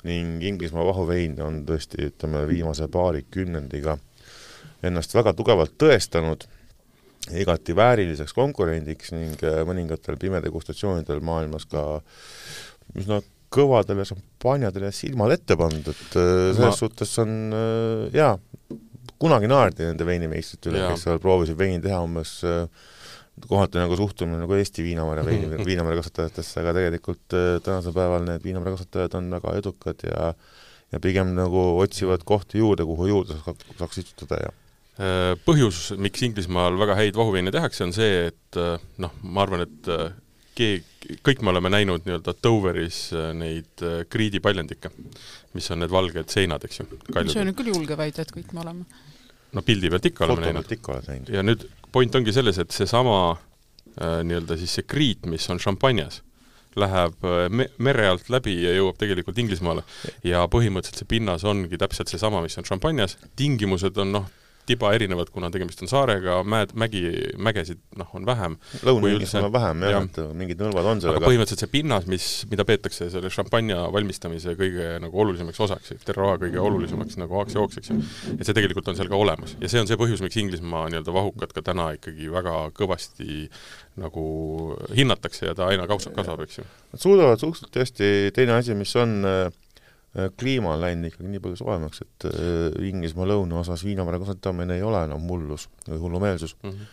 ning 0.08 0.42
Inglismaa 0.42 0.84
vahuvein 0.88 1.36
on 1.44 1.62
tõesti, 1.68 2.08
ütleme, 2.10 2.42
viimase 2.48 2.88
paari 2.90 3.22
kümnendiga 3.30 3.98
ennast 4.82 5.14
väga 5.14 5.32
tugevalt 5.38 5.76
tõestanud, 5.78 6.48
igati 7.30 7.74
vääriliseks 7.76 8.34
konkurendiks 8.34 9.12
ning 9.14 9.42
äh, 9.46 9.60
mõningatel 9.68 10.18
pimedegustatsioonidel 10.20 11.22
maailmas 11.24 11.68
ka 11.70 12.00
üsna 12.98 13.20
kõvadele 13.52 14.06
šampanjadele 14.08 14.90
silmad 14.96 15.34
ette 15.36 15.56
pandud, 15.60 15.92
et 15.92 16.16
äh, 16.18 16.48
selles 16.56 16.72
Ma... 16.72 16.78
suhtes 16.78 17.12
on 17.22 17.36
äh, 17.54 18.16
jaa, 18.16 18.34
kunagi 19.22 19.50
naerdi 19.50 19.86
nende 19.86 20.08
veinimeistrite 20.08 20.72
üle, 20.72 20.82
kes 20.90 21.06
seal 21.06 21.22
proovisid 21.22 21.58
veini 21.58 21.78
teha 21.84 22.00
umbes 22.02 22.40
kohati 23.48 23.78
nagu 23.80 23.96
suhtumine 23.96 24.42
nagu 24.42 24.56
Eesti 24.58 24.82
viinamarja 24.84 25.22
veini, 25.26 25.52
viinamarja 25.70 26.02
kasvatajatesse, 26.02 26.58
aga 26.60 26.74
tegelikult 26.80 27.38
tänasel 27.64 27.94
päeval 27.94 28.26
need 28.26 28.42
viinamarja 28.44 28.76
kasvatajad 28.76 29.16
on 29.20 29.30
väga 29.38 29.54
edukad 29.62 30.04
ja 30.08 30.32
ja 30.92 31.00
pigem 31.00 31.30
nagu 31.32 31.62
otsivad 31.80 32.20
kohti 32.28 32.60
juurde, 32.60 32.84
kuhu 32.84 33.06
juurde 33.08 33.38
saaks 33.78 34.02
istutada 34.02 34.42
ja 34.42 34.50
põhjus, 35.46 35.94
miks 35.96 36.20
Inglismaal 36.26 36.76
väga 36.76 36.98
häid 36.98 37.16
vahuveine 37.16 37.52
tehakse, 37.54 37.86
on 37.86 37.94
see, 37.96 38.26
et 38.28 38.58
noh, 39.00 39.14
ma 39.24 39.46
arvan, 39.46 39.64
et 39.64 39.88
keegi, 40.52 41.16
kõik 41.24 41.40
me 41.40 41.48
oleme 41.54 41.70
näinud 41.72 42.04
nii-öelda 42.04 42.34
Doveris 42.44 42.98
neid 43.38 43.82
kriidipaljandikke, 44.12 44.92
mis 45.56 45.70
on 45.72 45.80
need 45.80 45.94
valged 45.94 46.28
seinad, 46.30 46.68
eks 46.68 46.82
ju. 46.82 46.86
see 47.24 47.40
on 47.40 47.54
küll 47.56 47.72
julge 47.72 47.96
väide, 47.96 48.26
et 48.26 48.36
kõik 48.36 48.52
me 48.52 48.60
oleme 48.66 48.84
no 49.52 49.62
pildi 49.62 49.90
pealt 49.92 50.08
ikka 50.08 50.26
oleme 50.26 50.52
näinud. 50.52 51.32
ja 51.32 51.44
nüüd 51.44 51.64
point 51.92 52.14
ongi 52.16 52.34
selles, 52.34 52.58
et 52.62 52.74
seesama 52.74 53.16
äh, 53.32 54.20
nii-öelda 54.26 54.56
siis 54.60 54.78
see 54.78 54.86
kriit, 54.88 55.26
mis 55.28 55.48
on 55.52 55.60
šampanjas, 55.62 56.22
läheb 56.80 57.26
äh, 57.28 57.46
me-, 57.52 57.68
mere 57.82 58.08
alt 58.14 58.30
läbi 58.32 58.56
ja 58.62 58.72
jõuab 58.76 59.00
tegelikult 59.00 59.40
Inglismaale. 59.42 59.84
ja 60.24 60.44
põhimõtteliselt 60.52 61.02
see 61.02 61.10
pinnas 61.10 61.44
ongi 61.48 61.80
täpselt 61.80 62.12
seesama, 62.12 62.42
mis 62.44 62.56
on 62.60 62.68
šampanjas, 62.68 63.18
tingimused 63.36 64.00
on 64.00 64.16
noh, 64.18 64.30
tiba 64.68 64.92
erinevad, 64.94 65.30
kuna 65.34 65.50
tegemist 65.52 65.82
on 65.82 65.90
saarega, 65.90 66.38
mäed, 66.46 66.74
mägi, 66.78 67.02
mägesid 67.42 67.80
noh, 67.98 68.10
on 68.16 68.26
vähem. 68.28 68.56
Lõuna-Inglismaal 68.86 69.48
on 69.48 69.54
vähem 69.56 69.84
jah 69.86 69.94
ja., 69.96 70.02
et 70.06 70.20
mingid 70.38 70.62
nõlvad 70.62 70.90
on 70.92 71.02
seal, 71.02 71.16
aga 71.16 71.26
põhimõtteliselt 71.26 71.64
see 71.64 71.72
pinnas, 71.72 72.08
mis, 72.10 72.28
mida 72.52 72.66
peetakse 72.68 73.08
selle 73.12 73.32
šampanja 73.32 73.80
valmistamise 73.94 74.54
kõige 74.58 74.94
nagu 75.02 75.22
olulisemaks 75.24 75.62
osaks, 75.66 75.94
terroir 76.06 76.40
kõige 76.44 76.62
olulisemaks 76.62 77.18
nagu 77.20 77.40
aktsiooniks, 77.42 77.80
eks 77.82 77.92
ju, 77.92 77.98
et 78.36 78.46
see 78.46 78.56
tegelikult 78.58 78.92
on 78.92 78.98
seal 78.98 79.10
ka 79.10 79.18
olemas. 79.18 79.56
ja 79.62 79.70
see 79.72 79.82
on 79.82 79.90
see 79.90 80.00
põhjus, 80.00 80.22
miks 80.24 80.38
Inglismaa 80.42 80.86
nii-öelda 80.92 81.14
vahukad 81.14 81.56
ka 81.56 81.64
täna 81.72 81.92
ikkagi 81.98 82.30
väga 82.32 82.56
kõvasti 82.76 83.48
nagu 84.02 84.22
hinnatakse 84.94 85.50
ja 85.50 85.56
ta 85.58 85.66
aina 85.68 85.84
kasvab, 85.90 86.14
kasvab, 86.16 86.46
eks 86.46 86.62
ju. 86.62 86.68
Nad 86.94 87.02
suudavad 87.02 87.42
suhteliselt 87.42 87.74
tõesti, 87.74 88.08
teine 88.32 88.56
asi, 88.56 88.76
mis 88.78 88.94
on 88.96 89.22
Äh, 89.22 89.50
kliima 90.12 90.74
on 90.74 90.82
läinud 90.82 91.08
ikkagi 91.08 91.30
nii 91.32 91.40
palju 91.40 91.60
soojemaks, 91.62 92.02
et 92.04 92.26
äh, 92.28 92.88
Inglismaa 92.88 93.28
lõunaosas 93.30 93.84
viinamara 93.86 94.20
kasvatamine 94.20 94.76
ei 94.76 94.84
ole 94.84 95.04
enam 95.06 95.24
mullus 95.24 95.68
või 95.88 96.02
hullumeelsus 96.02 96.56
mm. 96.60 96.70
-hmm. 96.70 96.90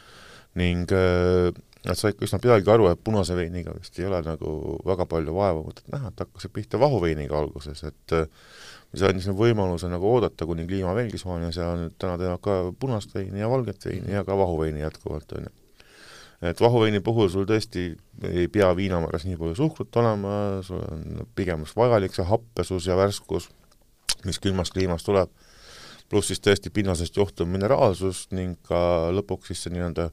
ning 0.62 0.94
äh, 0.96 1.52
nad 1.86 2.00
said 2.00 2.20
üsna 2.24 2.40
peagi 2.44 2.72
aru, 2.72 2.88
et 2.92 3.04
punase 3.04 3.36
veiniga 3.36 3.76
vist 3.76 4.00
ei 4.00 4.08
ole 4.08 4.22
nagu 4.24 4.80
väga 4.88 5.06
palju 5.10 5.36
vaeva 5.36 5.62
mõtet 5.64 5.92
näha, 5.92 6.12
et 6.12 6.26
hakkasid 6.26 6.56
pihta 6.56 6.80
vahuveiniga 6.80 7.40
alguses, 7.40 7.84
et 7.88 8.16
mis 8.94 9.04
andis 9.06 9.28
neile 9.28 9.40
võimaluse 9.40 9.92
nagu 9.92 10.10
oodata, 10.10 10.48
kuni 10.50 10.66
kliima 10.68 10.96
veelgi 10.98 11.20
soojenes 11.22 11.60
ja 11.60 11.70
nüüd 11.80 11.96
täna 12.02 12.18
teevad 12.20 12.44
ka 12.44 12.60
punast 12.80 13.16
veini 13.16 13.44
ja 13.44 13.50
valget 13.52 13.86
veini 13.86 14.16
ja 14.16 14.26
ka 14.28 14.38
vahuveini 14.38 14.84
jätkuvalt, 14.84 15.38
on 15.38 15.48
ju 15.48 15.59
et 16.42 16.62
vahuveini 16.62 17.02
puhul 17.04 17.30
sul 17.32 17.46
tõesti 17.48 17.90
ei 18.30 18.48
pea 18.52 18.70
viinamarjas 18.76 19.26
nii 19.28 19.38
palju 19.40 19.58
suhkrut 19.60 19.96
olema, 20.00 20.34
sul 20.64 20.80
on 20.80 21.28
pigem 21.36 21.66
vajalik 21.76 22.16
see 22.16 22.26
happesus 22.28 22.88
ja 22.88 22.96
värskus, 23.00 23.50
mis 24.28 24.40
külmast 24.40 24.76
kliimast 24.76 25.08
tuleb, 25.08 25.32
pluss 26.10 26.32
siis 26.32 26.42
tõesti 26.44 26.72
pinnasest 26.74 27.18
johtuv 27.20 27.50
mineraalsus 27.52 28.28
ning 28.32 28.58
ka 28.68 29.12
lõpuks 29.16 29.52
siis 29.52 29.66
see 29.66 29.76
nii-öelda 29.76 30.10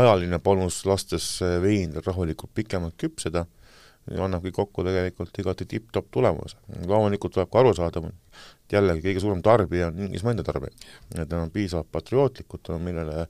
ajaline 0.00 0.38
panus, 0.38 0.84
lastes 0.86 1.40
veinidel 1.62 2.06
rahulikult 2.06 2.54
pikemalt 2.54 2.94
küpseda, 3.00 3.44
annabki 4.10 4.52
kokku 4.54 4.84
tegelikult 4.86 5.38
igati 5.42 5.66
tipp-topp 5.66 6.08
tulemuse. 6.14 6.56
loomulikult 6.86 7.34
tuleb 7.34 7.50
ka 7.50 7.60
aru 7.60 7.74
saada, 7.74 8.02
et 8.06 8.78
jällegi 8.78 9.02
kõige 9.08 9.22
suurem 9.22 9.42
tarbija 9.42 9.90
on 9.90 9.98
Inglismaa 10.06 10.32
enda 10.34 10.46
tarbija. 10.46 10.72
et 11.14 11.26
nad 11.26 11.38
on 11.42 11.50
piisavalt 11.50 11.90
patriootlikud, 11.92 12.70
millele 12.78 13.20
äh, 13.26 13.28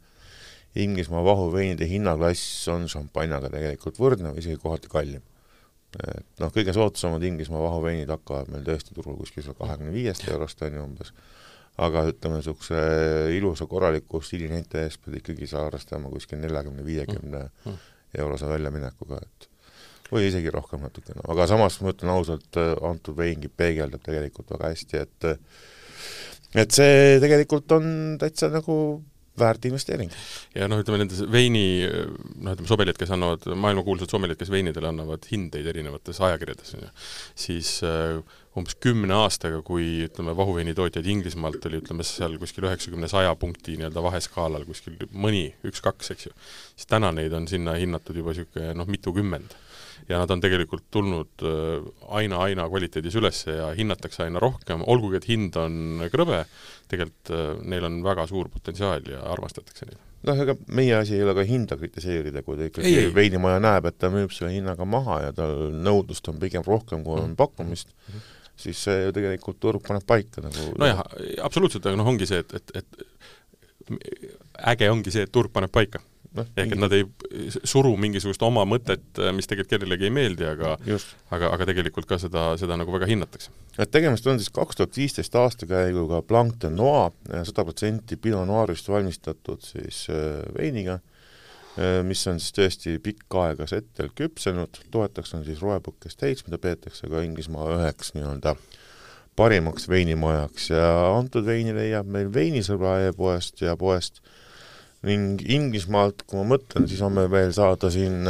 Inglismaa 0.78 1.24
vahuveinide 1.26 1.86
hinnaklass 1.90 2.68
on 2.70 2.86
šampanjaga 2.90 3.50
tegelikult 3.50 3.98
võrdne 3.98 4.30
või 4.30 4.44
isegi 4.44 4.60
kohati 4.62 4.90
kallim. 4.92 5.22
et 5.98 6.38
noh, 6.38 6.52
kõige 6.54 6.70
soodsamad 6.76 7.24
Inglismaa 7.26 7.62
vahuveinid 7.64 8.10
hakkavad 8.12 8.52
meil 8.52 8.62
tõesti 8.66 8.94
turul 8.94 9.16
kuskil 9.18 9.42
seal 9.42 9.58
kahekümne 9.58 9.90
viiest 9.90 10.28
eurost, 10.30 10.62
on 10.62 10.76
ju 10.76 10.84
umbes, 10.84 11.10
aga 11.82 12.04
ütleme, 12.12 12.38
niisuguse 12.38 12.78
ilusa 13.34 13.66
korraliku 13.66 14.20
stiilinäite 14.22 14.84
eest 14.84 15.02
pead 15.02 15.18
ikkagi 15.18 15.50
arvestama 15.58 16.12
kuskil 16.14 16.38
neljakümne, 16.38 16.86
viiekümne 16.86 17.42
mm, 17.42 17.66
mm. 17.66 17.80
eurose 18.22 18.52
väljaminekuga, 18.52 19.18
et 19.18 19.50
või 20.12 20.28
isegi 20.28 20.54
rohkem 20.54 20.86
natukene, 20.86 21.22
aga 21.30 21.46
samas 21.50 21.80
ma 21.82 21.90
ütlen 21.94 22.14
ausalt, 22.14 22.58
antud 22.86 23.18
veingi 23.18 23.50
peegeldab 23.50 24.02
tegelikult 24.06 24.54
väga 24.54 24.70
hästi, 24.70 25.02
et 25.02 25.30
et 26.58 26.74
see 26.74 27.18
tegelikult 27.22 27.70
on 27.74 27.86
täitsa 28.18 28.50
nagu 28.50 28.76
väärt 29.40 29.66
investeering. 29.70 30.12
ja 30.54 30.68
noh, 30.70 30.80
ütleme 30.82 31.02
nendes 31.02 31.22
veini, 31.30 31.64
noh 32.40 32.54
ütleme 32.56 32.70
sommeliid, 32.70 32.98
kes 33.00 33.14
annavad, 33.16 33.46
maailmakuulsad 33.64 34.12
sommeliid, 34.12 34.38
kes 34.40 34.52
veinidele 34.52 34.90
annavad 34.90 35.26
hindeid 35.30 35.66
erinevates 35.72 36.20
ajakirjades, 36.26 36.74
on 36.76 36.84
ju, 36.86 36.92
siis 37.46 37.72
äh, 37.86 38.20
umbes 38.58 38.76
kümne 38.82 39.14
aastaga, 39.14 39.62
kui 39.66 40.06
ütleme, 40.08 40.34
vahuveinitootjaid 40.38 41.06
Inglismaalt 41.12 41.66
oli 41.70 41.80
ütleme 41.82 42.06
seal 42.06 42.36
kuskil 42.42 42.66
üheksakümne, 42.66 43.10
saja 43.10 43.32
punkti 43.38 43.76
nii-öelda 43.78 44.04
vaheskaalal 44.04 44.66
kuskil 44.68 44.98
mõni, 45.10 45.48
üks-kaks, 45.66 46.14
eks 46.14 46.30
ju, 46.30 46.36
siis 46.74 46.90
täna 46.90 47.12
neid 47.14 47.34
on 47.36 47.48
sinna 47.50 47.76
hinnatud 47.78 48.18
juba 48.18 48.34
niisugune 48.34 48.74
noh, 48.78 48.90
mitukümmend 48.90 49.58
ja 50.08 50.20
nad 50.20 50.30
on 50.30 50.42
tegelikult 50.42 50.86
tulnud 50.94 51.44
äh, 51.46 51.88
kvaliteedis 52.70 53.16
üles 53.20 53.42
ja 53.48 53.70
hinnatakse 53.76 54.24
aina 54.26 54.42
rohkem, 54.42 54.84
olgugi 54.86 55.20
et 55.20 55.28
hind 55.30 55.56
on 55.60 56.06
krõbe, 56.12 56.44
tegelikult 56.90 57.34
äh, 57.34 57.50
neil 57.72 57.88
on 57.88 58.00
väga 58.06 58.26
suur 58.30 58.50
potentsiaal 58.52 59.06
ja 59.10 59.22
armastatakse 59.32 59.88
neid. 59.88 60.00
noh, 60.28 60.42
ega 60.44 60.56
meie 60.68 60.98
asi 60.98 61.16
ei 61.16 61.24
ole 61.24 61.34
ka 61.38 61.46
hinda 61.48 61.78
kritiseerida, 61.80 62.42
kui 62.46 62.58
ta 62.58 62.68
ikkagi 62.68 63.06
veinimaja 63.16 63.62
näeb, 63.62 63.88
et 63.88 64.00
ta 64.00 64.12
müüb 64.12 64.34
selle 64.36 64.52
hinnaga 64.54 64.84
maha 64.84 65.22
ja 65.28 65.32
tal 65.36 65.70
nõudlust 65.72 66.28
on 66.32 66.42
pigem 66.42 66.66
rohkem, 66.66 67.04
kui 67.06 67.16
on 67.18 67.32
mhm. 67.32 67.40
pakkumist 67.40 67.94
mm, 67.94 68.12
-hmm 68.12 68.28
siis 68.60 68.76
see 68.84 69.04
ju 69.06 69.12
tegelikult 69.16 69.56
turg 69.56 69.80
paneb 69.86 70.04
paika 70.04 70.42
nagu 70.44 70.74
nojah, 70.80 71.00
absoluutselt, 71.46 71.86
aga 71.86 71.96
noh, 71.96 72.10
ongi 72.12 72.28
see, 72.28 72.42
et, 72.44 72.52
et, 72.58 72.82
et 72.82 73.96
äge 74.74 74.90
ongi 74.92 75.14
see, 75.14 75.24
et 75.24 75.32
turg 75.32 75.52
paneb 75.54 75.72
paika 75.72 76.02
noh, 76.38 76.46
ehk 76.56 76.74
et 76.74 76.80
nad 76.80 76.94
ei 76.94 77.04
suru 77.66 77.92
mingisugust 78.00 78.42
oma 78.46 78.64
mõtet, 78.68 79.04
mis 79.36 79.48
tegelikult 79.50 79.74
kellelegi 79.74 80.08
ei 80.08 80.14
meeldi, 80.14 80.46
aga 80.46 80.74
aga, 81.34 81.50
aga 81.50 81.68
tegelikult 81.70 82.08
ka 82.10 82.20
seda, 82.22 82.50
seda 82.60 82.78
nagu 82.80 82.94
väga 82.94 83.08
hinnatakse. 83.10 83.52
et 83.78 83.90
tegemist 83.90 84.26
on 84.30 84.40
siis 84.40 84.52
kaks 84.54 84.78
tuhat 84.78 84.96
viisteist 84.96 85.36
aastakäiguga 85.36 86.22
Blanc 86.26 86.58
de 86.62 86.72
Noir, 86.74 87.14
sada 87.44 87.64
protsenti 87.66 88.16
Pinot 88.16 88.48
Noirist 88.48 88.88
valmistatud 88.88 89.64
siis 89.66 90.04
äh, 90.12 90.42
veiniga, 90.56 91.00
äh, 91.78 92.00
mis 92.06 92.26
on 92.30 92.40
siis 92.42 92.54
tõesti 92.56 92.98
pikka 93.02 93.48
aega 93.48 93.66
settel 93.70 94.12
küpsenud, 94.14 94.82
toetaks 94.90 95.34
on 95.38 95.46
siis 95.48 95.62
roepukk 95.64 96.10
estates, 96.10 96.46
mida 96.46 96.60
peetakse 96.62 97.10
ka 97.10 97.24
Inglismaa 97.26 97.72
üheks 97.78 98.14
nii-öelda 98.18 98.56
parimaks 99.38 99.86
veinimajaks 99.88 100.70
ja 100.74 100.86
antud 101.14 101.46
veini 101.46 101.72
leiab 101.72 102.08
meil 102.10 102.28
Veinisõbra 102.34 102.98
e-poest 103.08 103.62
ja 103.64 103.76
poest 103.80 104.20
ning 105.06 105.40
Inglismaalt, 105.48 106.26
kui 106.28 106.40
ma 106.40 106.56
mõtlen, 106.56 106.88
siis 106.88 107.00
on 107.04 107.14
meil 107.16 107.30
veel 107.32 107.54
saada 107.56 107.88
siin 107.92 108.28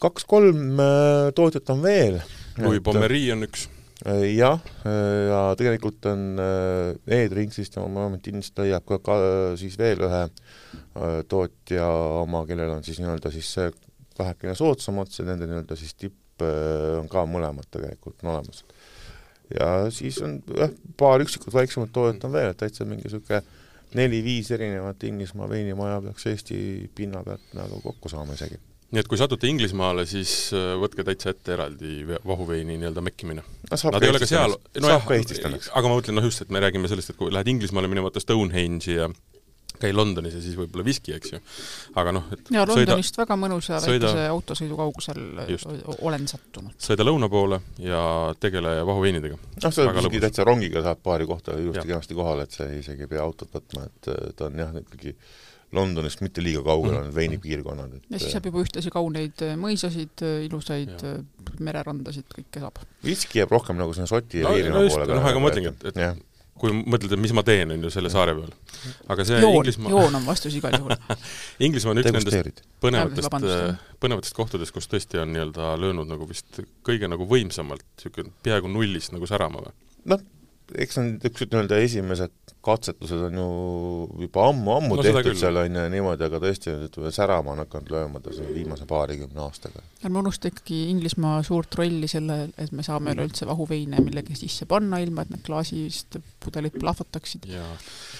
kaks-kolm 0.00 0.80
äh, 0.80 1.28
tootjat 1.36 1.70
on 1.74 1.84
veel. 1.84 2.18
Louis 2.60 2.82
Pommery 2.84 3.26
on 3.34 3.44
üks. 3.46 3.66
Äh, 4.06 4.30
jah, 4.32 4.62
äh, 4.88 5.28
ja 5.28 5.42
tegelikult 5.60 6.06
on 6.08 6.40
E-Drinksist 6.40 7.76
ja 7.76 7.84
Momentist 7.84 8.58
leiab 8.62 8.86
ka, 8.88 9.00
ka 9.04 9.18
siis 9.60 9.76
veel 9.80 10.00
ühe 10.06 10.24
tootja 11.30 11.86
oma, 12.20 12.42
kellel 12.48 12.72
on 12.74 12.82
siis 12.84 12.98
nii-öelda 13.00 13.30
siis 13.32 13.52
see 13.54 13.68
vähekene 14.18 14.56
soodsamad, 14.58 15.12
see 15.12 15.26
nende 15.28 15.46
nii-öelda 15.48 15.76
siis 15.78 15.94
tipp 15.94 16.16
on 16.40 17.06
ka 17.12 17.26
mõlemad 17.28 17.68
tegelikult 17.68 18.24
on 18.24 18.32
olemas. 18.32 18.64
ja 19.52 19.68
siis 19.92 20.18
on 20.24 20.38
jah, 20.56 20.72
paar 20.98 21.20
üksikut 21.22 21.52
väiksemat 21.54 21.92
tootjat 21.92 22.24
on 22.26 22.32
veel, 22.32 22.50
et 22.50 22.58
täitsa 22.58 22.86
mingi 22.88 23.04
niisugune 23.04 23.42
neli-viis 23.98 24.50
erinevat 24.54 25.04
Inglismaa 25.08 25.48
veinimaja 25.50 26.00
peaks 26.04 26.26
Eesti 26.30 26.90
pinna 26.94 27.22
pealt 27.26 27.54
nagu 27.58 27.80
kokku 27.84 28.12
saama 28.12 28.36
isegi. 28.38 28.58
nii 28.90 29.02
et 29.02 29.08
kui 29.10 29.18
satute 29.18 29.46
Inglismaale, 29.50 30.04
siis 30.10 30.34
äh, 30.56 30.74
võtke 30.82 31.04
täitsa 31.06 31.34
ette 31.34 31.54
eraldi 31.54 32.04
vahuveini 32.10 32.76
nii-öelda 32.76 33.04
mekkimine 33.06 33.42
no,. 33.42 33.58
Nad 33.70 34.02
ei 34.02 34.10
ole 34.10 34.22
ka 34.22 34.26
seal, 34.26 34.56
nojah, 34.82 35.04
aga 35.06 35.84
ma 35.86 35.96
mõtlen 35.96 36.18
noh 36.18 36.26
just, 36.26 36.42
et 36.42 36.50
me 36.50 36.62
räägime 36.62 36.90
sellest, 36.90 37.12
et 37.12 37.20
kui 37.20 37.30
lähed 37.34 37.52
Inglismaale 37.54 37.90
minu 37.90 38.02
vaata 38.06 38.22
Stonehenge'i 38.22 38.96
ja 38.96 39.10
käi 39.80 39.94
Londonis 39.96 40.36
ja 40.36 40.42
siis 40.44 40.56
võib-olla 40.58 40.84
viski, 40.86 41.14
eks 41.16 41.34
ju. 41.34 41.40
aga 42.00 42.14
noh, 42.16 42.30
et 42.34 42.52
jaa, 42.54 42.66
Londonist 42.68 43.14
sõida, 43.14 43.24
väga 43.24 43.38
mõnusa 43.40 43.80
sõida, 43.82 44.10
väikese 44.10 44.26
autosõidu 44.30 44.80
kaugusel 44.80 45.22
olen 45.98 46.26
sattunud. 46.30 46.78
sõida 46.80 47.06
lõuna 47.06 47.30
poole 47.32 47.60
ja 47.82 48.02
tegele 48.40 48.78
vahuveinidega. 48.86 49.38
noh, 49.64 49.74
sa 49.74 49.90
isegi 49.90 50.24
täitsa 50.26 50.46
rongiga 50.48 50.84
saad 50.86 51.02
paari 51.04 51.28
kohta 51.28 51.58
ilusti-kenasti 51.58 52.18
kohale, 52.18 52.48
et 52.48 52.56
sa 52.56 52.68
isegi 52.72 53.06
ei 53.06 53.14
pea 53.14 53.22
autot 53.24 53.52
võtma, 53.54 53.86
et 53.88 54.12
ta 54.36 54.50
on 54.50 54.60
jah, 54.64 54.74
ikkagi 54.82 55.16
Londonist 55.76 56.22
mitte 56.24 56.42
liiga 56.42 56.64
kaugel 56.66 56.96
on 56.96 57.04
mm 57.04 57.10
-hmm. 57.10 57.14
veinipiirkonnad, 57.14 57.92
et 57.94 58.06
ja 58.10 58.18
siis 58.18 58.32
saab 58.34 58.46
juba 58.48 58.62
ühtlasi 58.64 58.90
kauneid 58.90 59.44
mõisasid, 59.56 60.24
ilusaid 60.46 60.96
ja. 60.98 61.12
mererandasid, 61.60 62.26
kõike 62.34 62.62
saab. 62.64 62.80
Viski 63.04 63.38
jääb 63.38 63.54
rohkem 63.54 63.78
nagu 63.78 63.94
sinna 63.94 64.10
Šoti 64.10 64.42
ja 64.42 64.48
no, 64.48 64.56
Iirimaa 64.56 64.82
no 64.82 64.88
poole 64.88 65.06
peale. 65.06 65.20
noh, 65.20 65.28
aga 65.30 65.38
ma 65.38 65.46
mõtlengi, 65.46 65.70
et, 65.70 65.86
et 65.92 66.02
ja 66.02 66.10
kui 66.60 66.74
mõtled, 66.76 67.12
et 67.16 67.20
mis 67.20 67.32
ma 67.36 67.44
teen, 67.46 67.72
on 67.74 67.86
ju, 67.86 67.92
selle 67.92 68.10
saare 68.12 68.34
peal. 68.36 68.50
aga 69.12 69.26
see 69.28 69.40
joon, 69.40 69.60
Inglismaa 69.60 69.92
joon 69.94 70.18
on 70.18 70.26
vastus 70.28 70.56
igal 70.58 70.76
juhul. 70.76 70.96
Inglismaa 71.66 71.94
on 71.94 72.02
üks 72.02 72.10
nendest 72.16 72.64
põnevatest, 72.84 73.38
põnevatest 74.02 74.36
kohtadest, 74.36 74.74
kus 74.76 74.90
tõesti 74.90 75.22
on 75.22 75.32
nii-öelda 75.34 75.72
löönud 75.80 76.10
nagu 76.10 76.28
vist 76.28 76.60
kõige 76.86 77.08
nagu 77.10 77.28
võimsamalt, 77.30 77.86
niisugune 77.96 78.34
peaaegu 78.44 78.72
nullist 78.72 79.16
nagu 79.16 79.28
särama 79.30 79.64
või? 79.64 79.74
noh, 80.12 80.28
eks 80.74 80.98
need 81.00 81.18
niisugused 81.24 81.54
nii-öelda 81.54 81.80
esimesed 81.84 82.36
katsetused 82.60 83.22
on 83.24 83.38
ju 83.40 84.24
juba 84.26 84.48
ammu-ammu 84.50 84.96
no, 84.98 85.04
tehtud 85.04 85.38
seal, 85.38 85.56
on 85.62 85.76
ju, 85.78 85.84
niimoodi, 85.94 86.26
aga 86.26 86.40
tõesti, 86.42 86.74
ütleme, 86.88 87.12
särama 87.14 87.54
on 87.54 87.62
hakanud 87.62 87.92
lööma 87.94 88.20
ta 88.20 88.34
siin 88.36 88.50
viimase 88.52 88.84
paarikümne 88.90 89.40
aastaga. 89.46 89.80
ärme 90.04 90.20
unusta 90.20 90.50
ikkagi 90.52 90.82
Inglismaa 90.92 91.38
suurt 91.46 91.74
rolli 91.80 92.08
selle, 92.10 92.38
et 92.60 92.74
me 92.76 92.84
saame 92.84 93.14
üleüldse 93.16 93.48
vahuveine 93.48 94.02
millegi 94.04 94.36
sisse 94.42 94.68
panna, 94.68 95.00
ilma 95.00 95.24
et 95.24 95.32
need 95.32 95.44
klaasist 95.46 96.20
pudelid 96.44 96.76
plahvataksid. 96.76 97.48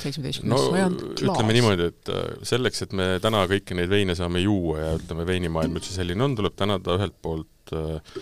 seitsmeteistkümnes 0.01 0.57
no, 0.57 0.73
sajand, 0.73 1.05
klaas. 1.21 1.37
ütleme 1.37 1.59
niimoodi, 1.59 1.91
et 1.93 2.13
äh, 2.17 2.27
selleks, 2.55 2.87
et 2.87 2.97
me 2.97 3.13
täna 3.21 3.45
kõiki 3.51 3.77
neid 3.77 3.93
veine 3.93 4.17
saame 4.17 4.41
juua 4.41 4.87
ja 4.87 4.97
ütleme, 4.97 5.29
veinimaailm 5.29 5.77
üldse 5.81 5.93
selline 5.99 6.25
on, 6.25 6.39
tuleb 6.41 6.57
tänada 6.57 6.97
ühelt 6.97 7.21
poolt 7.21 7.49
äh, 7.77 8.21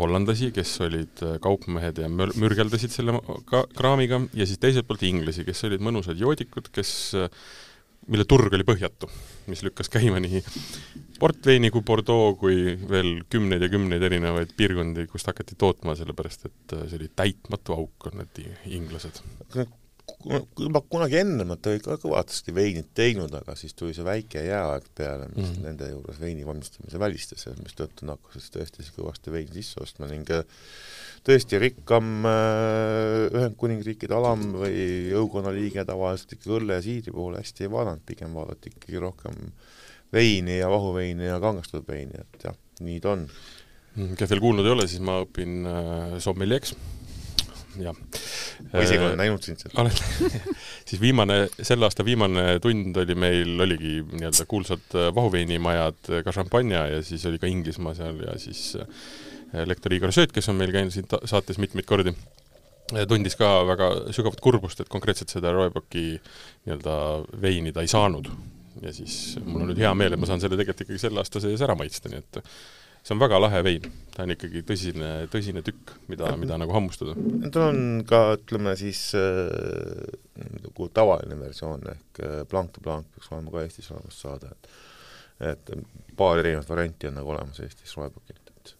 hollandlasi, 0.00 0.50
kes 0.56 0.76
olid 0.86 1.24
äh, 1.26 1.38
kaupmehed 1.42 2.02
ja 2.02 2.10
mür-, 2.12 2.34
mürgeldasid 2.40 2.94
selle 2.94 3.18
ka-, 3.50 3.66
kraamiga, 3.76 4.22
ja 4.36 4.46
siis 4.48 4.60
teiselt 4.62 4.88
poolt 4.88 5.04
inglasi, 5.08 5.46
kes 5.48 5.66
olid 5.68 5.84
mõnusad 5.84 6.20
joodikud, 6.20 6.70
kes 6.74 6.94
äh, 7.18 7.28
mille 8.10 8.26
turg 8.28 8.54
oli 8.56 8.66
põhjatu, 8.66 9.08
mis 9.50 9.62
lükkas 9.66 9.90
käima 9.92 10.20
nii 10.22 10.40
portveini 11.20 11.70
kui 11.72 11.84
Bordeaux 11.86 12.38
kui 12.40 12.76
veel 12.88 13.20
kümneid 13.32 13.66
ja 13.66 13.68
kümneid 13.72 14.04
erinevaid 14.08 14.54
piirkondi, 14.56 15.04
kust 15.10 15.28
hakati 15.30 15.58
tootma, 15.60 15.96
sellepärast 15.98 16.48
et 16.48 16.76
äh, 16.76 16.86
see 16.88 17.02
oli 17.02 17.12
täitmatu 17.16 17.76
auk, 17.76 18.10
on 18.10 18.22
need 18.22 18.42
inglased 18.78 19.22
juba 20.58 20.82
kunagi 20.92 21.18
enne 21.20 21.44
nad 21.48 21.66
olid 21.70 21.84
ka 21.84 21.96
kõvasti 22.02 22.54
veinid 22.54 22.90
teinud, 22.96 23.32
aga 23.36 23.56
siis 23.58 23.74
tuli 23.78 23.94
see 23.96 24.06
väike 24.06 24.42
jääaeg 24.46 24.88
peale, 24.96 25.28
mis 25.34 25.46
mm 25.46 25.52
-hmm. 25.54 25.66
nende 25.68 25.90
juures 25.90 26.20
veini 26.20 26.46
valmistamise 26.46 26.98
välistas 26.98 27.46
ja 27.46 27.54
mistõttu 27.58 28.08
nad 28.08 28.18
hakkasid 28.20 28.56
tõesti 28.56 28.88
kõvasti 28.96 29.32
veini 29.32 29.54
sisse 29.54 29.82
ostma 29.82 30.08
ning 30.10 30.30
äh, 30.34 30.44
tõesti 31.26 31.60
rikkam 31.60 32.26
äh, 32.28 33.28
Ühendkuningriikide 33.36 34.16
alam 34.16 34.52
või 34.62 35.10
jõukonna 35.12 35.52
liige 35.54 35.84
tavaliselt 35.84 36.36
ikka 36.36 36.54
õlle 36.58 36.78
ja 36.78 36.84
siidri 36.84 37.12
poole 37.12 37.42
hästi 37.42 37.66
ei 37.66 37.72
vaadanud, 37.72 38.04
pigem 38.06 38.34
vaadati 38.34 38.72
ikkagi 38.72 39.02
rohkem 39.02 39.40
veini 40.12 40.58
ja 40.58 40.70
vahuveini 40.70 41.28
ja 41.28 41.40
kangestatud 41.40 41.88
veini, 41.88 42.18
et 42.18 42.44
jah, 42.44 42.56
nii 42.80 43.00
ta 43.00 43.14
on. 43.16 43.26
Mm, 43.96 44.14
kes 44.18 44.30
veel 44.30 44.40
kuulnud 44.42 44.66
ei 44.66 44.72
ole, 44.72 44.86
siis 44.88 45.02
ma 45.04 45.20
õpin 45.24 45.66
äh, 45.66 46.18
sommelieks 46.22 46.74
jah. 47.84 47.96
ma 48.72 48.82
isegi 48.84 49.04
olen 49.04 49.18
näinud 49.20 49.46
sind 49.46 49.62
seal. 49.62 49.74
oled 49.82 50.00
siis 50.88 51.00
viimane, 51.02 51.40
selle 51.58 51.88
aasta 51.88 52.06
viimane 52.06 52.44
tund 52.64 52.96
oli 53.02 53.16
meil, 53.18 53.54
oligi 53.66 53.96
nii-öelda 54.10 54.46
kuulsad 54.50 54.96
äh, 54.96 55.08
vahuveinimajad, 55.16 56.02
äh, 56.10 56.22
ka 56.26 56.34
šampanja 56.34 56.86
ja 56.94 57.00
siis 57.06 57.24
oli 57.30 57.40
ka 57.42 57.50
Inglismaa 57.50 57.96
seal 57.98 58.20
ja 58.26 58.36
siis 58.40 58.74
äh, 58.80 59.64
lektor 59.66 59.94
Igor 59.94 60.14
Sööt, 60.14 60.34
kes 60.34 60.50
on 60.52 60.60
meil 60.60 60.74
käinud 60.74 60.94
siin 60.94 61.08
saates 61.28 61.58
mitmeid 61.62 61.88
kordi, 61.88 62.14
tundis 63.10 63.36
ka 63.38 63.50
väga 63.68 63.90
sügavat 64.14 64.42
kurbust, 64.42 64.82
et 64.82 64.90
konkreetselt 64.90 65.32
seda 65.32 65.52
Roebaki 65.54 66.06
nii-öelda 66.16 66.96
veini 67.42 67.74
ta 67.74 67.84
ei 67.84 67.90
saanud. 67.90 68.30
ja 68.80 68.92
siis 68.94 69.36
mul 69.44 69.64
on 69.64 69.72
nüüd 69.72 69.80
hea 69.82 69.90
meel, 69.98 70.14
et 70.14 70.20
ma 70.20 70.28
saan 70.30 70.40
selle 70.42 70.56
tegelikult 70.56 70.86
ikkagi 70.86 71.02
selle 71.02 71.20
aasta 71.20 71.42
sees 71.42 71.62
ära 71.66 71.74
maitsta, 71.76 72.08
nii 72.12 72.22
et 72.22 72.38
see 73.02 73.14
on 73.16 73.22
väga 73.22 73.40
lahe 73.40 73.62
vein, 73.64 73.86
ta 74.14 74.24
on 74.26 74.34
ikkagi 74.34 74.62
tõsine, 74.68 75.10
tõsine 75.32 75.62
tükk, 75.66 75.94
mida, 76.12 76.32
mida 76.40 76.58
nagu 76.60 76.74
hammustada. 76.76 77.16
tal 77.52 77.68
on 77.70 77.80
ka, 78.08 78.22
ütleme 78.38 78.76
siis 78.78 79.06
äh, 79.18 80.12
nagu 80.60 80.90
tavaline 80.94 81.38
versioon 81.40 81.86
ehk 81.94 82.22
äh, 82.24 82.38
Blanc 82.50 82.74
de 82.76 82.84
Blanc 82.84 83.08
peaks 83.14 83.32
olema 83.32 83.54
ka 83.54 83.64
Eestis 83.64 83.90
olemas 83.94 84.20
saada, 84.26 84.54
et 84.54 84.72
et 85.40 85.70
paar 86.20 86.36
erinevat 86.36 86.68
varianti 86.68 87.08
on 87.08 87.14
nagu 87.16 87.32
olemas 87.32 87.62
Eestis 87.64 87.94
roepakilt, 87.96 88.50
et 88.52 88.72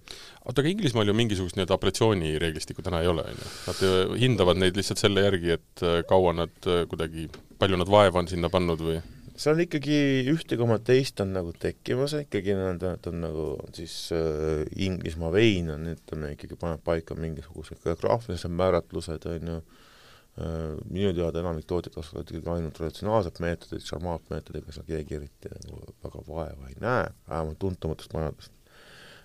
oota, 0.45 0.61
aga 0.61 0.69
Inglismaal 0.69 1.09
ju 1.09 1.15
mingisugust 1.17 1.57
nii-öelda 1.57 1.79
apellatsioonireeglistikku 1.79 2.85
täna 2.85 3.01
ei 3.01 3.09
ole, 3.09 3.25
on 3.25 3.41
ju? 3.41 3.49
Nad 3.71 4.19
hindavad 4.21 4.61
neid 4.61 4.77
lihtsalt 4.77 5.01
selle 5.01 5.25
järgi, 5.25 5.57
et 5.57 5.85
äh, 5.87 6.03
kaua 6.09 6.35
nad 6.37 6.69
äh, 6.69 6.85
kuidagi, 6.91 7.31
palju 7.61 7.81
nad 7.81 7.89
vaeva 7.93 8.21
on 8.21 8.29
sinna 8.29 8.53
pannud 8.53 8.85
või? 8.85 9.01
On 9.49 9.61
ikkagi 9.63 9.99
ühte 10.29 10.57
koma 10.61 10.77
teist 10.85 11.21
on 11.23 11.31
nagu 11.33 11.53
tekkimas, 11.57 12.13
ikkagi 12.19 12.53
et 12.53 13.07
on 13.09 13.21
nagu 13.23 13.45
siis 13.77 13.95
äh, 14.13 14.67
Inglismaa 14.85 15.31
vein 15.33 15.71
on, 15.73 15.87
ütleme 15.95 16.35
ikkagi 16.35 16.59
paneb 16.61 16.83
paika 16.85 17.17
mingisugused 17.17 17.81
geograafilised 17.85 18.53
määratlused, 18.53 19.25
on 19.31 19.53
ju 19.53 19.57
äh,, 19.61 20.77
minu 20.91 21.15
teada 21.17 21.41
enamik 21.41 21.69
tootjad 21.71 21.97
kasutavad 21.97 22.29
ikkagi 22.29 22.53
ainult 22.53 22.77
traditsionaalset 22.77 23.41
meetodit, 23.41 23.89
šarmaatmeetodiga 23.89 24.77
seal 24.77 24.89
keegi 24.91 25.21
eriti 25.23 25.55
nagu 25.57 25.83
väga 26.05 26.25
vaeva 26.29 26.69
ei 26.69 26.79
näe, 26.85 27.09
vähemalt 27.31 27.61
tuntumatest 27.65 28.17
majadest. 28.19 28.53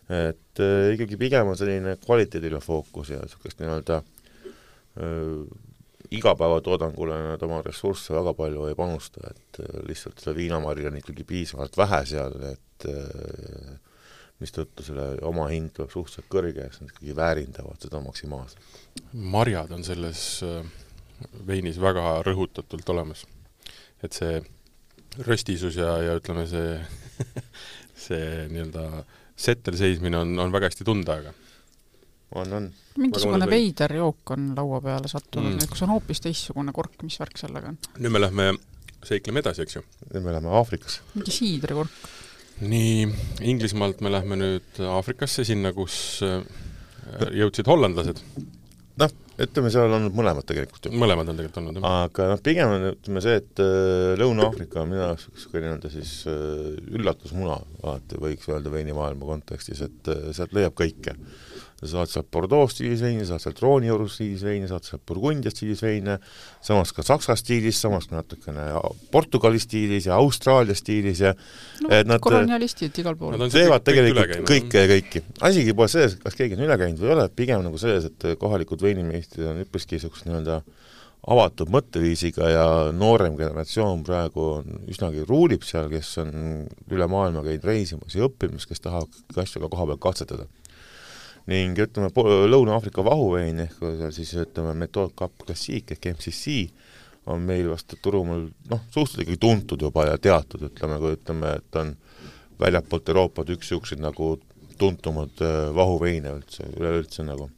et 0.05 0.63
äh, 0.63 0.93
ikkagi 0.95 1.18
pigem 1.18 1.51
on 1.51 1.57
selline 1.57 1.97
kvaliteedile 1.97 2.59
fookus 2.61 3.09
ja 3.09 3.20
niisugust 3.20 3.59
nii-öelda 3.59 3.99
äh, 3.99 5.74
igapäevatoodangule 6.12 7.18
nad 7.30 7.43
oma 7.45 7.62
ressursse 7.66 8.14
väga 8.14 8.34
palju 8.38 8.68
ei 8.70 8.78
panusta, 8.78 9.32
et 9.32 9.60
äh, 9.64 9.82
lihtsalt 9.89 10.22
seda 10.22 10.36
viinamarja 10.38 10.91
on 10.91 10.99
ikkagi 11.01 11.26
piisavalt 11.28 11.78
vähe 11.78 12.01
seal, 12.10 12.36
et 12.51 12.88
äh, 12.91 13.76
mistõttu 14.43 14.84
selle 14.84 15.14
omahind 15.26 15.72
tuleb 15.76 15.93
suhteliselt 15.93 16.28
kõrge 16.32 16.66
ja 16.66 16.72
siis 16.72 16.84
nad 16.84 16.91
ikkagi 16.91 17.16
väärindavad 17.16 17.88
seda 17.88 18.01
maksimaalselt. 18.03 18.82
marjad 19.14 19.72
on 19.76 19.86
selles 19.88 20.26
äh, 20.43 20.60
veinis 21.47 21.80
väga 21.82 22.20
rõhutatult 22.28 22.89
olemas. 22.91 23.26
et 24.03 24.14
see 24.14 24.41
röstisus 25.26 25.78
ja, 25.80 25.95
ja 26.03 26.18
ütleme, 26.20 26.45
see 26.47 26.80
see 28.06 28.47
nii-öelda 28.51 29.06
settel 29.36 29.78
seismine 29.80 30.20
on, 30.20 30.38
on 30.39 30.51
väga 30.51 30.70
hästi 30.70 30.88
tunda, 30.88 31.20
aga 31.20 31.34
on, 32.36 32.53
on. 32.53 32.69
mingisugune 32.97 33.47
veider 33.49 33.95
jook 33.99 34.32
on 34.36 34.53
laua 34.57 34.82
peale 34.82 35.11
sattunud 35.11 35.53
mm., 35.53 35.71
kus 35.71 35.84
on 35.86 35.93
hoopis 35.95 36.23
teistsugune 36.26 36.73
kork, 36.76 36.97
mis 37.05 37.19
värk 37.21 37.38
sellega 37.39 37.73
on? 37.73 37.78
nüüd 37.99 38.15
me 38.15 38.23
lähme 38.23 38.47
seikleme 39.05 39.43
edasi, 39.43 39.65
eks 39.65 39.80
ju? 39.80 39.84
nüüd 40.11 40.26
me 40.26 40.34
läheme 40.34 40.53
Aafrikasse. 40.59 41.05
mingi 41.15 41.36
siidrikork. 41.36 42.09
nii, 42.65 43.07
Inglismaalt 43.51 44.01
me 44.05 44.13
lähme 44.13 44.39
nüüd 44.41 44.82
Aafrikasse, 44.89 45.45
sinna, 45.47 45.73
kus 45.76 45.97
äh, 46.26 46.41
jõudsid 47.41 47.69
hollandlased. 47.69 48.21
noh, 49.01 49.15
ütleme, 49.45 49.71
seal 49.73 49.89
on 49.89 49.97
olnud 49.99 50.17
mõlemad 50.17 50.47
tegelikult 50.49 50.89
ju. 50.89 50.93
mõlemad 50.95 51.30
on 51.32 51.39
tegelikult 51.39 51.61
olnud, 51.61 51.82
jah. 51.82 51.97
aga 52.05 52.30
noh, 52.34 52.43
pigem 52.45 52.76
on 52.78 52.88
ütleme 52.93 53.26
see, 53.26 53.39
et 53.43 53.63
äh, 53.63 54.13
Lõuna-Aafrika 54.21 54.82
on 54.84 54.93
minu 54.93 55.03
jaoks 55.03 55.30
üks 55.32 55.49
nii-öelda 55.53 55.91
siis 55.93 56.15
äh, 56.32 56.71
üllatusmuna, 56.95 57.59
alati 57.84 58.21
võiks 58.21 58.49
öelda 58.51 58.73
veinimaailma 58.73 59.34
kontekstis, 59.36 59.84
et 59.86 60.15
sealt 60.36 60.55
leiab 60.55 60.78
kõike 60.78 61.17
sa 61.86 62.01
saad 62.01 62.11
sealt 62.11 62.29
Bordeaux 62.33 62.71
stiilis 62.71 63.01
veine, 63.03 63.25
saad 63.27 63.43
sealt 63.43 63.61
Rooni 63.63 63.91
stiilis 64.11 64.43
veine, 64.45 64.69
saad 64.69 64.88
sealt 64.88 65.03
Burgundia 65.07 65.53
stiilis 65.53 65.83
veine, 65.86 66.17
samas 66.65 66.93
ka 66.95 67.05
Saksa 67.05 67.38
stiilis, 67.39 67.79
samas 67.81 68.09
ka 68.09 68.19
natukene 68.19 68.67
Portugali 69.11 69.61
stiilis 69.61 70.09
ja 70.09 70.19
Austraalia 70.19 70.75
stiilis 70.77 71.21
ja 71.23 71.36
no, 71.36 71.91
et 71.93 72.09
nad 72.09 72.23
kolonialistid 72.23 72.97
igal 73.03 73.17
pool. 73.19 73.38
teevad 73.51 73.86
tegelikult 73.86 74.49
kõike 74.49 74.83
ja 74.83 74.91
kõiki. 74.95 75.23
asigi 75.49 75.77
pole 75.77 75.91
selles, 75.91 76.17
kas 76.23 76.38
keegi 76.38 76.57
on 76.57 76.65
üle 76.67 76.79
käinud 76.81 77.01
või 77.01 77.11
ei 77.11 77.17
ole, 77.19 77.29
pigem 77.36 77.63
nagu 77.65 77.79
selles, 77.81 78.09
et 78.09 78.27
kohalikud 78.41 78.81
veinimeistrid 78.86 79.47
on 79.51 79.63
üpriski 79.65 79.99
niisugused 79.99 80.29
nii-öelda 80.29 80.61
avatud 81.25 81.71
mõtteviisiga 81.73 82.49
ja 82.51 82.65
noorem 82.93 83.38
generatsioon 83.39 84.03
praegu 84.05 84.43
on 84.59 84.83
üsnagi 84.91 85.25
ruulib 85.25 85.65
seal, 85.65 85.89
kes 85.89 86.11
on 86.21 86.36
üle 86.91 87.07
maailma 87.09 87.41
käinud 87.45 87.65
reisimas 87.65 88.17
ja 88.17 88.27
õppimas, 88.27 88.67
kes 88.69 88.83
tahavad 88.83 89.41
asju 89.41 89.63
ka 89.63 89.71
koha 89.73 89.89
peal 89.89 90.01
katsetada 90.05 90.45
ning 91.52 91.78
ütleme, 91.78 92.10
Lõuna-Aafrika 92.50 93.04
vahuvein 93.06 93.60
ehk 93.68 93.84
siis 94.16 94.34
ütleme, 94.41 94.74
metood 94.78 95.14
Cap 95.18 95.34
Classique 95.46 95.93
ehk 95.96 96.10
MCC 96.16 96.56
on 97.30 97.41
meil 97.46 97.70
vast 97.72 97.96
turumaal 98.02 98.48
noh, 98.70 98.82
suhteliselt 98.93 99.26
ikkagi 99.26 99.41
tuntud 99.41 99.82
juba 99.82 100.08
ja 100.10 100.18
teatud, 100.22 100.68
ütleme, 100.70 100.98
kui 101.02 101.16
ütleme, 101.18 101.54
et 101.60 101.80
on 101.82 101.93
väljapoolt 102.62 103.12
Euroopat 103.12 103.52
üks 103.56 103.70
niisuguseid 103.70 104.02
nagu 104.04 104.36
tuntumad 104.80 105.43
äh, 105.43 105.70
vahuveine 105.76 106.36
üldse, 106.39 106.68
üleüldse 106.76 107.26
nagu. 107.28 107.50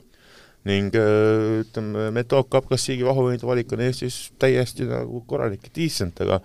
ning 0.67 0.95
äh, 0.99 1.61
ütleme, 1.63 2.09
metood 2.15 2.49
Cap 2.51 2.67
Classique'i 2.67 3.07
vahuveinide 3.07 3.47
valik 3.47 3.71
on 3.71 3.85
Eestis 3.87 4.31
täiesti 4.39 4.87
nagu 4.89 5.23
korralik 5.27 5.69
ja 5.69 5.75
decent, 5.79 6.19
aga 6.25 6.41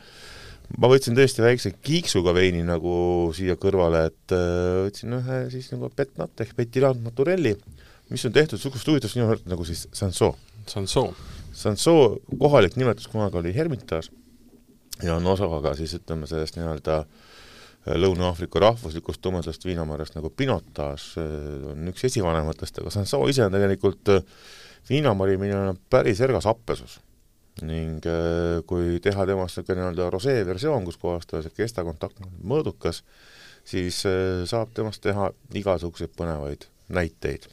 ma 0.79 0.91
võtsin 0.91 1.17
tõesti 1.17 1.45
väikse 1.45 1.73
kiiksuga 1.85 2.35
veini 2.37 2.63
nagu 2.67 2.95
siia 3.37 3.57
kõrvale, 3.61 4.07
et 4.11 4.35
äh, 4.37 4.85
võtsin 4.87 5.19
ühe 5.19 5.39
siis 5.53 5.71
nagu 5.75 5.91
Petnat 5.97 6.45
ehk 6.45 6.57
Petilant 6.59 7.03
Naturelli, 7.05 7.55
mis 8.13 8.25
on 8.29 8.35
tehtud 8.35 8.59
niisugust 8.59 8.89
huvitavast 8.89 9.19
nimelt 9.19 9.47
nagu 9.51 9.67
siis 9.69 9.87
Sanso. 9.97 10.35
Sanso. 10.71 11.09
Sanso 11.53 11.97
kohalik 12.41 12.79
nimetus 12.81 13.11
kunagi 13.13 13.39
oli 13.41 13.55
Hermitage 13.55 14.13
ja 15.03 15.17
on 15.17 15.27
osa 15.27 15.49
ka 15.63 15.75
siis 15.77 15.95
ütleme 15.99 16.29
sellest 16.31 16.57
nii-öelda 16.57 16.99
äh, 17.03 17.97
Lõuna-Aafrika 17.99 18.63
rahvuslikust 18.63 19.23
tumedast 19.25 19.65
viinamarjast 19.67 20.15
nagu 20.15 20.31
Pinotage 20.31 21.23
on 21.73 21.89
üks 21.91 22.07
esivanematest, 22.07 22.79
aga 22.79 22.93
Sanso 22.95 23.25
ise 23.29 23.49
on 23.49 23.57
tegelikult 23.57 24.13
viinamari, 24.89 25.39
millel 25.41 25.73
on 25.75 25.81
päris 25.91 26.23
ergas 26.23 26.47
happesus 26.47 27.01
ning 27.61 28.01
äh, 28.09 28.63
kui 28.67 28.97
teha 29.05 29.27
temast 29.29 29.59
niisugune 29.59 29.83
nii-öelda 29.83 30.09
rosee 30.13 30.41
versioon, 30.49 30.87
kus 30.89 30.97
kohas 31.01 31.29
ta 31.29 31.43
see 31.45 31.53
kestakontakt 31.57 32.23
on 32.25 32.31
mõõdukas, 32.49 33.03
siis 33.69 34.01
äh, 34.09 34.45
saab 34.49 34.73
temast 34.77 35.03
teha 35.05 35.31
igasuguseid 35.61 36.15
põnevaid 36.17 36.67
näiteid. 36.93 37.51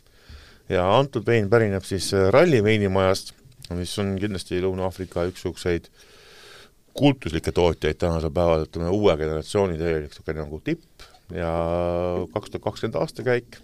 ja 0.69 0.85
antud 0.95 1.25
vein 1.27 1.49
pärineb 1.49 1.83
siis 1.83 2.13
äh, 2.13 2.29
Ralli 2.31 2.63
veinimajast, 2.63 3.33
mis 3.75 3.91
on 3.99 4.15
kindlasti 4.21 4.61
Lõuna-Aafrika 4.63 5.27
üks 5.29 5.43
niisuguseid 5.43 5.91
kultuslikke 6.95 7.51
tootjaid 7.51 7.99
tänasel 7.99 8.31
päeval, 8.33 8.65
ütleme 8.65 8.89
uue 8.95 9.15
generatsiooni 9.19 9.77
täielik 9.77 10.13
niisugune 10.13 10.45
nagu 10.45 10.61
tipp 10.63 11.07
ja 11.35 11.51
kaks 12.33 12.49
tuhat 12.49 12.63
kakskümmend 12.63 12.97
aastakäik, 13.03 13.59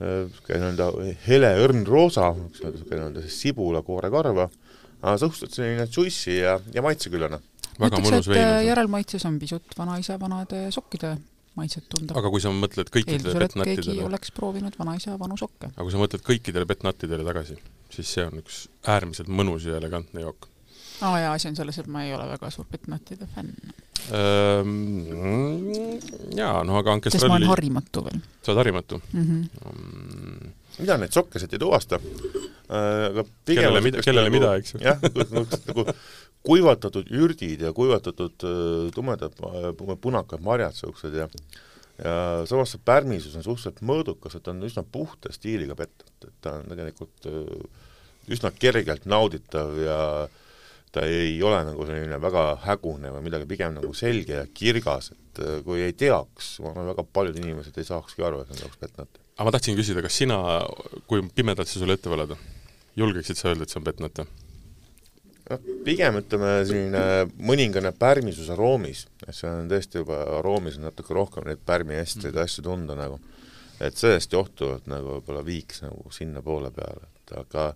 niisugune 0.00 0.64
nii-öelda 0.64 0.90
hele 1.28 1.52
õrnroosa, 1.66 2.32
niisugune 2.32 3.04
nii-öelda 3.04 3.28
sibulakoorekarva, 3.28 4.48
aga 4.48 4.59
suhteliselt 5.00 5.56
selline 5.56 5.88
juicy 5.96 6.36
ja, 6.40 6.58
ja 6.74 6.82
maitseküllane. 6.82 7.40
ütleks, 7.80 8.28
et 8.28 8.36
äh, 8.36 8.64
järelmaitses 8.66 9.24
on 9.28 9.38
pisut 9.40 9.76
vanaisa 9.78 10.18
vanade 10.20 10.66
sokkide 10.74 11.16
maitset 11.58 11.86
tunda. 11.90 12.14
aga 12.18 12.30
kui 12.32 12.42
sa 12.42 12.52
mõtled 12.54 12.90
kõikidele 12.94 13.44
petnattidele 13.44 14.06
oleks 14.06 14.32
proovinud 14.36 14.76
vanaisa 14.78 15.16
vanu 15.20 15.38
sokke. 15.40 15.72
aga 15.72 15.86
kui 15.86 15.94
sa 15.94 16.02
mõtled 16.02 16.24
kõikidele 16.26 16.68
petnattidele 16.68 17.26
tagasi, 17.26 17.58
siis 17.92 18.14
see 18.16 18.26
on 18.26 18.40
üks 18.42 18.64
äärmiselt 18.88 19.30
mõnus 19.40 19.66
ja 19.68 19.78
elegantne 19.80 20.24
jook. 20.26 20.48
aa 21.00 21.18
jaa, 21.24 21.32
asi 21.34 21.50
on 21.50 21.58
selles, 21.58 21.80
et 21.80 21.90
ma 21.90 22.04
ei 22.06 22.14
ole 22.14 22.28
väga 22.30 22.52
suur 22.54 22.68
petnattide 22.70 23.28
fänn 23.34 23.54
ähm,. 24.16 24.84
Jaa, 26.36 26.62
no 26.64 26.78
aga 26.80 26.96
Ankestralli 26.96 27.26
sest 27.26 27.32
ma 27.32 27.40
olen 27.40 27.52
harimatu 27.54 28.06
veel. 28.06 28.22
sa 28.42 28.52
oled 28.52 28.64
harimatu 28.64 29.02
mm? 29.12 29.26
-hmm. 29.26 30.54
Mida 30.82 30.96
neid 31.00 31.14
sokkesid 31.14 31.54
ei 31.54 31.62
tuvasta? 31.62 32.00
Äh, 32.70 33.10
aga 33.10 33.24
kellele 33.48 33.82
mida, 33.82 34.02
kellele 34.04 34.28
nagu, 34.28 34.36
mida, 34.36 34.52
eks 34.60 34.76
ju. 34.76 34.82
jah, 34.84 35.00
nagu 35.66 35.86
kuivatatud 36.46 37.10
ürdid 37.10 37.64
ja 37.66 37.72
kuivatatud 37.76 38.46
äh, 38.46 38.84
tumedad 38.94 39.34
punakad 40.00 40.44
marjad 40.44 40.76
niisugused 40.76 41.16
ja 41.18 41.26
ja 42.00 42.12
samas 42.48 42.70
see 42.72 42.80
pärmisus 42.86 43.34
on 43.36 43.44
suhteliselt 43.44 43.82
mõõdukas, 43.84 44.36
et 44.36 44.44
ta 44.46 44.54
on 44.54 44.62
üsna 44.64 44.84
puhta 44.86 45.32
stiiliga 45.34 45.74
pettud, 45.76 46.12
et 46.24 46.36
ta 46.40 46.54
on 46.60 46.70
tegelikult 46.70 47.28
äh, 47.28 47.82
üsna 48.30 48.52
kergelt 48.56 49.08
nauditav 49.10 49.74
ja 49.82 49.98
ta 50.94 51.04
ei 51.06 51.34
ole 51.46 51.58
nagu 51.66 51.84
selline 51.86 52.20
väga 52.22 52.44
hägune 52.64 53.12
või 53.14 53.26
midagi, 53.26 53.48
pigem 53.50 53.76
nagu 53.76 53.90
selge 53.94 54.38
ja 54.38 54.46
kirgas, 54.54 55.10
et 55.12 55.42
kui 55.66 55.82
ei 55.84 55.94
teaks, 55.94 56.56
ma 56.62 56.72
arvan, 56.72 56.88
väga 56.90 57.04
paljud 57.18 57.42
inimesed 57.42 57.76
ei 57.78 57.86
saakski 57.86 58.24
aru, 58.26 58.42
et 58.42 58.50
nad 58.50 58.64
oleks 58.64 58.80
petnat. 58.80 59.19
Aga 59.40 59.48
ma 59.48 59.52
tahtsin 59.56 59.76
küsida, 59.78 60.02
kas 60.04 60.18
sina, 60.20 60.36
kui 61.08 61.22
pimedalt 61.32 61.70
see 61.70 61.80
sulle 61.80 61.94
ette 61.96 62.10
valada, 62.12 62.36
julgeksid 63.00 63.38
sa 63.38 63.48
öelda, 63.48 63.64
et 63.64 63.72
see 63.72 63.80
on 63.80 63.86
petnat? 63.86 64.20
noh, 64.20 65.62
pigem 65.86 66.18
ütleme 66.20 66.50
selline 66.68 67.04
mõningane 67.48 67.94
pärmisus 67.96 68.50
aroomis, 68.52 69.06
et 69.24 69.32
see 69.34 69.48
on 69.48 69.70
tõesti 69.70 70.02
juba, 70.02 70.20
aroomis 70.36 70.76
on 70.76 70.84
natuke 70.90 71.16
rohkem 71.16 71.48
neid 71.48 71.64
pärmiestreid 71.64 72.36
mm. 72.36 72.42
asju 72.44 72.66
tunda 72.68 72.98
nagu. 72.98 73.16
et 73.80 73.96
sellest 73.96 74.36
johtuvalt 74.36 74.92
nagu 74.92 75.16
võib-olla 75.16 75.40
viiks 75.46 75.80
nagu 75.86 76.12
sinnapoole 76.12 76.68
peale, 76.76 77.08
et 77.16 77.34
aga 77.40 77.70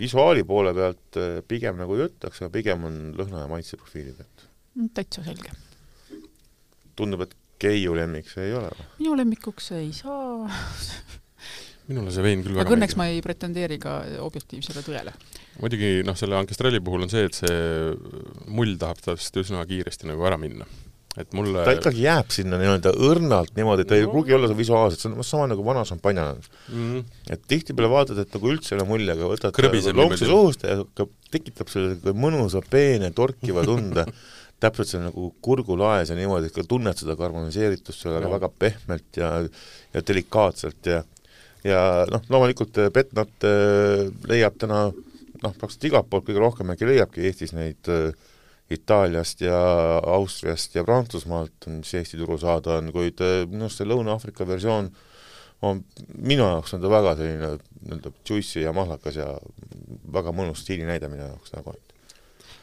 visuaali 0.00 0.48
poole 0.48 0.72
pealt 0.74 1.20
eh, 1.20 1.38
pigem 1.46 1.84
nagu 1.84 1.98
ei 1.98 2.08
ütleks, 2.08 2.40
aga 2.40 2.50
pigem 2.56 2.88
on 2.88 2.98
lõhna 3.20 3.44
ja 3.44 3.52
maitseprofiili 3.52 4.16
pealt. 4.16 4.48
Mm, 4.74 4.88
täitsa 4.96 5.28
selge. 5.28 5.52
tundub, 6.96 7.26
et 7.28 7.36
Keiu 7.64 7.96
lemmik 7.96 8.28
see 8.30 8.50
ei 8.50 8.56
ole 8.60 8.70
või? 8.72 8.88
minu 9.00 9.18
lemmikuks 9.22 9.72
ei 9.78 9.92
saa 9.96 10.50
minule 11.90 12.12
see 12.14 12.24
vein 12.24 12.44
küll 12.44 12.56
väga 12.56 12.64
aga 12.64 12.76
õnneks 12.78 12.96
ma 13.00 13.08
ei 13.12 13.20
pretendeeri 13.24 13.76
ka 13.82 13.98
objektiivsele 14.24 14.84
tõele. 14.86 15.12
muidugi 15.60 15.98
noh, 16.06 16.16
selle 16.18 16.38
Ankestrelli 16.38 16.80
puhul 16.84 17.04
on 17.06 17.12
see, 17.12 17.26
et 17.28 17.36
see 17.36 17.92
mull 18.48 18.78
tahab 18.80 19.02
tast 19.04 19.36
üsna 19.40 19.64
kiiresti 19.68 20.08
nagu 20.08 20.24
ära 20.24 20.38
minna. 20.40 20.66
et 21.20 21.34
mulle 21.36 21.62
ta 21.66 21.74
ikkagi 21.76 22.06
jääb 22.06 22.32
sinna 22.34 22.58
nii-öelda 22.58 22.94
õrnalt 23.06 23.52
niimoodi, 23.58 23.84
ta 23.86 23.94
no. 23.94 24.00
ei 24.00 24.08
pruugi 24.10 24.34
olla 24.34 24.48
visuaalselt, 24.56 25.02
see 25.04 25.12
on 25.12 25.26
sama 25.26 25.50
nagu 25.52 25.66
vana 25.66 25.84
šampanja 25.86 26.30
mm. 26.32 26.70
-hmm. 26.70 27.04
et 27.36 27.44
tihtipeale 27.52 27.92
vaatad, 27.92 28.22
et 28.24 28.32
nagu 28.34 28.54
üldse 28.54 28.72
ei 28.72 28.80
ole 28.80 28.88
mulje, 28.88 29.12
aga 29.12 29.28
võtad 29.34 29.92
lonksu 30.00 30.30
suust 30.30 30.64
ja 30.64 30.80
hakkab, 30.80 31.12
tekitab 31.30 31.68
selle 31.68 32.16
mõnusa 32.16 32.64
peene 32.70 33.12
torkiva 33.12 33.66
tunde 33.68 34.08
täpselt 34.62 34.90
see 34.90 35.00
nagu 35.02 35.30
kurgulaes 35.44 36.12
ja 36.12 36.18
niimoodi, 36.18 36.48
et 36.48 36.56
ka 36.56 36.64
tunned 36.68 36.98
seda 36.98 37.16
karboniseeritust 37.18 38.04
seal 38.04 38.20
no. 38.22 38.30
väga 38.32 38.50
pehmelt 38.58 39.18
ja 39.20 39.32
ja 39.94 40.02
delikaatselt 40.06 40.90
ja 40.90 41.02
ja 41.64 41.80
noh, 42.10 42.22
loomulikult 42.28 42.78
eh, 42.82 42.92
Petnat 42.92 43.48
eh, 43.48 44.06
leiab 44.30 44.58
täna 44.60 44.86
noh, 44.90 45.56
praktiliselt 45.58 45.90
igalt 45.90 46.10
poolt 46.10 46.28
kõige 46.28 46.42
rohkem 46.42 46.72
äkki 46.74 46.88
leiabki 46.88 47.26
Eestis 47.28 47.54
neid 47.56 47.92
äh, 47.92 48.12
Itaaliast 48.72 49.42
ja 49.44 49.56
Austriast 50.08 50.76
ja 50.76 50.84
Prantsusmaalt, 50.84 51.66
mis 51.68 51.92
Eesti 51.94 52.16
turu 52.16 52.38
saada 52.40 52.78
on, 52.78 52.88
kuid 52.94 53.20
minu 53.50 53.66
arust 53.66 53.82
see 53.82 53.88
Lõuna-Aafrika 53.90 54.46
versioon 54.48 54.88
on, 55.64 55.82
minu 56.16 56.46
jaoks 56.46 56.74
on 56.76 56.82
ta 56.82 56.90
väga 56.92 57.12
selline 57.18 57.50
nii-öelda 57.84 58.12
juicy 58.28 58.64
ja 58.64 58.72
mahlakas 58.76 59.18
ja 59.20 59.28
väga 60.12 60.32
mõnus 60.36 60.64
stiilinäide 60.64 61.10
minu 61.12 61.26
jaoks 61.26 61.52
nagu, 61.56 61.76
et 61.76 61.93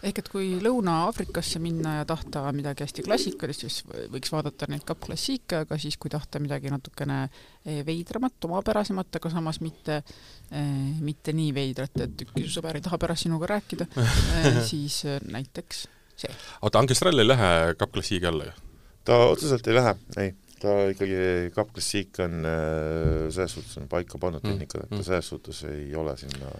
ehk 0.02 0.22
et 0.22 0.30
kui 0.32 0.50
Lõuna-Aafrikasse 0.64 1.62
minna 1.62 1.98
ja 2.00 2.08
tahta 2.10 2.44
midagi 2.56 2.86
hästi 2.86 3.06
klassikalist, 3.06 3.66
siis 3.66 4.10
võiks 4.14 4.34
vaadata 4.34 4.70
neid 4.72 4.86
Cup 4.88 5.04
Classique, 5.06 5.64
aga 5.66 5.78
siis 5.82 5.98
kui 6.02 6.12
tahta 6.14 6.42
midagi 6.42 6.72
natukene 6.74 7.22
eh, 7.28 7.82
veidramat, 7.88 8.38
omapärasemat, 8.50 9.22
aga 9.22 9.34
samas 9.34 9.62
mitte 9.62 10.02
eh,, 10.02 10.68
mitte 11.02 11.36
nii 11.38 11.56
veidrat, 11.56 12.04
et 12.06 12.26
ükski 12.28 12.46
su 12.48 12.58
sõber 12.58 12.80
ei 12.80 12.86
taha 12.86 13.00
pärast 13.02 13.28
sinuga 13.28 13.54
rääkida 13.56 13.90
eh,, 14.02 14.62
siis 14.72 15.04
näiteks 15.30 15.86
see. 16.26 16.38
oota, 16.62 16.82
Ankestrell 16.82 17.22
ei 17.22 17.30
lähe 17.30 17.52
Cup 17.80 17.94
Classique'i 17.96 18.30
alla 18.32 18.50
ju? 18.50 18.58
ta 19.06 19.18
otseselt 19.32 19.68
ei 19.68 19.78
lähe, 19.78 19.98
ei 20.22 20.34
ta 20.62 20.76
ikkagi, 20.92 21.52
Cup 21.56 21.72
Classique 21.74 22.26
on 22.26 22.46
eh, 22.46 23.30
selles 23.34 23.56
suhtes 23.58 23.78
on 23.82 23.88
paika 23.90 24.20
pannud 24.22 24.44
mm. 24.44 24.54
tehnika, 24.54 24.84
et 24.84 24.92
ta 24.92 25.00
mm. 25.00 25.08
selles 25.08 25.32
suhtes 25.34 25.64
ei 25.70 25.90
ole 25.98 26.18
sinna 26.20 26.52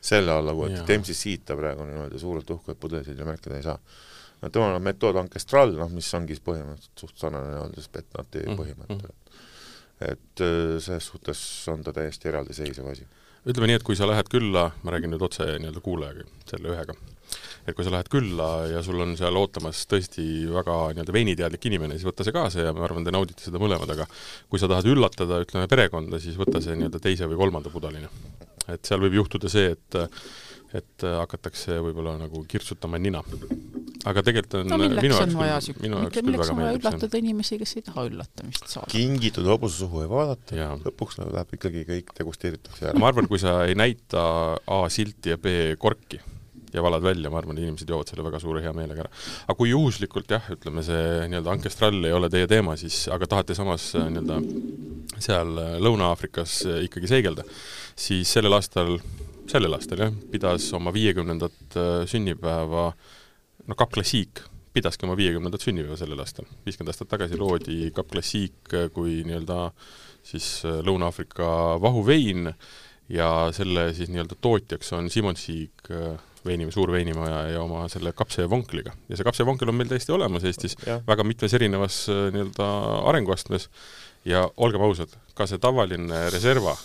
selle 0.00 0.32
alla, 0.32 0.54
kui 0.56 0.72
et 0.72 1.12
siita 1.12 1.56
praegu 1.58 1.84
niimoodi 1.84 2.20
suurelt 2.20 2.50
uhkeid 2.56 2.80
pudeleid 2.80 3.18
ja 3.18 3.28
märkida 3.28 3.58
ei 3.58 3.66
saa. 3.66 3.76
no 4.40 4.48
temal 4.48 4.78
on 4.78 4.82
metood 4.82 5.18
Ancestral, 5.20 5.74
noh 5.76 5.92
mis 5.92 6.08
ongi 6.16 6.36
siis 6.36 6.44
põhimõtteliselt 6.44 7.04
suht 7.04 7.20
sarnane 7.20 7.52
nii-öelda 7.52 7.84
Spetnati 7.84 8.46
mm. 8.46 8.60
põhimõttele. 8.60 9.14
et 10.08 10.44
äh, 10.46 10.78
selles 10.80 11.10
suhtes 11.12 11.42
on 11.68 11.84
ta 11.84 11.92
täiesti 11.92 12.32
eraldiseisev 12.32 12.88
asi. 12.88 13.06
ütleme 13.44 13.68
nii, 13.68 13.80
et 13.80 13.86
kui 13.86 13.96
sa 13.96 14.08
lähed 14.08 14.32
külla, 14.32 14.70
ma 14.82 14.96
räägin 14.96 15.12
nüüd 15.12 15.28
otse 15.28 15.44
nii-öelda 15.52 15.84
kuulajaga, 15.84 16.24
selle 16.48 16.72
ühega, 16.72 16.96
et 17.68 17.76
kui 17.76 17.84
sa 17.84 17.92
lähed 17.92 18.08
külla 18.12 18.50
ja 18.72 18.80
sul 18.84 19.04
on 19.04 19.12
seal 19.20 19.36
ootamas 19.36 19.84
tõesti 19.90 20.24
väga 20.48 20.78
nii-öelda 20.96 21.16
veiniteadlik 21.18 21.68
inimene, 21.68 22.00
siis 22.00 22.08
võta 22.08 22.24
see 22.24 22.36
kaasa 22.36 22.70
ja 22.70 22.72
ma 22.72 22.88
arvan, 22.88 23.04
te 23.04 23.12
naudite 23.12 23.44
seda 23.44 23.60
mõlemad, 23.60 23.92
aga 23.92 24.08
kui 24.48 24.62
sa 24.62 24.70
tahad 24.72 24.88
üllatada, 24.88 25.44
ütleme, 25.44 25.68
perekonda, 25.68 26.22
siis 26.24 26.40
võta 26.40 26.64
see 26.64 26.80
nii-öelda 26.80 27.04
teise 27.04 27.28
või 27.28 27.44
kolmanda 27.44 27.72
pudeline 27.72 28.08
et 28.68 28.84
seal 28.86 29.02
võib 29.02 29.20
juhtuda 29.22 29.50
see, 29.52 29.74
et 29.76 30.00
et 30.70 31.02
hakatakse 31.02 31.80
võib-olla 31.82 32.12
nagu 32.20 32.44
kirtsutama 32.46 32.98
nina. 33.02 33.24
aga 34.06 34.22
tegelikult 34.22 34.54
on 34.60 34.68
no, 34.70 34.78
minu 34.78 35.16
jaoks 35.16 35.66
küll, 35.72 35.82
minu 35.82 35.98
jaoks 36.04 36.14
küll 36.14 36.36
väga 36.38 36.54
meeldib 36.54 36.84
see. 36.84 36.90
üllatada 36.92 37.20
inimesi, 37.20 37.58
kes 37.58 37.74
ei 37.76 37.86
taha 37.88 38.06
üllatamist 38.06 38.70
saada. 38.70 38.90
kingitud 38.92 39.50
hobuse 39.50 39.82
suhu 39.82 40.04
ei 40.04 40.10
vaadata, 40.12 40.70
lõpuks 40.84 41.18
läheb 41.24 41.56
ikkagi 41.58 41.86
kõik 41.90 42.14
degusteeritakse 42.20 42.92
ära. 42.92 43.02
ma 43.02 43.10
arvan, 43.10 43.26
kui 43.30 43.42
sa 43.42 43.64
ei 43.66 43.74
näita 43.74 44.22
A 44.62 44.84
silti 44.94 45.34
ja 45.34 45.40
B 45.42 45.74
korki, 45.80 46.22
ja 46.74 46.82
valad 46.82 47.02
välja, 47.02 47.30
ma 47.30 47.40
arvan, 47.40 47.58
inimesed 47.58 47.90
joovad 47.90 48.10
selle 48.10 48.24
väga 48.26 48.40
suure 48.42 48.62
hea 48.62 48.72
meelega 48.76 49.04
ära. 49.04 49.12
aga 49.46 49.56
kui 49.58 49.72
juhuslikult 49.72 50.30
jah, 50.30 50.46
ütleme 50.54 50.84
see 50.86 51.26
nii-öelda 51.30 51.54
ankestrall 51.56 52.06
ei 52.06 52.14
ole 52.14 52.30
teie 52.32 52.46
teema, 52.50 52.76
siis 52.80 53.02
aga 53.12 53.26
tahate 53.30 53.56
samas 53.58 53.90
nii-öelda 53.98 54.38
seal 55.20 55.50
Lõuna-Aafrikas 55.82 56.60
ikkagi 56.86 57.10
seigelda, 57.10 57.44
siis 58.00 58.30
sellel 58.32 58.56
aastal, 58.56 58.96
sellel 59.50 59.76
aastal 59.76 60.06
jah, 60.06 60.14
pidas 60.32 60.68
oma 60.76 60.92
viiekümnendat 60.94 61.76
äh, 61.76 61.90
sünnipäeva 62.10 62.90
no 63.66 63.76
Cup 63.76 63.92
Classique 63.94 64.46
pidaski 64.72 65.06
oma 65.06 65.16
viiekümnendat 65.18 65.64
sünnipäeva 65.66 65.98
sellel 66.00 66.22
aastal. 66.22 66.48
viiskümmend 66.66 66.94
aastat 66.94 67.10
tagasi 67.10 67.38
loodi 67.38 67.90
Cup 67.96 68.12
Classique 68.12 68.88
kui 68.94 69.20
nii-öelda 69.26 69.70
siis 70.26 70.62
äh, 70.64 70.80
Lõuna-Aafrika 70.86 71.80
vahuvein 71.82 72.52
ja 73.10 73.30
selle 73.56 73.90
siis 73.96 74.12
nii-öelda 74.12 74.38
tootjaks 74.40 74.92
on 74.96 75.10
Simon 75.12 75.36
Siig 75.36 75.90
äh, 75.92 76.14
veini, 76.46 76.70
suur 76.72 76.92
veinimaja 76.94 77.42
ja 77.52 77.64
oma 77.66 77.82
selle 77.92 78.14
kapsa 78.16 78.46
ja 78.46 78.50
vonkliga. 78.50 78.94
ja 79.10 79.18
see 79.18 79.26
kapsa 79.28 79.42
ja 79.42 79.50
vonkel 79.50 79.68
on 79.68 79.76
meil 79.76 79.90
täiesti 79.90 80.14
olemas 80.16 80.46
Eestis 80.48 80.78
väga 80.86 81.26
mitmes 81.26 81.52
erinevas 81.58 82.06
nii-öelda 82.08 82.70
arenguastmes 83.12 83.68
ja 84.24 84.46
olgem 84.56 84.86
ausad, 84.88 85.12
ka 85.36 85.46
see 85.48 85.60
tavaline 85.60 86.30
reserva, 86.32 86.78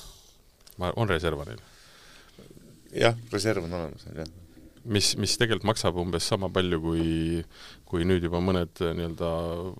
ma, 0.82 0.92
on 0.96 1.12
reserva 1.12 1.46
neil? 1.48 1.62
jah, 2.96 3.16
reserv 3.34 3.68
on 3.68 3.78
olemas, 3.80 4.06
jah. 4.16 4.30
mis, 4.86 5.14
mis 5.22 5.38
tegelikult 5.40 5.70
maksab 5.72 5.98
umbes 6.02 6.28
sama 6.32 6.50
palju, 6.54 6.82
kui 6.84 7.44
kui 7.90 8.08
nüüd 8.08 8.26
juba 8.28 8.42
mõned 8.44 8.84
äh, 8.84 8.94
nii-öelda 8.98 9.32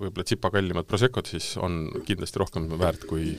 võib-olla 0.02 0.28
tsipa 0.28 0.52
kallimad 0.54 0.90
Proseccod, 0.90 1.30
siis 1.30 1.54
on 1.62 1.86
kindlasti 2.08 2.42
rohkem 2.42 2.70
väärt 2.80 3.08
kui 3.10 3.36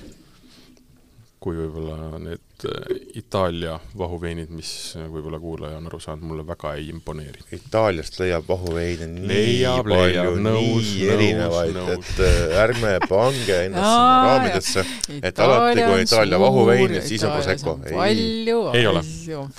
kui 1.43 1.59
võib-olla 1.59 2.19
need 2.23 2.46
äh, 2.65 2.97
Itaalia 3.21 3.77
vahuveinid, 3.99 4.51
mis 4.55 4.71
võib-olla 4.97 5.41
kuulaja 5.43 5.81
on 5.81 5.89
aru 5.91 6.01
saanud, 6.01 6.25
mulle 6.31 6.47
väga 6.47 6.73
ei 6.79 6.89
imponeeri. 6.93 7.45
Itaaliast 7.57 8.19
leiab 8.21 8.49
vahuveine 8.49 9.09
nii 9.13 9.27
Leiab, 9.29 9.83
palju, 9.85 9.97
leiab, 9.97 10.39
nõus, 10.47 10.91
nii 10.95 11.11
erinevaid, 11.17 11.81
et 11.97 12.23
äh, 12.25 12.57
ärme 12.65 12.95
pange 13.09 13.61
ennast 13.67 13.91
sinna 13.91 14.23
raamidesse, 14.29 14.87
et 15.21 15.43
alati, 15.47 15.83
kui 15.83 15.99
on 15.99 16.05
Itaalia 16.07 16.41
vahuvein, 16.41 16.97
et 17.01 17.09
siis 17.11 17.27
on 17.27 17.35
Prosecco. 17.37 17.77
ei, 17.85 17.97
palju 17.97 18.95
asju 19.03 19.43
on 19.43 19.53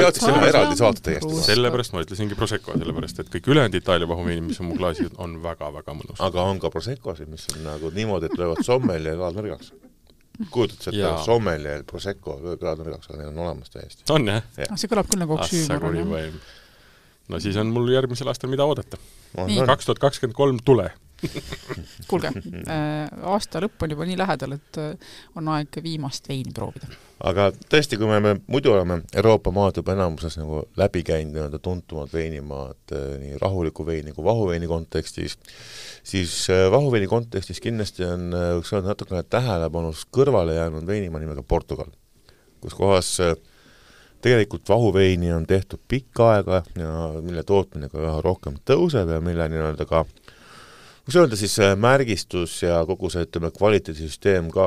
seadsime 0.00 0.48
eraldi 0.48 0.80
saate 0.80 1.04
täiesti. 1.08 1.40
sellepärast 1.46 1.94
ma 1.94 2.04
ütlesingi 2.04 2.38
Prosecco, 2.38 2.76
sellepärast 2.78 3.22
et 3.22 3.32
kõik 3.32 3.52
ülejäänud 3.52 3.78
Itaalia 3.78 4.10
vahuveinid, 4.10 4.48
mis 4.50 4.60
on 4.62 4.70
mu 4.70 4.78
klaasis, 4.80 5.12
on 5.22 5.38
väga-väga 5.44 5.96
mõnusad. 5.98 6.24
aga 6.26 6.50
on 6.50 6.60
ka 6.62 6.72
Proseccosid, 6.74 7.30
mis 7.32 7.46
on 7.54 7.64
nagu 7.70 7.92
niimoodi, 7.94 8.30
et 8.30 8.38
löövad 8.38 8.64
sommeli 8.66 9.12
ja 9.12 9.18
kõlad 9.18 9.40
nõrgaks. 9.40 9.72
Kujutad 10.50 10.80
sa 10.80 10.90
ette 10.90 11.00
Jaa. 11.00 11.22
sommeli 11.24 11.68
ja 11.68 11.84
Prosecco 11.86 12.38
kõlad 12.40 12.82
nõrgaks, 12.82 13.10
aga 13.10 13.20
need 13.20 13.30
on 13.32 13.40
olemas 13.46 13.72
täiesti. 13.72 14.04
on 14.10 14.28
jah? 14.28 14.42
Ah, 14.68 14.76
see 14.80 14.90
kõlab 14.90 15.10
küll 15.10 15.22
nagu 15.22 15.38
kuri 15.38 16.02
jah. 16.02 16.10
vaim. 16.10 16.40
no 17.28 17.40
siis 17.42 17.58
on 17.60 17.72
mul 17.74 17.92
järgmisel 17.92 18.32
aastal, 18.32 18.50
mida 18.52 18.66
oodata. 18.68 19.00
on, 19.36 19.50
on. 19.50 19.66
kaks 19.68 19.88
tuhat 19.88 20.02
kakskümmend 20.02 20.36
kolm, 20.38 20.60
tule! 20.64 20.90
kuulge, 22.10 22.32
aasta 23.30 23.60
lõpp 23.62 23.84
on 23.84 23.94
juba 23.94 24.06
nii 24.08 24.18
lähedal, 24.18 24.56
et 24.56 24.78
äh, 24.80 25.12
on 25.38 25.50
aeg 25.54 25.78
viimast 25.84 26.28
veini 26.28 26.54
proovida. 26.54 26.88
aga 27.28 27.48
tõesti, 27.70 27.98
kui 28.00 28.08
me, 28.10 28.18
me 28.24 28.34
muidu 28.50 28.72
oleme 28.74 29.00
Euroopa 29.14 29.52
maad 29.54 29.78
juba 29.78 29.94
enamuses 29.94 30.38
nagu 30.40 30.64
läbi 30.80 31.04
käinud 31.06 31.36
nii-öelda 31.36 31.62
tuntumad 31.62 32.10
veinimaad 32.14 32.96
eh, 32.96 33.06
nii 33.22 33.38
rahuliku 33.42 33.86
veini 33.86 34.14
kui 34.16 34.26
vahuveini 34.26 34.70
kontekstis, 34.70 35.38
siis 36.02 36.34
vahuveini 36.50 37.10
kontekstis 37.10 37.62
kindlasti 37.62 38.06
on, 38.08 38.28
võiks 38.58 38.74
öelda, 38.74 38.94
natukene 38.94 39.22
tähelepanust 39.22 40.10
kõrvale 40.14 40.58
jäänud 40.58 40.86
veinimaa 40.86 41.22
nimega 41.22 41.46
Portugal, 41.46 41.90
kus 42.62 42.74
kohas 42.78 43.14
tegelikult 44.22 44.68
vahuveini 44.68 45.32
on 45.32 45.46
tehtud 45.46 45.80
pikka 45.88 46.28
aega 46.34 46.62
ja 46.78 46.90
mille 47.20 47.42
tootmine 47.42 47.88
ka 47.90 48.02
üha 48.02 48.18
rohkem 48.24 48.58
tõuseb 48.70 49.10
ja 49.10 49.20
mille 49.24 49.48
nii-öelda 49.50 49.86
ka 49.90 50.04
võiks 51.02 51.18
öelda 51.18 51.38
siis 51.38 51.54
äh, 51.62 51.74
märgistus 51.78 52.54
ja 52.62 52.80
kogu 52.86 53.10
see, 53.10 53.26
ütleme, 53.26 53.50
kvaliteedisüsteem 53.54 54.50
ka 54.54 54.66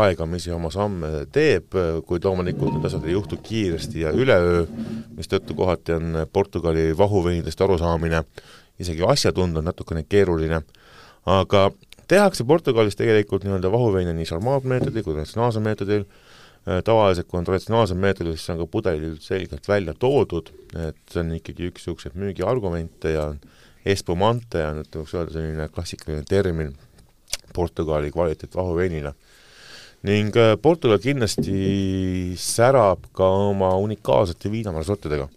aegamisi 0.00 0.52
oma 0.52 0.72
samme 0.74 1.24
teeb, 1.32 1.76
kuid 2.06 2.26
loomulikult 2.28 2.76
need 2.76 2.88
asjad 2.88 3.06
ei 3.08 3.16
juhtu 3.16 3.40
kiiresti 3.42 4.04
ja 4.04 4.12
üleöö, 4.12 4.66
mistõttu 5.16 5.56
kohati 5.56 5.96
on 5.96 6.24
Portugali 6.32 6.90
vahuveinidest 6.98 7.60
arusaamine 7.64 8.24
isegi 8.80 9.04
asjatundel 9.06 9.64
natukene 9.64 10.04
keeruline, 10.08 10.62
aga 11.28 11.68
tehakse 12.10 12.44
Portugalis 12.48 12.98
tegelikult 12.98 13.44
nii-öelda 13.46 13.70
vahuveine 13.72 14.14
nii 14.16 14.28
šarmaatmeetodil 14.30 15.04
kui 15.04 15.14
traditsionaalsel 15.14 15.64
meetodil, 15.64 16.04
tavaliselt 16.84 17.28
kui 17.28 17.40
on 17.40 17.46
traditsionaalsel 17.48 18.00
meetodil, 18.00 18.36
siis 18.36 18.52
on 18.54 18.60
ka 18.60 18.68
pudelil 18.70 19.16
selgelt 19.22 19.68
välja 19.68 19.94
toodud, 19.98 20.50
et 20.88 21.00
see 21.12 21.22
on 21.22 21.32
ikkagi 21.36 21.70
üks 21.70 21.84
niisuguseid 21.84 22.18
müügiargumente 22.20 23.14
ja 23.14 23.30
on 23.32 23.40
espumante 23.84 24.62
on, 24.66 24.82
et 24.82 24.96
võiks 24.96 25.14
öelda 25.16 25.34
selline 25.34 25.68
klassikaline 25.72 26.24
termin 26.28 26.72
Portugali 27.54 28.10
kvaliteet 28.12 28.54
vahuveinile. 28.54 29.14
ning 30.02 30.36
äh, 30.36 30.54
Portugal 30.62 30.98
kindlasti 30.98 32.34
särab 32.40 33.04
ka 33.12 33.26
oma 33.50 33.74
unikaalsete 33.76 34.50
viinamarsortidega. 34.50 35.28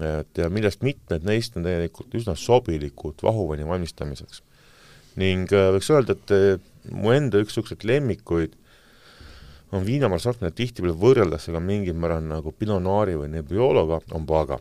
et 0.00 0.38
ja 0.38 0.50
millest 0.50 0.82
mitmed 0.82 1.22
neist 1.22 1.56
on 1.56 1.62
tegelikult 1.62 2.14
üsna 2.14 2.34
sobilikud 2.34 3.22
vahuveini 3.22 3.66
valmistamiseks. 3.66 4.42
ning 5.16 5.52
äh, 5.52 5.70
võiks 5.74 5.90
öelda, 5.90 6.18
et 6.18 6.34
äh, 6.34 6.60
mu 6.90 7.14
enda 7.14 7.38
üks 7.38 7.54
niisuguseid 7.54 7.86
lemmikuid 7.86 8.58
on 9.72 9.86
viinamarsort, 9.86 10.40
mida 10.40 10.54
tihtipeale 10.54 10.94
võrreldakse 10.94 11.52
ka 11.52 11.60
mingil 11.60 11.94
määral 11.98 12.22
nagu 12.22 12.52
Pinot 12.52 12.82
Noiri 12.82 13.16
või 13.18 13.30
Nebbiologa, 13.32 14.00
on 14.14 14.26
Paga 14.26 14.60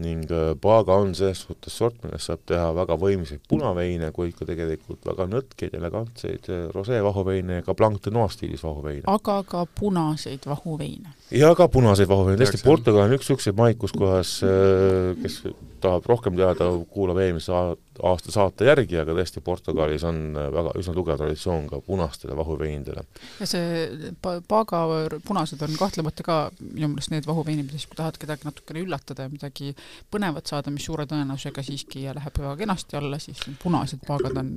ning 0.00 0.24
äh, 0.32 0.54
Paga 0.60 0.96
on 0.96 1.14
selles 1.14 1.42
suhtes 1.44 1.76
sort, 1.76 1.98
millest 2.04 2.30
saab 2.30 2.44
teha 2.48 2.70
väga 2.76 2.96
võimsaid 3.00 3.42
punaveine, 3.48 4.08
kuid 4.16 4.34
ka 4.38 4.46
tegelikult 4.48 5.04
väga 5.04 5.26
nõtkeid, 5.28 5.74
elegantseid 5.76 6.48
äh, 6.48 6.62
rosee-vahuveine 6.72 7.60
ja 7.60 7.66
ka 7.66 7.76
Blanc 7.76 8.00
de 8.04 8.14
Noir 8.14 8.32
stiilis 8.32 8.64
vahuveine. 8.64 9.04
aga 9.06 9.42
ka 9.48 9.66
punaseid 9.78 10.48
vahuveine. 10.48 11.12
Ja 11.32 11.52
ka 11.58 11.68
punaseid 11.72 12.10
vahuveine, 12.10 12.38
tõesti. 12.40 12.62
Portugal 12.64 13.06
on 13.06 13.16
üks 13.16 13.26
niisuguseid 13.26 13.58
maid, 13.58 13.78
kus 13.80 13.94
kohas, 13.96 14.38
äh, 14.46 15.12
kes 15.22 15.42
tahab 15.82 16.06
rohkem 16.06 16.36
teada, 16.38 16.68
kuulab 16.92 17.18
eelmise 17.22 17.52
aasta 17.52 18.32
saate 18.32 18.66
järgi, 18.66 18.96
aga 19.00 19.14
tõesti 19.16 19.42
Portugalis 19.44 20.04
on 20.08 20.20
äh, 20.38 20.48
väga, 20.54 20.72
üsna 20.80 20.94
tugev 20.96 21.18
traditsioon 21.20 21.66
ka 21.70 21.80
punastele 21.84 22.36
vahuveinidele. 22.38 23.04
ja 23.40 23.48
see 23.48 24.12
pa-, 24.22 24.40
Paga 24.48 24.82
punased 25.26 25.60
on 25.64 25.74
kahtlemata 25.78 26.24
ka 26.26 26.36
minu 26.60 26.92
meelest 26.92 27.12
need 27.12 27.26
vahuveinid, 27.28 27.66
mida 27.66 27.78
siis, 27.78 27.88
kui 27.90 27.98
tahad 27.98 28.18
kedagi 28.20 28.48
natukene 28.48 28.84
üllatada 28.84 29.26
ja 29.26 29.32
midagi 29.32 29.74
põnevat 30.12 30.50
saada, 30.50 30.72
mis 30.74 30.86
suure 30.88 31.06
tõenäosusega 31.10 31.64
siiski 31.66 32.06
läheb 32.08 32.40
väga 32.42 32.54
kenasti 32.62 32.98
alla, 33.00 33.20
siis 33.22 33.42
punased 33.62 34.02
Pagad 34.06 34.38
on 34.40 34.52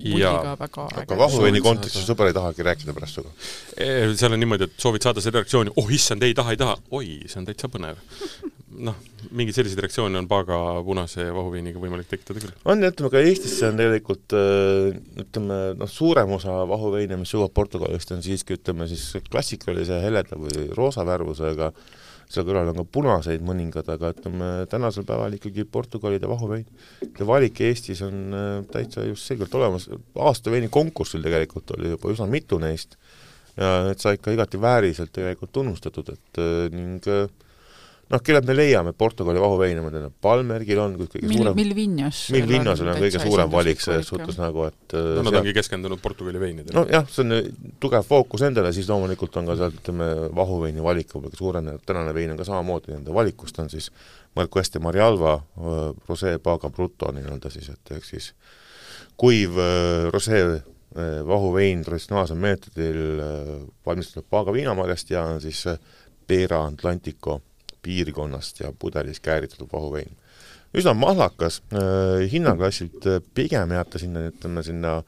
mulliga 0.00 0.56
väga 0.60 0.86
aga 1.04 1.18
vahuveini 1.20 1.62
kontekstis 1.64 2.08
sõber 2.08 2.30
ei 2.30 2.36
tahagi 2.36 2.64
rääkida 2.66 2.94
pärast 2.96 3.18
sinuga. 3.18 3.34
Eh, 3.76 4.14
seal 4.18 4.34
on 4.34 4.42
niimoodi, 4.42 4.66
et 4.70 4.80
soovid 4.80 5.04
saada 5.04 5.22
seda 5.22 5.40
reaktsiooni, 5.40 5.72
oh 5.80 5.92
issand, 5.94 6.09
ei 6.18 6.34
taha, 6.36 6.54
ei 6.54 6.58
taha, 6.60 6.76
oi, 6.96 7.20
see 7.30 7.38
on 7.40 7.46
täitsa 7.48 7.70
põnev. 7.72 8.00
noh, 8.80 8.96
mingeid 9.34 9.56
selliseid 9.56 9.80
reaktsioone 9.82 10.16
on 10.20 10.28
Paga 10.30 10.56
punase 10.86 11.26
vahuveiniga 11.34 11.80
võimalik 11.82 12.08
tekitada 12.10 12.40
küll. 12.40 12.52
on 12.70 12.82
ja 12.82 12.90
ütleme 12.92 13.10
ka 13.12 13.22
Eestisse 13.22 13.68
on 13.68 13.80
tegelikult 13.80 14.36
äh, 14.36 14.98
ütleme 15.24 15.58
noh, 15.78 15.90
suurem 15.90 16.32
osa 16.36 16.60
vahuveine, 16.70 17.18
mis 17.20 17.34
jõuab 17.34 17.54
Portugalist, 17.56 18.12
on 18.14 18.22
siiski 18.24 18.56
ütleme 18.58 18.88
siis 18.90 19.10
klassikalise 19.30 20.00
heleda 20.04 20.38
või 20.40 20.68
roosa 20.76 21.04
värvusega, 21.06 21.72
seal 22.30 22.46
kõrval 22.46 22.70
on 22.70 22.80
ka 22.80 22.86
punaseid 22.94 23.42
mõningad, 23.44 23.90
aga 23.90 24.12
ütleme 24.14 24.50
tänasel 24.70 25.06
päeval 25.08 25.34
ikkagi 25.36 25.66
Portugalide 25.66 26.30
vahuvein. 26.30 26.66
ja 27.18 27.26
valik 27.26 27.60
Eestis 27.66 28.02
on 28.06 28.20
äh, 28.30 28.50
täitsa 28.72 29.06
just 29.08 29.26
selgelt 29.26 29.54
olemas, 29.58 29.90
aasta 30.14 30.54
veini 30.54 30.70
konkursil 30.70 31.26
tegelikult 31.26 31.74
oli 31.76 31.96
juba 31.96 32.14
üsna 32.14 32.30
mitu 32.30 32.62
neist 32.62 32.96
ja 33.56 33.76
need 33.88 34.02
said 34.02 34.22
ka 34.22 34.34
igati 34.34 34.60
vääriselt 34.60 35.12
tegelikult 35.14 35.52
tunnustatud, 35.52 36.12
et 36.14 36.42
äh, 36.42 36.66
ning 36.74 37.06
äh, 37.10 37.24
noh, 38.10 38.22
kellelt 38.26 38.46
me 38.48 38.54
leiame 38.56 38.92
Portugali 38.98 39.40
vahuveine, 39.42 39.82
ma 39.84 39.90
tean, 39.94 40.08
et 40.10 40.16
Palmergil 40.22 40.80
on 40.82 40.96
kõige 40.98 41.22
Mil, 41.24 41.40
suurem 41.40 41.58
Milvinjas 41.58 42.22
Milvinnosel 42.34 42.90
on 42.92 43.02
kõige 43.02 43.22
suurem 43.22 43.52
valik 43.52 43.82
selles 43.84 44.08
suhtes 44.10 44.38
nagu, 44.40 44.66
et 44.70 44.96
äh, 44.96 45.10
no 45.16 45.24
nad 45.24 45.32
seal- 45.32 45.42
ongi 45.42 45.56
keskendunud 45.58 46.02
Portugali 46.02 46.42
veinidele. 46.42 46.76
nojah, 46.78 47.06
see 47.10 47.26
on 47.26 47.76
tugev 47.82 48.06
fookus 48.06 48.46
endale, 48.46 48.72
siis 48.76 48.88
loomulikult 48.90 49.36
on 49.40 49.50
ka 49.50 49.58
sealt, 49.60 49.82
ütleme, 49.82 50.08
vahuveini 50.36 50.86
valik 50.86 51.14
võib-olla 51.14 51.42
suurenenud, 51.42 51.84
tänane 51.86 52.14
vein 52.16 52.34
on 52.34 52.40
ka 52.40 52.48
samamoodi 52.48 52.94
nende 52.96 53.14
valikust, 53.14 53.58
on 53.62 53.70
siis 53.72 53.90
Marco 54.38 54.62
Este 54.62 54.78
Marialva 54.78 55.40
Rosé 56.08 56.36
Paga 56.42 56.70
Bruto 56.70 57.10
nii-öelda 57.14 57.50
siis, 57.50 57.70
et 57.72 57.94
ehk 57.96 58.06
siis 58.06 58.32
kuiv 59.20 59.58
äh, 59.60 60.08
vahuvein 61.26 61.84
traditsionaalsel 61.84 62.36
meetodil 62.36 63.20
äh, 63.22 63.50
valmistatud 63.86 64.26
Paga 64.30 64.52
viinamarjast 64.52 65.10
ja 65.10 65.22
on 65.22 65.40
siis 65.40 65.66
äh, 65.66 65.78
Pera 66.26 66.64
Atlantico 66.66 67.40
piirkonnast 67.82 68.60
ja 68.60 68.72
pudelis 68.78 69.20
kääritatud 69.20 69.68
vahuvein. 69.72 70.16
üsna 70.74 70.94
mahlakas 70.94 71.62
äh,, 71.72 72.30
hinnaklassilt 72.32 73.06
äh, 73.06 73.22
pigem 73.34 73.70
jääb 73.70 73.88
ta 73.90 73.98
sinna, 73.98 74.26
ütleme 74.30 74.62
sinna 74.62 75.00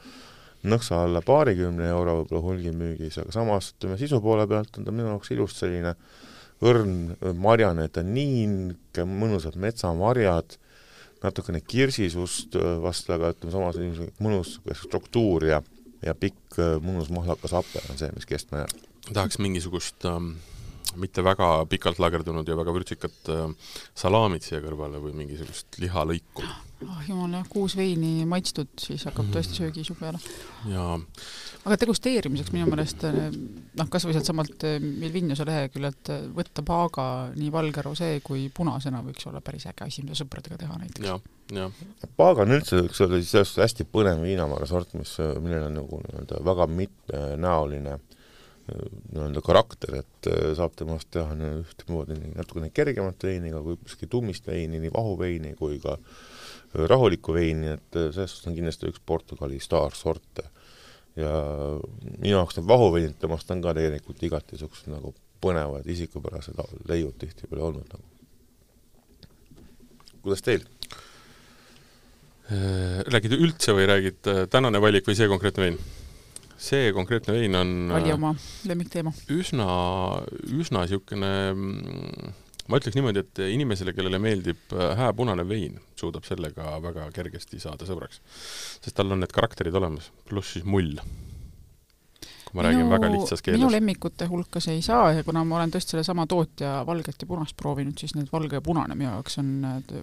nõksa 0.62 1.02
alla 1.04 1.22
paarikümne 1.22 1.88
euro 1.90 2.20
võib-olla 2.20 2.42
hulgimüügis, 2.42 3.18
aga 3.18 3.34
samas 3.34 3.72
ütleme 3.76 3.98
sisu 3.98 4.20
poole 4.22 4.46
pealt 4.46 4.78
on 4.78 4.86
ta 4.86 4.94
minu 4.94 5.10
jaoks 5.10 5.30
ilus 5.34 5.58
selline 5.58 5.94
õrn 6.62 7.14
äh, 7.14 7.34
marjane 7.34 7.88
taniin, 7.88 8.76
mõnusad 9.06 9.58
metsamarjad, 9.58 10.58
natukene 11.22 11.60
kirsisust 11.60 12.56
äh, 12.58 12.76
vast, 12.82 13.10
aga 13.10 13.32
ütleme 13.34 13.54
samas 13.54 13.78
niisugune 13.80 14.24
mõnus 14.24 14.56
struktuur 14.82 15.46
ja 15.48 15.62
ja 16.02 16.16
pikk 16.18 16.58
äh, 16.58 16.78
mõnus 16.82 17.12
mahlakas 17.14 17.54
hape 17.54 17.82
on 17.90 18.00
see, 18.00 18.10
mis 18.16 18.26
kestma 18.26 18.64
jääb. 18.64 18.74
tahaks 19.12 19.38
mingisugust 19.42 20.06
ähm, 20.08 20.34
mitte 20.98 21.24
väga 21.24 21.54
pikalt 21.70 22.02
lagerdunud 22.02 22.48
ja 22.48 22.56
väga 22.58 22.74
vürtsikat 22.74 23.30
salaamit 23.94 24.44
siia 24.44 24.60
kõrvale 24.60 24.98
või 25.00 25.14
mingisugust 25.22 25.78
lihalõiku. 25.80 26.44
Ah 26.86 26.98
oh, 26.98 27.06
jumal 27.08 27.38
jah, 27.38 27.48
kuus 27.52 27.76
veini 27.78 28.26
maitstud, 28.28 28.72
siis 28.80 29.06
hakkab 29.08 29.26
mhm. 29.28 29.36
tõesti 29.36 29.62
söögiisu 29.62 29.98
peale. 30.00 30.20
jaa 30.70 30.98
aga 31.62 31.78
degusteerimiseks 31.78 32.52
minu 32.54 32.66
meelest 32.70 33.04
eh, 33.06 33.18
noh, 33.78 33.88
kas 33.90 34.06
või 34.06 34.16
sealtsamalt 34.16 34.64
eh, 34.66 34.78
Milviniuse 34.82 35.46
leheküljelt 35.46 36.10
eh, 36.10 36.24
võtta 36.34 36.64
paaga 36.66 37.04
nii 37.36 37.52
valge 37.54 37.84
rosee 37.86 38.16
kui 38.24 38.48
punasena 38.54 39.02
võiks 39.06 39.28
olla 39.30 39.42
päris 39.44 39.68
äge 39.70 39.86
asi, 39.86 40.02
mida 40.02 40.18
sõpradega 40.18 40.58
teha 40.64 40.78
näiteks. 40.80 41.06
jah, 41.06 41.20
jah. 41.54 41.84
paaga 42.18 42.46
on 42.46 42.56
üldse 42.58 42.82
üks 42.82 43.02
sellest 43.30 43.62
hästi 43.62 43.86
põnev 43.92 44.24
viinamarja 44.26 44.72
sort, 44.72 44.96
mis, 44.98 45.14
millel 45.38 45.68
on 45.68 45.78
nagu 45.82 46.02
nii-öelda 46.02 46.42
väga 46.50 46.68
mitmenäoline 46.80 48.00
nii-öelda 48.72 49.40
karakter, 49.42 49.96
et 49.98 50.28
saab 50.56 50.74
temast 50.78 51.08
teha 51.14 51.34
ühtemoodi 51.58 52.14
natukene 52.36 52.70
kergemat 52.74 53.22
veini, 53.26 53.50
aga 53.50 53.62
hoopiski 53.66 54.06
tummist 54.10 54.46
veini, 54.46 54.78
nii 54.82 54.92
vahuveini 54.94 55.56
kui 55.58 55.80
ka 55.82 55.96
rahulikku 56.74 57.34
veini, 57.34 57.76
et 57.76 57.98
selles 57.98 58.32
suhtes 58.32 58.48
on 58.50 58.56
kindlasti 58.56 58.88
üks 58.90 59.02
Portugali 59.06 59.60
staarsorte 59.60 60.46
ja 61.16 61.32
minu 62.18 62.36
jaoks 62.38 62.56
need 62.56 62.68
vahuveinid 62.68 63.18
temast 63.20 63.50
on 63.52 63.60
ka 63.64 63.74
tegelikult 63.76 64.22
igati 64.24 64.56
niisugused 64.56 64.88
nagu 64.92 65.12
põnevad, 65.42 65.88
isikupärased 65.90 66.60
leiud 66.88 67.16
tihtipeale 67.20 67.66
olnud 67.68 67.88
nagu. 67.92 68.06
kuidas 70.22 70.44
teil? 70.46 70.62
Äh, 72.52 73.02
räägid 73.10 73.34
üldse 73.36 73.74
või 73.76 73.88
räägid 73.90 74.30
äh, 74.30 74.44
tänane 74.50 74.80
valik 74.82 75.08
või 75.08 75.18
see 75.18 75.28
konkreetne 75.30 75.66
vein? 75.66 75.78
see 76.62 76.92
konkreetne 76.94 77.34
vein 77.34 77.58
on 77.58 77.70
vali 77.90 78.12
oma 78.14 78.32
lemmikteema. 78.70 79.12
üsna, 79.34 79.66
üsna 80.46 80.84
niisugune 80.86 81.32
mm, 81.52 82.34
ma 82.68 82.78
ütleks 82.78 82.96
niimoodi, 82.98 83.24
et 83.24 83.42
inimesele, 83.52 83.94
kellele 83.96 84.20
meeldib 84.22 84.76
äh, 84.76 84.94
hääpunane 84.98 85.46
vein, 85.48 85.80
suudab 85.98 86.26
sellega 86.28 86.76
väga 86.84 87.08
kergesti 87.14 87.60
saada 87.62 87.88
sõbraks. 87.88 88.22
sest 88.80 88.96
tal 88.96 89.12
on 89.12 89.22
need 89.22 89.34
karakterid 89.34 89.74
olemas, 89.78 90.12
pluss 90.28 90.56
siis 90.56 90.64
mull. 90.64 90.94
kui 92.46 92.58
ma 92.58 92.62
minu, 92.62 92.68
räägin 92.68 92.92
väga 92.92 93.10
lihtsas 93.16 93.42
keeles. 93.42 93.60
minu 93.60 93.72
lemmikute 93.72 94.30
hulka 94.30 94.60
see 94.60 94.78
ei 94.78 94.86
saa 94.86 95.12
ja 95.16 95.24
kuna 95.26 95.44
ma 95.44 95.58
olen 95.58 95.74
tõesti 95.74 95.96
sellesama 95.96 96.26
tootja 96.30 96.80
valget 96.86 97.22
ja 97.22 97.28
punast 97.28 97.56
proovinud, 97.56 97.98
siis 97.98 98.14
need 98.18 98.30
valge 98.32 98.60
ja 98.60 98.64
punane 98.64 98.94
minu 98.94 99.10
jaoks 99.10 99.38
on 99.42 99.52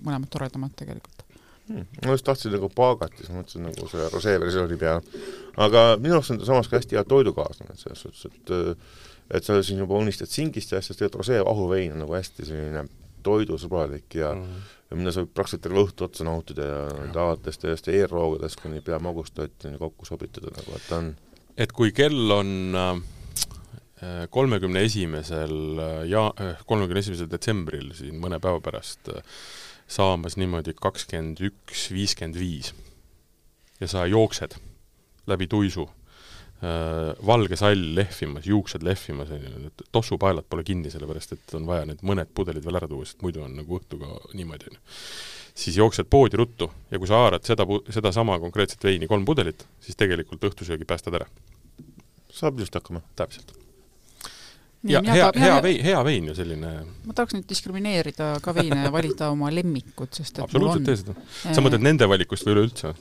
mõlemad 0.03 0.29
toredamad 0.33 0.75
tegelikult 0.75 1.29
hmm.. 1.69 1.85
ma 2.05 2.15
just 2.15 2.25
tahtsin 2.25 2.53
nagu 2.55 2.69
paagat 2.75 3.13
ja 3.19 3.25
siis 3.25 3.35
mõtlesin 3.35 3.65
nagu 3.67 3.91
selle 3.91 4.09
rosee 4.13 4.39
versiooni 4.41 4.77
peale. 4.81 5.21
aga 5.57 5.85
minu 6.01 6.17
arust 6.17 6.33
on 6.35 6.41
ta 6.41 6.49
samas 6.49 6.69
ka 6.69 6.79
hästi 6.79 6.97
hea 6.97 7.05
toidukaaslane, 7.07 7.75
et 7.75 7.83
selles 7.83 8.03
suhtes, 8.05 8.25
et 8.29 8.53
äh, 8.55 8.97
et 9.29 9.45
sa 9.45 9.59
siin 9.63 9.81
juba 9.83 9.99
unistad 9.99 10.31
singist 10.31 10.73
ja 10.73 10.79
asjast, 10.79 10.97
tegelikult 10.99 11.21
rosee 11.23 11.43
vahuvein 11.45 11.93
on 11.93 12.03
nagu 12.03 12.15
hästi 12.17 12.47
selline 12.47 12.85
toidusõbralik 13.23 14.15
ja 14.15 14.33
mm 14.33 14.43
-hmm. 14.43 14.75
ja 14.89 14.97
mida 14.97 15.11
sa 15.11 15.23
võid 15.23 15.33
praktiliselt 15.33 15.63
terve 15.67 15.83
õhtu 15.83 16.07
otsa 16.07 16.23
nautida 16.23 16.65
ja 16.65 17.11
alates 17.13 17.57
täiesti 17.57 17.95
eelroogadest 17.99 18.61
kuni 18.61 18.81
peamagustoitini 18.81 19.77
kokku 19.77 20.05
sobitada, 20.05 20.53
nagu 20.55 20.75
et 20.75 20.87
ta 20.89 20.97
on 20.97 21.15
et 21.57 21.71
kui 21.71 21.91
kell 21.91 22.31
on 22.31 22.75
äh, 22.75 23.01
kolmekümne 24.29 24.81
esimesel 24.81 25.81
ja 26.07 26.31
äh, 26.41 26.65
kolmekümne 26.65 26.99
esimesel 26.99 27.29
detsembril 27.31 27.93
siin 27.93 28.21
mõne 28.23 28.39
päeva 28.39 28.61
pärast 28.61 29.09
äh, 29.09 29.23
saamas 29.87 30.37
niimoodi 30.37 30.73
kakskümmend 30.73 31.41
üks, 31.41 31.89
viiskümmend 31.91 32.39
viis 32.39 32.73
ja 33.79 33.87
sa 33.87 34.05
jooksed 34.05 34.55
läbi 35.27 35.47
tuisu 35.47 35.89
Äh, 35.89 35.98
valge 36.61 37.55
sall 37.55 37.93
lehvimas, 37.95 38.47
juuksed 38.47 38.83
lehvimas, 38.83 39.29
on 39.31 39.43
ju, 39.45 39.51
need 39.63 39.83
tossupaelad 39.95 40.47
pole 40.49 40.65
kinni, 40.67 40.91
sellepärast 40.91 41.37
et 41.37 41.53
on 41.55 41.67
vaja 41.69 41.85
need 41.87 42.03
mõned 42.03 42.33
pudelid 42.35 42.65
veel 42.65 42.81
ära 42.81 42.89
tuua, 42.91 43.07
sest 43.07 43.23
muidu 43.23 43.45
on 43.45 43.55
nagu 43.61 43.79
õhtuga 43.79 44.17
niimoodi, 44.35 44.73
on 44.73 44.75
ju. 44.75 44.83
siis 45.63 45.79
jooksed 45.79 46.09
poodi 46.11 46.39
ruttu 46.41 46.67
ja 46.91 46.99
kui 46.99 47.07
sa 47.07 47.23
haarad 47.23 47.47
seda, 47.47 47.67
sedasama 47.89 48.39
konkreetset 48.43 48.83
veini, 48.83 49.07
kolm 49.07 49.23
pudelit, 49.27 49.63
siis 49.79 49.99
tegelikult 49.99 50.43
õhtusöögi 50.51 50.87
päästad 50.89 51.15
ära. 51.21 51.31
saab 52.29 52.59
just 52.59 52.75
hakkama. 52.75 53.01
täpselt 53.15 53.55
ja 54.83 55.01
hea, 55.03 55.31
hea 55.35 55.61
vein, 55.63 55.81
hea 55.83 56.03
vein 56.03 56.27
ju 56.29 56.33
selline. 56.35 56.69
ma 57.05 57.15
tahaks 57.15 57.35
nüüd 57.35 57.47
diskrimineerida 57.49 58.29
ka 58.43 58.53
veine 58.55 58.85
ja 58.85 58.91
valida 58.93 59.27
oma 59.33 59.49
lemmikud, 59.51 60.11
sest 60.15 60.37
et 60.37 60.43
absoluutselt 60.45 60.85
tee 60.87 60.99
seda. 61.01 61.15
sa 61.41 61.63
mõtled 61.63 61.83
nende 61.83 62.07
valikust 62.07 62.47
või 62.47 62.55
üleüldse? 62.55 62.93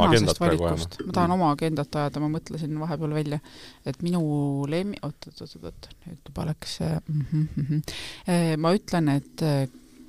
agendat 0.00 0.40
praegu 0.40 0.68
ajama? 0.70 0.88
ma 1.04 1.16
tahan 1.18 1.34
oma 1.36 1.50
agendat 1.52 1.98
ajada, 2.02 2.22
ma 2.24 2.30
mõtlesin 2.38 2.78
vahepeal 2.80 3.16
välja, 3.18 3.40
et 3.84 4.00
minu 4.06 4.22
lemmi-, 4.70 5.00
oot, 5.04 5.28
oot, 5.28 5.42
oot, 5.44 5.58
oot, 5.60 5.90
nüüd 6.06 6.32
juba 6.32 6.48
läks 6.52 6.78
mm, 6.80 7.26
-hmm, 7.32 7.50
mm 7.66 8.56
ma 8.64 8.72
ütlen, 8.76 9.12
et 9.12 9.44
äh, 9.44 9.68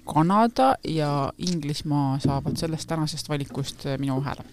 Kanada 0.09 0.71
ja 0.87 1.33
Inglismaa 1.37 2.19
saavad 2.23 2.55
sellest 2.57 2.87
tänasest 2.89 3.29
valikust 3.29 3.85
minu 3.99 4.21
hääle. 4.25 4.47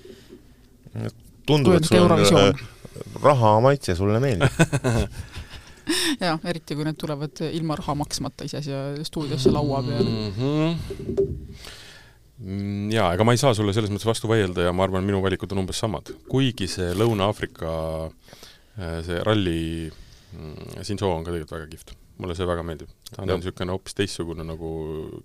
tundub, 1.47 1.79
et 1.79 1.85
sul 1.85 2.03
on 2.03 2.55
raha 3.22 3.61
maitse 3.61 3.95
sulle 3.95 4.20
meeldib 4.20 4.51
jah, 6.22 6.39
eriti 6.45 6.76
kui 6.76 6.84
need 6.87 6.99
tulevad 7.01 7.43
ilma 7.51 7.76
raha 7.78 7.95
maksmata 8.03 8.47
ise 8.49 8.62
siia 8.64 8.80
stuudiosse 9.07 9.51
laua 9.55 9.82
peale 9.87 10.11
mm. 10.11 10.30
-hmm. 10.37 10.70
jaa, 12.95 13.12
ega 13.14 13.24
ma 13.24 13.32
ei 13.37 13.43
saa 13.43 13.55
sulle 13.55 13.72
selles 13.76 13.93
mõttes 13.93 14.09
vastu 14.09 14.28
vaielda 14.30 14.61
ja 14.68 14.72
ma 14.72 14.82
arvan, 14.87 15.05
minu 15.07 15.22
valikud 15.24 15.53
on 15.53 15.62
umbes 15.64 15.78
samad. 15.84 16.07
kuigi 16.28 16.66
see 16.70 16.91
Lõuna-Aafrika 16.95 17.70
äh, 18.07 18.99
see 19.07 19.18
ralli 19.28 19.91
mm, 20.32 20.82
Sinso 20.82 21.07
on 21.12 21.24
ka 21.24 21.30
tegelikult 21.30 21.59
väga 21.59 21.68
kihvt. 21.74 21.89
mulle 22.18 22.34
see 22.34 22.47
väga 22.49 22.62
meeldib. 22.62 22.91
ta 23.12 23.22
on 23.22 23.28
niisugune 23.37 23.72
hoopis 23.76 23.95
teistsugune 23.95 24.45
nagu 24.45 24.70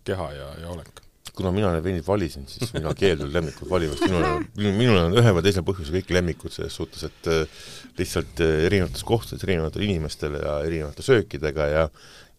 keha 0.03 0.27
ja, 0.39 0.47
ja 0.65 0.67
olek 0.75 1.10
kuna 1.35 1.51
mina 1.55 1.71
need 1.75 1.85
veinid 1.85 2.07
valisin, 2.07 2.47
siis 2.49 2.73
mina 2.75 2.93
keeldun 2.97 3.31
lemmikut 3.33 3.69
valimast, 3.69 4.03
minul 4.07 4.25
on, 4.27 4.47
minul 4.57 4.99
on 5.03 5.15
ühe 5.19 5.35
või 5.37 5.45
teisel 5.45 5.65
põhjusel 5.67 5.99
kõik 5.99 6.11
lemmikud 6.17 6.53
selles 6.53 6.75
suhtes, 6.79 7.05
et 7.07 7.29
äh, 7.31 7.61
lihtsalt 7.99 8.43
äh, 8.43 8.65
erinevates 8.67 9.05
kohtades, 9.07 9.45
erinevatele 9.47 9.87
inimestele 9.87 10.41
ja 10.43 10.57
erinevate 10.67 11.05
söökidega 11.05 11.69
ja 11.71 11.85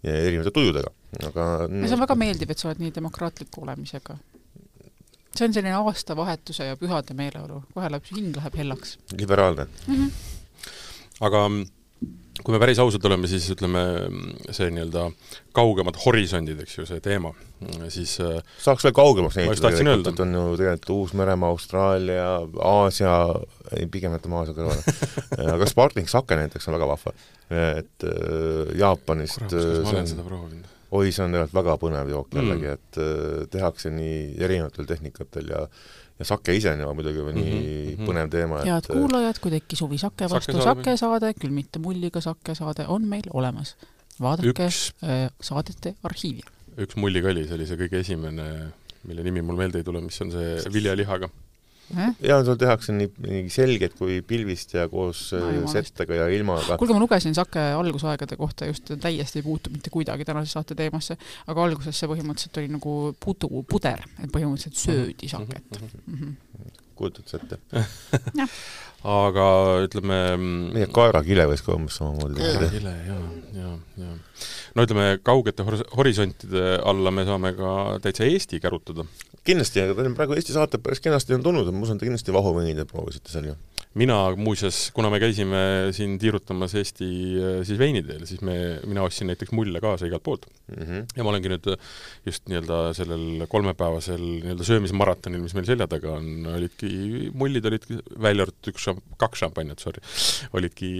ja 0.02 0.14
erinevate 0.18 0.50
tujudega, 0.50 0.90
aga 1.28 1.44
see 1.70 1.94
on 1.94 2.02
väga 2.02 2.16
meeldiv, 2.18 2.50
et 2.50 2.58
sa 2.62 2.68
oled 2.70 2.80
nii 2.82 2.94
demokraatliku 2.96 3.62
olemisega. 3.62 4.16
see 5.32 5.46
on 5.46 5.54
selline 5.54 5.76
aastavahetuse 5.78 6.66
ja 6.66 6.78
pühade 6.80 7.14
meeleolu, 7.16 7.62
kohe 7.74 7.90
läheb, 7.92 8.08
hing 8.10 8.34
läheb 8.36 8.58
hellaks. 8.58 8.98
liberaalne 9.18 9.68
mm. 9.86 9.94
-hmm. 9.94 10.10
aga 11.28 11.44
kui 12.40 12.54
me 12.54 12.60
päris 12.62 12.80
ausad 12.80 13.04
oleme, 13.06 13.28
siis 13.30 13.44
ütleme, 13.52 13.82
see 14.54 14.70
nii-öelda 14.72 15.04
kaugemad 15.56 15.98
horisondid, 16.04 16.62
eks 16.64 16.78
ju, 16.78 16.86
see 16.88 17.02
teema, 17.04 17.34
siis 17.92 18.14
äh, 18.24 18.40
saaks 18.62 18.86
veel 18.86 18.96
kaugemaks 18.96 19.36
neid, 19.38 19.52
tegelikult, 19.60 20.22
on 20.24 20.34
ju 20.38 20.44
tegelikult 20.60 20.94
Uus-Meremaa, 20.96 21.52
Austraalia, 21.52 22.26
Aasia, 22.72 23.14
ei 23.76 23.86
pigem 23.92 24.16
jätame 24.16 24.40
Aasia 24.40 24.56
kõrvale 24.56 24.96
aga 25.56 25.70
Sparkling 25.70 26.10
Sake 26.10 26.38
näiteks 26.40 26.68
on 26.70 26.78
väga 26.78 26.90
vahva. 26.94 27.16
et 27.52 28.08
äh, 28.08 28.76
Jaapanist 28.80 29.44
Kurat, 29.44 29.58
kas 29.58 29.82
ma 29.84 29.96
olen 29.98 30.14
seda 30.14 30.26
proovinud? 30.26 30.70
oi, 30.92 31.08
see 31.12 31.24
on 31.24 31.32
tegelikult 31.32 31.56
väga 31.56 31.76
põnev 31.80 32.10
jook 32.12 32.34
jällegi 32.36 32.68
mm., 32.68 32.78
et 32.80 33.00
äh, 33.00 33.44
tehakse 33.52 33.92
nii 33.92 34.16
erinevatel 34.44 34.88
tehnikatel 34.88 35.52
ja 35.52 35.66
ja 36.22 36.28
sake 36.28 36.56
ise 36.56 36.72
on 36.72 36.82
ju 36.84 36.94
muidugi 36.98 37.24
nii 37.36 37.52
mm 37.52 37.66
-hmm. 37.66 38.08
põnev 38.08 38.30
teema, 38.30 38.62
head 38.66 38.88
kuulajad, 38.90 39.40
kui 39.42 39.54
tekkis 39.56 39.82
huvi 39.84 39.98
sake 39.98 40.30
vastu, 40.30 40.62
sakesaade, 40.62 41.34
küll 41.40 41.54
mitte 41.54 41.82
mulliga 41.82 42.20
sakesaade, 42.24 42.86
on 42.88 43.08
meil 43.08 43.28
olemas. 43.32 43.76
vaadake 44.20 44.52
üks, 44.52 44.92
äh, 45.02 45.30
saadete 45.40 45.94
arhiivi. 46.02 46.42
üks 46.78 46.94
see 46.94 47.54
oli 47.54 47.66
see 47.66 47.76
kõige 47.76 48.00
esimene, 48.00 48.72
mille 49.04 49.22
nimi 49.22 49.42
mul 49.42 49.56
meelde 49.56 49.78
ei 49.78 49.84
tule, 49.84 50.00
mis 50.00 50.20
on 50.20 50.30
see 50.30 50.72
viljalihaga 50.72 51.28
ja 52.22 52.38
seal 52.44 52.58
tehakse 52.60 52.94
nii, 52.96 53.10
nii 53.26 53.50
selged 53.52 53.96
kui 53.98 54.20
pilvist 54.26 54.74
ja 54.76 54.86
koos 54.92 55.24
no, 55.36 55.48
äh, 55.50 55.66
settega 55.72 56.22
ja 56.22 56.28
ilmaga. 56.32 56.78
kuulge, 56.80 56.96
ma 56.96 57.02
lugesin 57.02 57.36
Sake 57.36 57.64
algusaegade 57.78 58.38
kohta 58.40 58.68
just, 58.70 58.94
täiesti 59.00 59.40
ei 59.40 59.46
puutu 59.46 59.72
mitte 59.74 59.92
kuidagi 59.92 60.26
tänase 60.28 60.54
saate 60.54 60.76
teemasse, 60.78 61.18
aga 61.46 61.66
alguses 61.66 61.98
see 61.98 62.10
põhimõtteliselt 62.10 62.62
oli 62.62 62.72
nagu 62.76 62.94
pudu, 63.20 63.64
puder, 63.68 64.04
et 64.22 64.32
põhimõtteliselt 64.32 64.80
söödi 64.80 65.28
Saket 65.32 65.80
mm. 65.80 66.16
-hmm. 66.16 66.80
kujutad 66.96 67.28
sa 67.28 67.40
ette 67.42 67.60
aga 69.02 69.46
ütleme 69.86 70.18
meie 70.38 70.88
kaerakile 70.94 71.48
võis 71.50 71.64
ka 71.64 71.74
umbes 71.74 71.98
samamoodi 71.98 72.38
kaerakile, 72.38 72.94
jaa, 73.08 73.24
jaa, 73.56 73.74
jaa. 74.04 74.14
no 74.76 74.86
ütleme, 74.86 75.08
kaugete 75.26 75.66
hor-, 75.66 75.84
horisontide 75.96 76.78
alla 76.92 77.14
me 77.14 77.26
saame 77.28 77.54
ka 77.58 77.74
täitsa 78.04 78.28
Eesti 78.28 78.62
kärutada 78.62 79.06
kindlasti, 79.46 79.82
aga 79.82 79.98
teil 79.98 80.10
on 80.12 80.16
praegu 80.18 80.36
Eesti 80.38 80.54
saated 80.54 80.82
päris 80.84 81.02
kenasti 81.02 81.34
on 81.34 81.42
tulnud, 81.44 81.68
ma 81.74 81.86
usun, 81.86 81.98
te 81.98 82.06
kindlasti 82.06 82.34
vahuvõinide 82.34 82.86
proovisite 82.88 83.32
seal 83.32 83.52
ju? 83.52 83.58
mina 83.98 84.14
muuseas, 84.40 84.86
kuna 84.96 85.10
me 85.12 85.18
käisime 85.20 85.58
siin 85.92 86.14
tiirutamas 86.20 86.72
Eesti 86.80 87.08
siis 87.66 87.80
veiniteel, 87.80 88.22
siis 88.28 88.40
me, 88.46 88.54
mina 88.88 89.02
ostsin 89.04 89.28
näiteks 89.28 89.52
mulle 89.52 89.82
kaasa 89.84 90.08
igalt 90.08 90.24
poolt 90.24 90.46
mm. 90.48 90.78
-hmm. 90.84 91.02
ja 91.16 91.26
ma 91.26 91.32
olengi 91.34 91.52
nüüd 91.52 91.68
just 92.26 92.46
nii-öelda 92.48 92.78
sellel 92.96 93.44
kolmepäevasel 93.52 94.22
nii-öelda 94.22 94.64
söömismaratonil, 94.64 95.42
mis 95.44 95.56
meil 95.58 95.68
selja 95.68 95.90
taga 95.90 96.14
on, 96.16 96.46
olidki, 96.54 96.92
mullid 97.34 97.68
olid 97.68 97.84
välja 98.16 98.46
arvatud 98.46 98.72
üks 98.72 98.88
šamp-, 98.92 99.14
kaks 99.20 99.44
šampanjat, 99.44 99.84
sorry, 99.84 100.02
olidki 100.56 100.92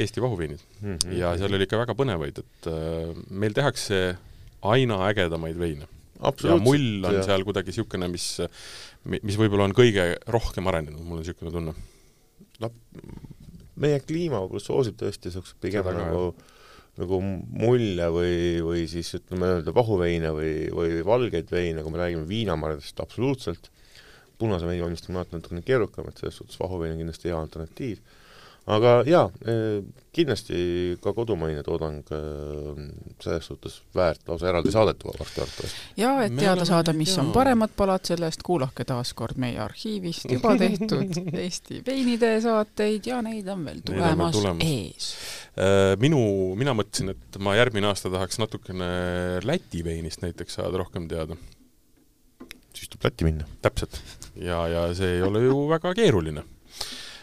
Eesti 0.00 0.24
vahuveinid 0.24 0.62
mm. 0.80 0.94
-hmm. 0.94 1.16
ja 1.18 1.34
seal 1.40 1.52
oli 1.52 1.68
ikka 1.68 1.80
väga 1.82 1.96
põnevaid, 1.98 2.38
et 2.42 2.70
meil 3.30 3.56
tehakse 3.56 4.02
aina 4.72 5.00
ägedamaid 5.08 5.58
veine. 5.58 5.88
ja 6.22 6.56
mull 6.56 7.04
on 7.04 7.18
ja. 7.18 7.26
seal 7.26 7.44
kuidagi 7.44 7.72
niisugune, 7.72 8.08
mis, 8.08 8.28
mis 9.04 9.38
võib-olla 9.38 9.66
on 9.66 9.76
kõige 9.76 10.14
rohkem 10.30 10.70
arenenud, 10.70 11.02
mul 11.02 11.18
on 11.18 11.24
niisugune 11.24 11.54
tunne. 11.54 11.74
noh, 12.62 12.80
meie 13.82 14.00
kliima 14.00 14.40
võib-olla 14.44 14.62
soosib 14.62 14.98
tõesti 15.00 15.30
niisugust 15.30 15.58
pigem 15.60 15.86
nagu 15.90 16.26
jah 16.30 16.50
nagu 17.00 17.18
mulje 17.24 18.08
või, 18.12 18.34
või 18.64 18.82
siis 18.90 19.14
ütleme, 19.16 19.48
öelda 19.56 19.72
vahuveine 19.74 20.32
või, 20.36 20.52
või 20.76 20.98
valgeid 21.06 21.52
veine, 21.52 21.84
kui 21.84 21.94
me 21.94 22.02
räägime 22.02 22.26
viinamarjadest, 22.28 23.00
absoluutselt, 23.00 23.70
punase 24.42 24.68
veini 24.68 24.84
valmistamine 24.84 25.18
on 25.18 25.22
alati 25.22 25.38
natukene 25.38 25.64
keerukam, 25.66 26.10
et 26.10 26.20
selles 26.20 26.40
suhtes 26.42 26.60
vahuvein 26.60 26.96
on 26.96 27.00
kindlasti 27.04 27.30
hea 27.30 27.38
alternatiiv 27.38 28.02
aga 28.70 28.92
jaa, 29.06 29.24
eh, 29.46 29.82
kindlasti 30.14 30.56
ka 31.02 31.12
kodumaine 31.16 31.64
toodang 31.66 32.02
eh, 32.14 32.82
selles 33.22 33.48
suhtes 33.50 33.80
väärt 33.96 34.28
lausa 34.28 34.50
eraldi 34.52 34.70
saadet 34.74 35.02
varsti 35.04 35.42
arvatavasti. 35.42 35.80
ja 35.96 36.12
et 36.22 36.36
teada 36.38 36.66
saada, 36.68 36.92
mis 36.94 37.16
jaa. 37.16 37.24
on 37.24 37.32
paremad 37.34 37.74
palad, 37.76 38.04
sellest 38.06 38.44
kuulake 38.46 38.86
taas 38.86 39.14
kord 39.18 39.40
meie 39.42 39.58
arhiivist 39.62 40.30
juba 40.30 40.54
tehtud 40.62 41.18
Eesti 41.32 41.82
veinide 41.86 42.36
saateid 42.44 43.08
ja 43.10 43.22
neid 43.22 43.48
on 43.50 43.64
veel 43.66 43.80
tulemas, 43.86 44.36
tulemas. 44.36 44.68
ees. 44.68 45.08
Eh, 45.56 45.96
minu, 46.00 46.20
mina 46.58 46.76
mõtlesin, 46.76 47.16
et 47.16 47.40
ma 47.42 47.56
järgmine 47.58 47.90
aasta 47.90 48.12
tahaks 48.12 48.38
natukene 48.38 48.92
Läti 49.44 49.82
veinist 49.84 50.22
näiteks 50.22 50.60
saada 50.60 50.84
rohkem 50.84 51.10
teada. 51.10 51.36
Siis 52.74 52.88
tuleb 52.88 53.10
Lätti 53.10 53.28
minna. 53.28 53.46
täpselt. 53.62 54.00
ja, 54.34 54.66
ja 54.68 54.88
see 54.94 55.18
ei 55.18 55.22
ole 55.22 55.44
ju 55.44 55.68
väga 55.68 55.94
keeruline 55.94 56.44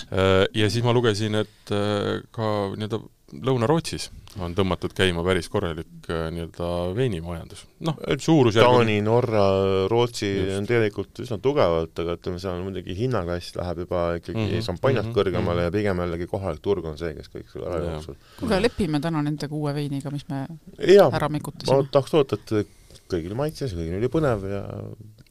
Äh, 0.10 0.48
ja 0.58 0.70
siis 0.74 0.84
ma 0.86 0.94
lugesin, 0.96 1.38
et 1.38 1.72
äh, 1.76 2.20
ka 2.34 2.46
nii-öelda 2.74 3.02
Lõuna-Rootsis 3.46 4.08
on 4.42 4.56
tõmmatud 4.58 4.96
käima 4.98 5.22
päris 5.22 5.46
korralik 5.54 6.08
äh, 6.10 6.32
nii-öelda 6.34 6.70
veinimajandus. 6.98 7.62
noh, 7.86 8.00
suurusjärg 8.18 8.66
Taani, 8.66 8.96
Norra, 9.06 9.44
Rootsi 9.92 10.32
Just. 10.32 10.56
on 10.58 10.70
tegelikult 10.72 11.22
üsna 11.22 11.38
tugevalt, 11.44 11.94
aga 12.02 12.18
ütleme, 12.18 12.42
seal 12.42 12.64
muidugi 12.66 12.98
hinnaklass 12.98 13.54
läheb 13.60 13.84
juba 13.86 14.02
ikkagi 14.18 14.40
mm 14.40 14.50
-hmm. 14.50 14.66
šampanjast 14.66 15.06
mm 15.06 15.14
-hmm. 15.14 15.20
kõrgemale 15.20 15.68
ja 15.68 15.76
pigem 15.78 16.02
jällegi 16.02 16.28
kohalik 16.34 16.66
turg 16.66 16.90
on 16.90 16.98
see, 16.98 17.14
kes 17.14 17.30
kõik 17.30 17.54
selle 17.54 17.70
ära 17.70 17.84
jookseb. 17.86 18.18
kuule, 18.40 18.62
lepime 18.66 19.00
täna 19.00 19.22
nendega 19.22 19.56
uue 19.56 19.76
veiniga, 19.78 20.10
mis 20.10 20.26
me 20.30 20.48
ja, 20.88 21.06
ära 21.14 21.30
mikutasime. 21.30 21.78
ma 21.78 21.86
tahaks 21.92 22.18
loota, 22.18 22.42
et 22.42 23.06
kõigil 23.10 23.38
maitses, 23.38 23.78
kõigil 23.78 24.02
oli 24.02 24.10
põnev 24.10 24.50
ja 24.50 24.66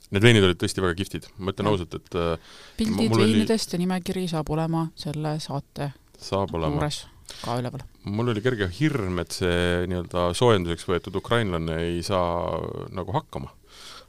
Need 0.09 0.25
veinid 0.25 0.47
olid 0.47 0.57
tõesti 0.61 0.81
väga 0.81 0.97
kihvtid, 0.97 1.27
ma 1.37 1.53
ütlen 1.53 1.69
ausalt, 1.69 1.95
et 1.99 2.15
äh, 2.17 2.53
pildid 2.79 3.13
veinidest 3.13 3.69
oli... 3.69 3.77
ja 3.77 3.83
nimekiri 3.83 4.25
saab 4.31 4.49
olema 4.55 4.87
selle 4.97 5.35
saate 5.45 5.93
saab 6.19 6.55
olema. 6.57 6.79
juures 6.79 7.03
ka 7.43 7.59
üleval. 7.61 7.85
mul 8.09 8.33
oli 8.33 8.43
kerge 8.45 8.71
hirm, 8.79 9.21
et 9.23 9.37
see 9.37 9.85
nii-öelda 9.91 10.31
soojenduseks 10.39 10.89
võetud 10.89 11.19
ukrainlane 11.21 11.77
ei 11.91 12.01
saa 12.07 12.61
nagu 12.97 13.13
hakkama. 13.15 13.53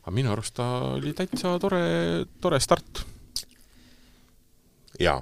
aga 0.01 0.15
minu 0.15 0.31
arust 0.31 0.55
ta 0.57 0.69
oli 0.95 1.11
täitsa 1.17 1.57
tore, 1.59 1.83
tore 2.41 2.61
start. 2.63 3.03
jaa 4.99 5.19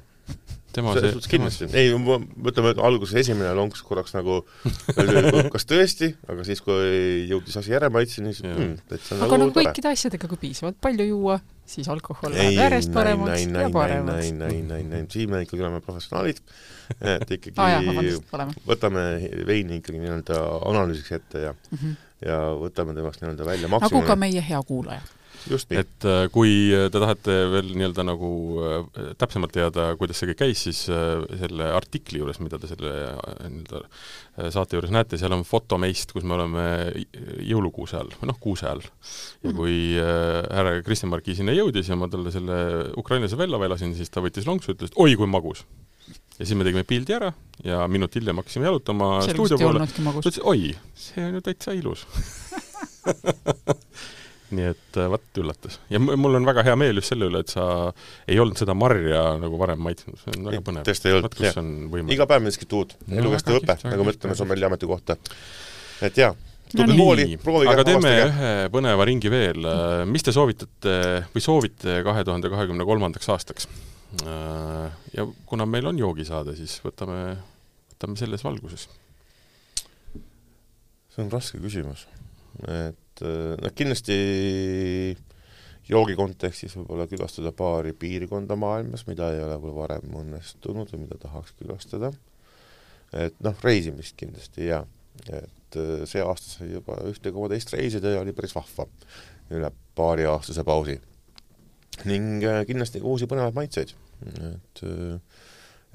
tema 0.77 0.93
selles 0.95 1.15
suhtes 1.15 1.31
kindlasti, 1.31 1.67
ei, 1.77 1.91
mõtleme, 1.97 2.71
et 2.73 2.81
alguses 2.89 3.17
esimene 3.23 3.51
lonks 3.57 3.81
korraks 3.85 4.13
nagu 4.15 4.39
kas 5.53 5.67
tõesti, 5.69 6.11
aga 6.29 6.45
siis, 6.47 6.61
kui 6.65 7.27
jõudis 7.29 7.57
asi 7.59 7.73
järemaitseni, 7.73 8.33
siis 8.37 8.45
mm, 8.47 8.73
täitsa 8.91 9.19
aga 9.25 9.39
nagu 9.41 9.53
kõikide 9.55 9.91
asjadega, 9.93 10.29
kui 10.31 10.41
piisavalt 10.45 10.79
palju 10.83 11.07
juua, 11.09 11.39
siis 11.67 11.89
alkohol 11.91 12.35
läheb 12.35 12.59
järjest 12.61 12.93
paremaks 12.95 13.33
näin, 13.33 13.59
ja 13.65 13.73
paremaks. 13.73 14.13
näin, 14.13 14.39
näin, 14.43 14.63
näin, 14.71 14.89
näin, 14.93 15.11
siin 15.11 15.33
me 15.33 15.43
ikkagi 15.45 15.65
oleme 15.65 15.81
professionaalid, 15.85 16.41
et 17.01 17.35
ikkagi 17.39 17.57
ah, 17.65 18.55
võtame 18.69 19.05
veini 19.49 19.81
ikkagi 19.81 20.01
nii-öelda 20.03 20.41
analüüsiks 20.71 21.17
ette 21.19 21.45
ja 21.49 21.53
mm 21.53 21.77
-hmm. 21.77 22.01
ja 22.29 22.41
võtame 22.63 22.95
temast 22.97 23.23
nii-öelda 23.23 23.45
välja 23.45 23.71
maksimumi. 23.71 24.03
nagu 24.03 24.13
ka 24.13 24.19
meie 24.27 24.43
hea 24.49 24.63
kuulaja 24.67 25.16
et 25.73 26.07
äh, 26.07 26.25
kui 26.33 26.51
te 26.71 27.01
tahate 27.01 27.35
veel 27.51 27.71
nii-öelda 27.73 28.05
nagu 28.07 28.29
äh, 28.63 29.11
täpsemalt 29.19 29.53
teada, 29.55 29.89
kuidas 29.99 30.19
see 30.19 30.29
kõik 30.31 30.41
käis, 30.41 30.63
siis 30.67 30.83
äh, 30.93 31.23
selle 31.41 31.69
artikli 31.75 32.21
juures, 32.21 32.39
mida 32.43 32.59
te 32.61 32.69
selle 32.71 32.93
nii-öelda 33.47 33.83
saate 34.53 34.77
juures 34.77 34.93
näete, 34.93 35.17
seal 35.17 35.33
on 35.33 35.45
foto 35.47 35.79
meist, 35.81 36.11
kus 36.13 36.25
me 36.27 36.35
oleme 36.37 36.65
jõulukuuse 37.47 37.97
all, 37.99 38.13
või 38.19 38.31
noh, 38.31 38.39
kuuse 38.41 38.69
all. 38.69 38.83
ja 38.85 39.49
mhm. 39.49 39.57
kui 39.57 39.77
härra 39.97 40.77
Kristjan 40.85 41.11
Marki 41.13 41.35
sinna 41.37 41.55
jõudis 41.57 41.89
ja 41.89 41.97
ma 41.99 42.09
talle 42.11 42.33
selle 42.33 42.59
ukrainlase 42.99 43.39
välja 43.39 43.61
velasin, 43.61 43.95
siis 43.97 44.13
ta 44.13 44.23
võttis 44.23 44.47
lonksu, 44.49 44.75
ütles, 44.75 44.93
et 44.93 45.01
oi 45.01 45.17
kui 45.17 45.29
magus. 45.29 45.65
Ja 46.37 46.45
siis 46.45 46.53
me 46.55 46.63
tegime 46.67 46.85
pildi 46.87 47.15
ära 47.17 47.31
ja 47.65 47.81
minut 47.89 48.13
hiljem 48.15 48.37
hakkasime 48.39 48.69
jalutama 48.69 49.17
stuudio 49.25 49.57
poole, 49.59 49.87
ta 49.89 50.21
ütles, 50.21 50.39
oi, 50.45 50.69
see 50.93 51.25
on 51.25 51.39
ju 51.39 51.43
täitsa 51.49 51.73
ilus 51.75 52.05
nii 54.55 54.67
et 54.71 54.99
äh, 54.99 55.07
vot 55.11 55.39
üllatas. 55.41 55.79
ja 55.91 55.99
mul 55.99 56.39
on 56.39 56.47
väga 56.47 56.63
hea 56.67 56.75
meel 56.79 56.99
just 57.01 57.11
selle 57.11 57.27
üle, 57.27 57.41
et 57.43 57.51
sa 57.51 57.91
ei 58.27 58.39
olnud 58.39 58.59
seda 58.59 58.75
marja 58.77 59.23
nagu 59.41 59.59
varem 59.59 59.81
maitsnud, 59.83 60.19
see 60.21 60.35
on 60.35 60.47
väga 60.47 60.61
põnev. 60.63 60.85
tõesti 60.87 61.09
ei 61.11 61.17
olnud, 61.17 61.39
jah. 61.43 61.57
iga 62.15 62.27
päev 62.29 62.45
miskit 62.45 62.75
uut, 62.77 62.93
elukestev 63.11 63.59
õpe, 63.59 63.75
nagu 63.91 64.05
me 64.07 64.13
ütleme 64.15 64.37
sommelli 64.39 64.67
ametikohta. 64.69 65.17
et 66.07 66.19
jaa, 66.21 66.31
tulge 66.71 66.93
no 66.93 66.99
kooli, 67.01 67.25
proovige 67.43 67.73
aga 67.73 67.85
teeme 67.87 68.13
ühe 68.27 68.51
põneva 68.73 69.07
ringi 69.09 69.31
veel, 69.33 69.67
äh, 69.67 70.03
mis 70.09 70.23
te 70.25 70.35
soovitate 70.35 70.95
või 71.33 71.43
soovite 71.43 71.99
kahe 72.07 72.23
tuhande 72.27 72.51
kahekümne 72.53 72.87
kolmandaks 72.87 73.33
aastaks? 73.33 73.67
Äh, 74.23 74.85
ja 75.17 75.27
kuna 75.49 75.67
meil 75.67 75.91
on 75.91 75.99
joogisaade, 75.99 76.55
siis 76.59 76.77
võtame, 76.85 77.35
võtame 77.91 78.15
selles 78.19 78.47
valguses. 78.47 78.87
see 81.11 81.25
on 81.25 81.33
raske 81.33 81.59
küsimus, 81.59 82.05
et 82.63 82.95
et 83.25 83.63
noh, 83.63 83.73
kindlasti 83.75 84.17
joogi 85.87 86.17
kontekstis 86.19 86.75
võib-olla 86.77 87.07
külastada 87.09 87.53
paari 87.55 87.93
piirkonda 87.97 88.57
maailmas, 88.59 89.05
mida 89.07 89.31
ei 89.33 89.41
ole 89.43 89.55
võib-olla 89.55 89.83
varem 89.83 90.17
õnnestunud 90.21 90.91
või 90.93 91.05
mida 91.05 91.19
tahaks 91.21 91.55
külastada. 91.59 92.11
et 93.15 93.35
noh, 93.43 93.55
reisimist 93.63 94.17
kindlasti 94.19 94.67
jaa, 94.67 94.83
et 95.31 95.79
äh, 95.79 96.05
see 96.09 96.23
aasta 96.23 96.57
sai 96.57 96.71
juba 96.73 96.99
ühte 97.07 97.31
koma 97.31 97.49
teist 97.53 97.71
reisida 97.73 98.11
ja 98.15 98.23
oli 98.23 98.35
päris 98.35 98.55
vahva 98.55 98.87
üle 99.55 99.71
paariaastase 99.95 100.63
pausi. 100.67 100.99
ning 102.05 102.43
äh, 102.43 102.65
kindlasti 102.67 103.01
uusi 103.01 103.25
põnevaid 103.25 103.55
maitseid, 103.55 103.95
et 104.27 104.83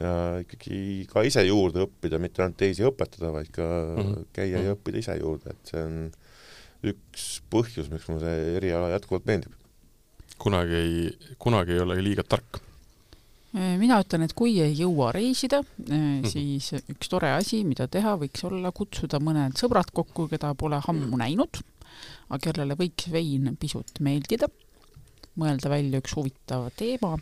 ja 0.00 0.12
ikkagi 0.40 1.06
ka 1.10 1.24
ise 1.26 1.44
juurde 1.46 1.84
õppida, 1.86 2.20
mitte 2.22 2.42
ainult 2.42 2.58
teisi 2.60 2.84
õpetada, 2.86 3.32
vaid 3.34 3.50
ka 3.52 3.66
mm 3.66 4.02
-hmm. 4.02 4.28
käia 4.32 4.56
ja 4.56 4.62
mhm. 4.62 4.78
õppida 4.78 5.02
ise 5.02 5.16
juurde, 5.20 5.50
et 5.50 5.72
see 5.72 5.82
on 5.82 5.98
üks 6.82 7.26
põhjus, 7.52 7.88
miks 7.92 8.08
mulle 8.10 8.26
see 8.26 8.58
eriala 8.58 8.90
jätkuvalt 8.96 9.26
meeldib. 9.28 9.54
kunagi 10.42 10.74
ei, 10.74 11.34
kunagi 11.38 11.76
ei 11.76 11.82
ole 11.84 11.98
liiga 12.02 12.24
tark. 12.26 12.58
mina 13.52 14.00
ütlen, 14.02 14.24
et 14.24 14.32
kui 14.34 14.56
ei 14.64 14.72
jõua 14.74 15.10
reisida, 15.14 15.60
mhm. 15.62 16.24
siis 16.32 16.72
üks 16.80 17.10
tore 17.12 17.34
asi, 17.36 17.62
mida 17.68 17.86
teha, 17.86 18.16
võiks 18.18 18.44
olla 18.48 18.72
kutsuda 18.72 19.20
mõned 19.20 19.58
sõbrad 19.60 19.92
kokku, 19.92 20.26
keda 20.32 20.54
pole 20.58 20.80
ammu 20.80 21.20
näinud, 21.20 21.60
aga 22.30 22.40
kellele 22.48 22.78
võiks 22.80 23.10
vein 23.12 23.52
pisut 23.60 24.00
meeldida, 24.00 24.48
mõelda 25.38 25.70
välja 25.72 26.00
üks 26.02 26.16
huvitav 26.16 26.70
teema 26.76 27.14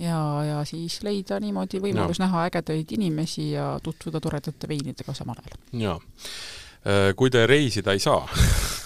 ja, 0.00 0.18
ja 0.44 0.62
siis 0.68 0.98
leida 1.04 1.38
niimoodi 1.40 1.80
võimalus 1.80 2.18
ja. 2.18 2.26
näha 2.26 2.46
ägedaid 2.48 2.96
inimesi 2.96 3.52
ja 3.52 3.74
tutvuda 3.84 4.20
toredate 4.20 4.68
veinidega 4.68 5.14
samal 5.16 5.38
ajal. 5.44 5.60
jaa 5.84 5.98
kui 7.16 7.28
te 7.30 7.42
reisida 7.46 7.92
ei 7.92 8.00
saa 8.00 8.22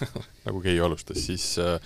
nagu 0.46 0.60
Keiu 0.64 0.84
alustas, 0.84 1.20
siis 1.24 1.46
äh, 1.62 1.78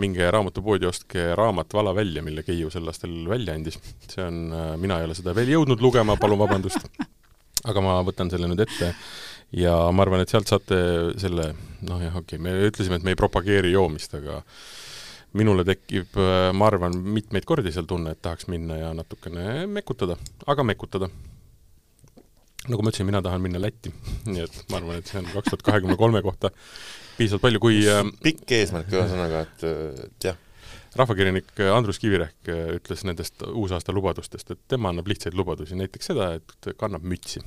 minge 0.00 0.26
raamatupoodi, 0.30 0.88
ostke 0.88 1.30
raamat 1.38 1.74
Vala 1.74 1.94
välja, 1.96 2.22
mille 2.24 2.44
Keiu 2.46 2.70
sel 2.72 2.88
aastal 2.88 3.14
välja 3.28 3.56
andis. 3.56 3.78
see 4.08 4.24
on, 4.24 4.40
äh, 4.52 4.74
mina 4.80 5.00
ei 5.00 5.08
ole 5.08 5.16
seda 5.18 5.34
veel 5.36 5.52
jõudnud 5.56 5.82
lugema, 5.84 6.16
palun 6.20 6.40
vabandust, 6.40 6.88
aga 7.64 7.84
ma 7.84 7.98
võtan 8.06 8.30
selle 8.32 8.50
nüüd 8.50 8.64
ette 8.64 8.92
ja 9.58 9.76
ma 9.92 10.04
arvan, 10.04 10.24
et 10.24 10.32
sealt 10.32 10.50
saate 10.50 10.80
selle, 11.20 11.52
noh 11.88 12.04
jah, 12.04 12.16
okei 12.20 12.38
okay,, 12.38 12.44
me 12.44 12.68
ütlesime, 12.68 13.00
et 13.00 13.06
me 13.06 13.14
ei 13.14 13.20
propageeri 13.20 13.72
joomist, 13.74 14.14
aga 14.18 14.42
minule 15.38 15.64
tekib, 15.68 16.16
ma 16.56 16.68
arvan, 16.70 16.94
mitmeid 17.16 17.44
kordi 17.48 17.72
seal 17.72 17.86
tunne, 17.88 18.14
et 18.14 18.22
tahaks 18.24 18.48
minna 18.48 18.78
ja 18.78 18.92
natukene 18.96 19.66
mekutada, 19.68 20.16
aga 20.48 20.64
mekutada 20.64 21.10
nagu 22.66 22.82
ma 22.82 22.90
ütlesin, 22.90 23.06
mina 23.08 23.22
tahan 23.24 23.42
minna 23.44 23.60
Lätti, 23.62 23.92
nii 24.32 24.44
et 24.44 24.58
ma 24.72 24.80
arvan, 24.80 24.98
et 25.00 25.10
see 25.10 25.20
on 25.20 25.30
kaks 25.30 25.52
tuhat 25.52 25.64
kahekümne 25.70 25.98
kolme 26.00 26.22
kohta 26.24 26.50
piisavalt 27.18 27.44
palju, 27.46 27.62
kui 27.62 27.80
äh, 27.90 28.02
pikk 28.24 28.56
eesmärk 28.58 28.90
ühesõnaga, 28.94 29.44
et, 29.46 29.64
et 30.08 30.28
jah. 30.30 30.42
rahvakirjanik 30.98 31.62
Andrus 31.74 32.00
Kivirähk 32.02 32.50
äh, 32.50 32.74
ütles 32.78 33.06
nendest 33.06 33.46
uusaasta 33.48 33.94
lubadustest, 33.94 34.52
et 34.54 34.60
tema 34.70 34.92
annab 34.92 35.08
lihtsaid 35.10 35.38
lubadusi, 35.38 35.78
näiteks 35.78 36.12
seda, 36.12 36.34
et 36.40 36.70
kannab 36.80 37.06
mütsi. 37.06 37.42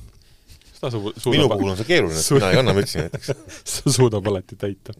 Su 0.82 1.30
minu 1.30 1.44
puhul 1.46 1.68
on 1.70 1.76
see 1.78 1.86
keeruline, 1.86 2.18
et 2.18 2.32
mina 2.34 2.48
ei 2.50 2.58
anna 2.58 2.72
mütsi 2.74 2.98
näiteks 2.98 3.28
sa 3.72 3.92
suudab 3.94 4.26
alati 4.26 4.56
täita. 4.58 4.96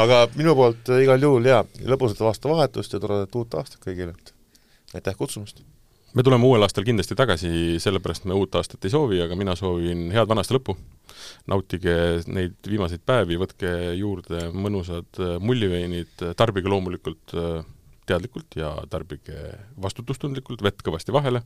aga 0.00 0.22
minu 0.38 0.54
poolt 0.56 0.88
igal 1.02 1.28
juhul 1.28 1.50
jaa, 1.50 1.66
lõbusat 1.84 2.22
aastavahetust 2.30 2.96
ja 2.96 3.02
toredat 3.02 3.36
uut 3.36 3.58
aastat 3.60 3.84
kõigile, 3.84 4.16
et 4.16 4.96
aitäh 4.96 5.18
kutsumast! 5.18 5.60
Me 6.14 6.22
tuleme 6.22 6.46
uuel 6.46 6.64
aastal 6.64 6.84
kindlasti 6.86 7.16
tagasi, 7.18 7.50
sellepärast 7.82 8.26
me 8.28 8.36
uut 8.36 8.54
aastat 8.58 8.84
ei 8.84 8.92
soovi, 8.92 9.20
aga 9.24 9.36
mina 9.38 9.54
soovin 9.58 10.10
head 10.14 10.28
vana 10.28 10.44
aasta 10.44 10.56
lõppu. 10.56 10.76
nautige 11.48 11.94
neid 12.30 12.56
viimaseid 12.68 13.02
päevi, 13.06 13.38
võtke 13.40 13.70
juurde 13.98 14.48
mõnusad 14.54 15.20
äh, 15.22 15.36
mulliveinid, 15.42 16.26
tarbige 16.38 16.70
loomulikult 16.70 17.34
äh, 17.38 17.64
teadlikult 18.06 18.58
ja 18.58 18.74
tarbige 18.90 19.56
vastutustundlikult, 19.82 20.62
vett 20.62 20.82
kõvasti 20.84 21.14
vahele 21.14 21.42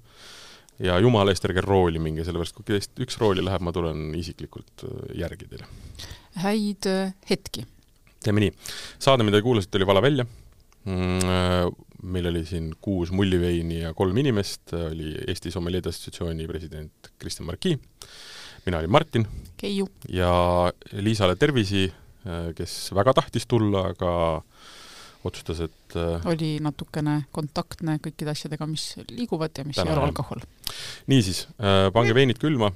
ja 0.82 0.98
jumala 1.00 1.32
eest 1.32 1.44
ärge 1.48 1.64
rooli 1.64 2.00
minge, 2.02 2.24
sellepärast 2.24 2.56
kui 2.56 2.66
teist 2.68 2.98
üks 3.00 3.20
rooli 3.20 3.44
läheb, 3.44 3.64
ma 3.64 3.72
tulen 3.76 4.10
isiklikult 4.18 4.86
äh, 4.88 5.16
järgi 5.22 5.48
teile. 5.52 5.70
häid 6.42 6.90
hetki! 7.30 7.66
teeme 8.26 8.42
nii. 8.42 8.52
saade, 8.98 9.24
mida 9.24 9.38
te 9.38 9.46
kuulasite, 9.46 9.78
oli 9.78 9.86
Vala 9.86 10.02
välja 10.02 10.26
mm, 10.84 11.76
meil 12.07 12.30
oli 12.30 12.44
siin 12.46 12.70
kuus 12.82 13.11
mulliveini 13.14 13.80
ja 13.80 13.92
kolm 13.94 14.16
inimest, 14.22 14.72
oli 14.78 15.12
Eesti 15.26 15.50
Sommelier 15.50 15.88
Assotsiatsiooni 15.88 16.46
president 16.48 17.11
Kristjan 17.18 17.46
Marki, 17.48 17.74
mina 18.66 18.80
olin 18.80 18.92
Martin. 18.92 19.26
Keiu. 19.57 19.88
ja 20.09 20.30
Liisale 20.92 21.36
tervisi, 21.36 21.86
kes 22.57 22.78
väga 22.94 23.14
tahtis 23.20 23.46
tulla, 23.46 23.88
aga 23.92 24.12
otsustas, 25.26 25.61
et 25.66 25.98
oli 26.30 26.57
natukene 26.62 27.20
kontaktne 27.34 27.98
kõikide 28.02 28.32
asjadega, 28.34 28.68
mis 28.70 28.92
liiguvad 29.11 29.59
ja 29.59 29.66
mis 29.66 29.78
ei 29.82 29.90
ole 29.90 30.07
alkohol. 30.07 30.42
niisiis, 31.11 31.46
äh, 31.59 31.88
pange 31.94 32.14
veinid 32.14 32.38
külma, 32.42 32.70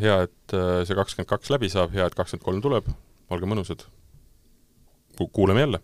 hea, 0.00 0.22
et 0.26 0.56
äh, 0.56 0.82
see 0.88 0.98
kakskümmend 0.98 1.30
kaks 1.30 1.54
läbi 1.54 1.70
saab, 1.72 1.94
hea, 1.94 2.06
et 2.06 2.18
kakskümmend 2.18 2.46
kolm 2.46 2.64
tuleb, 2.64 2.90
olge 3.30 3.50
mõnusad. 3.50 3.86
kuuleme 5.32 5.60
jälle 5.60 5.80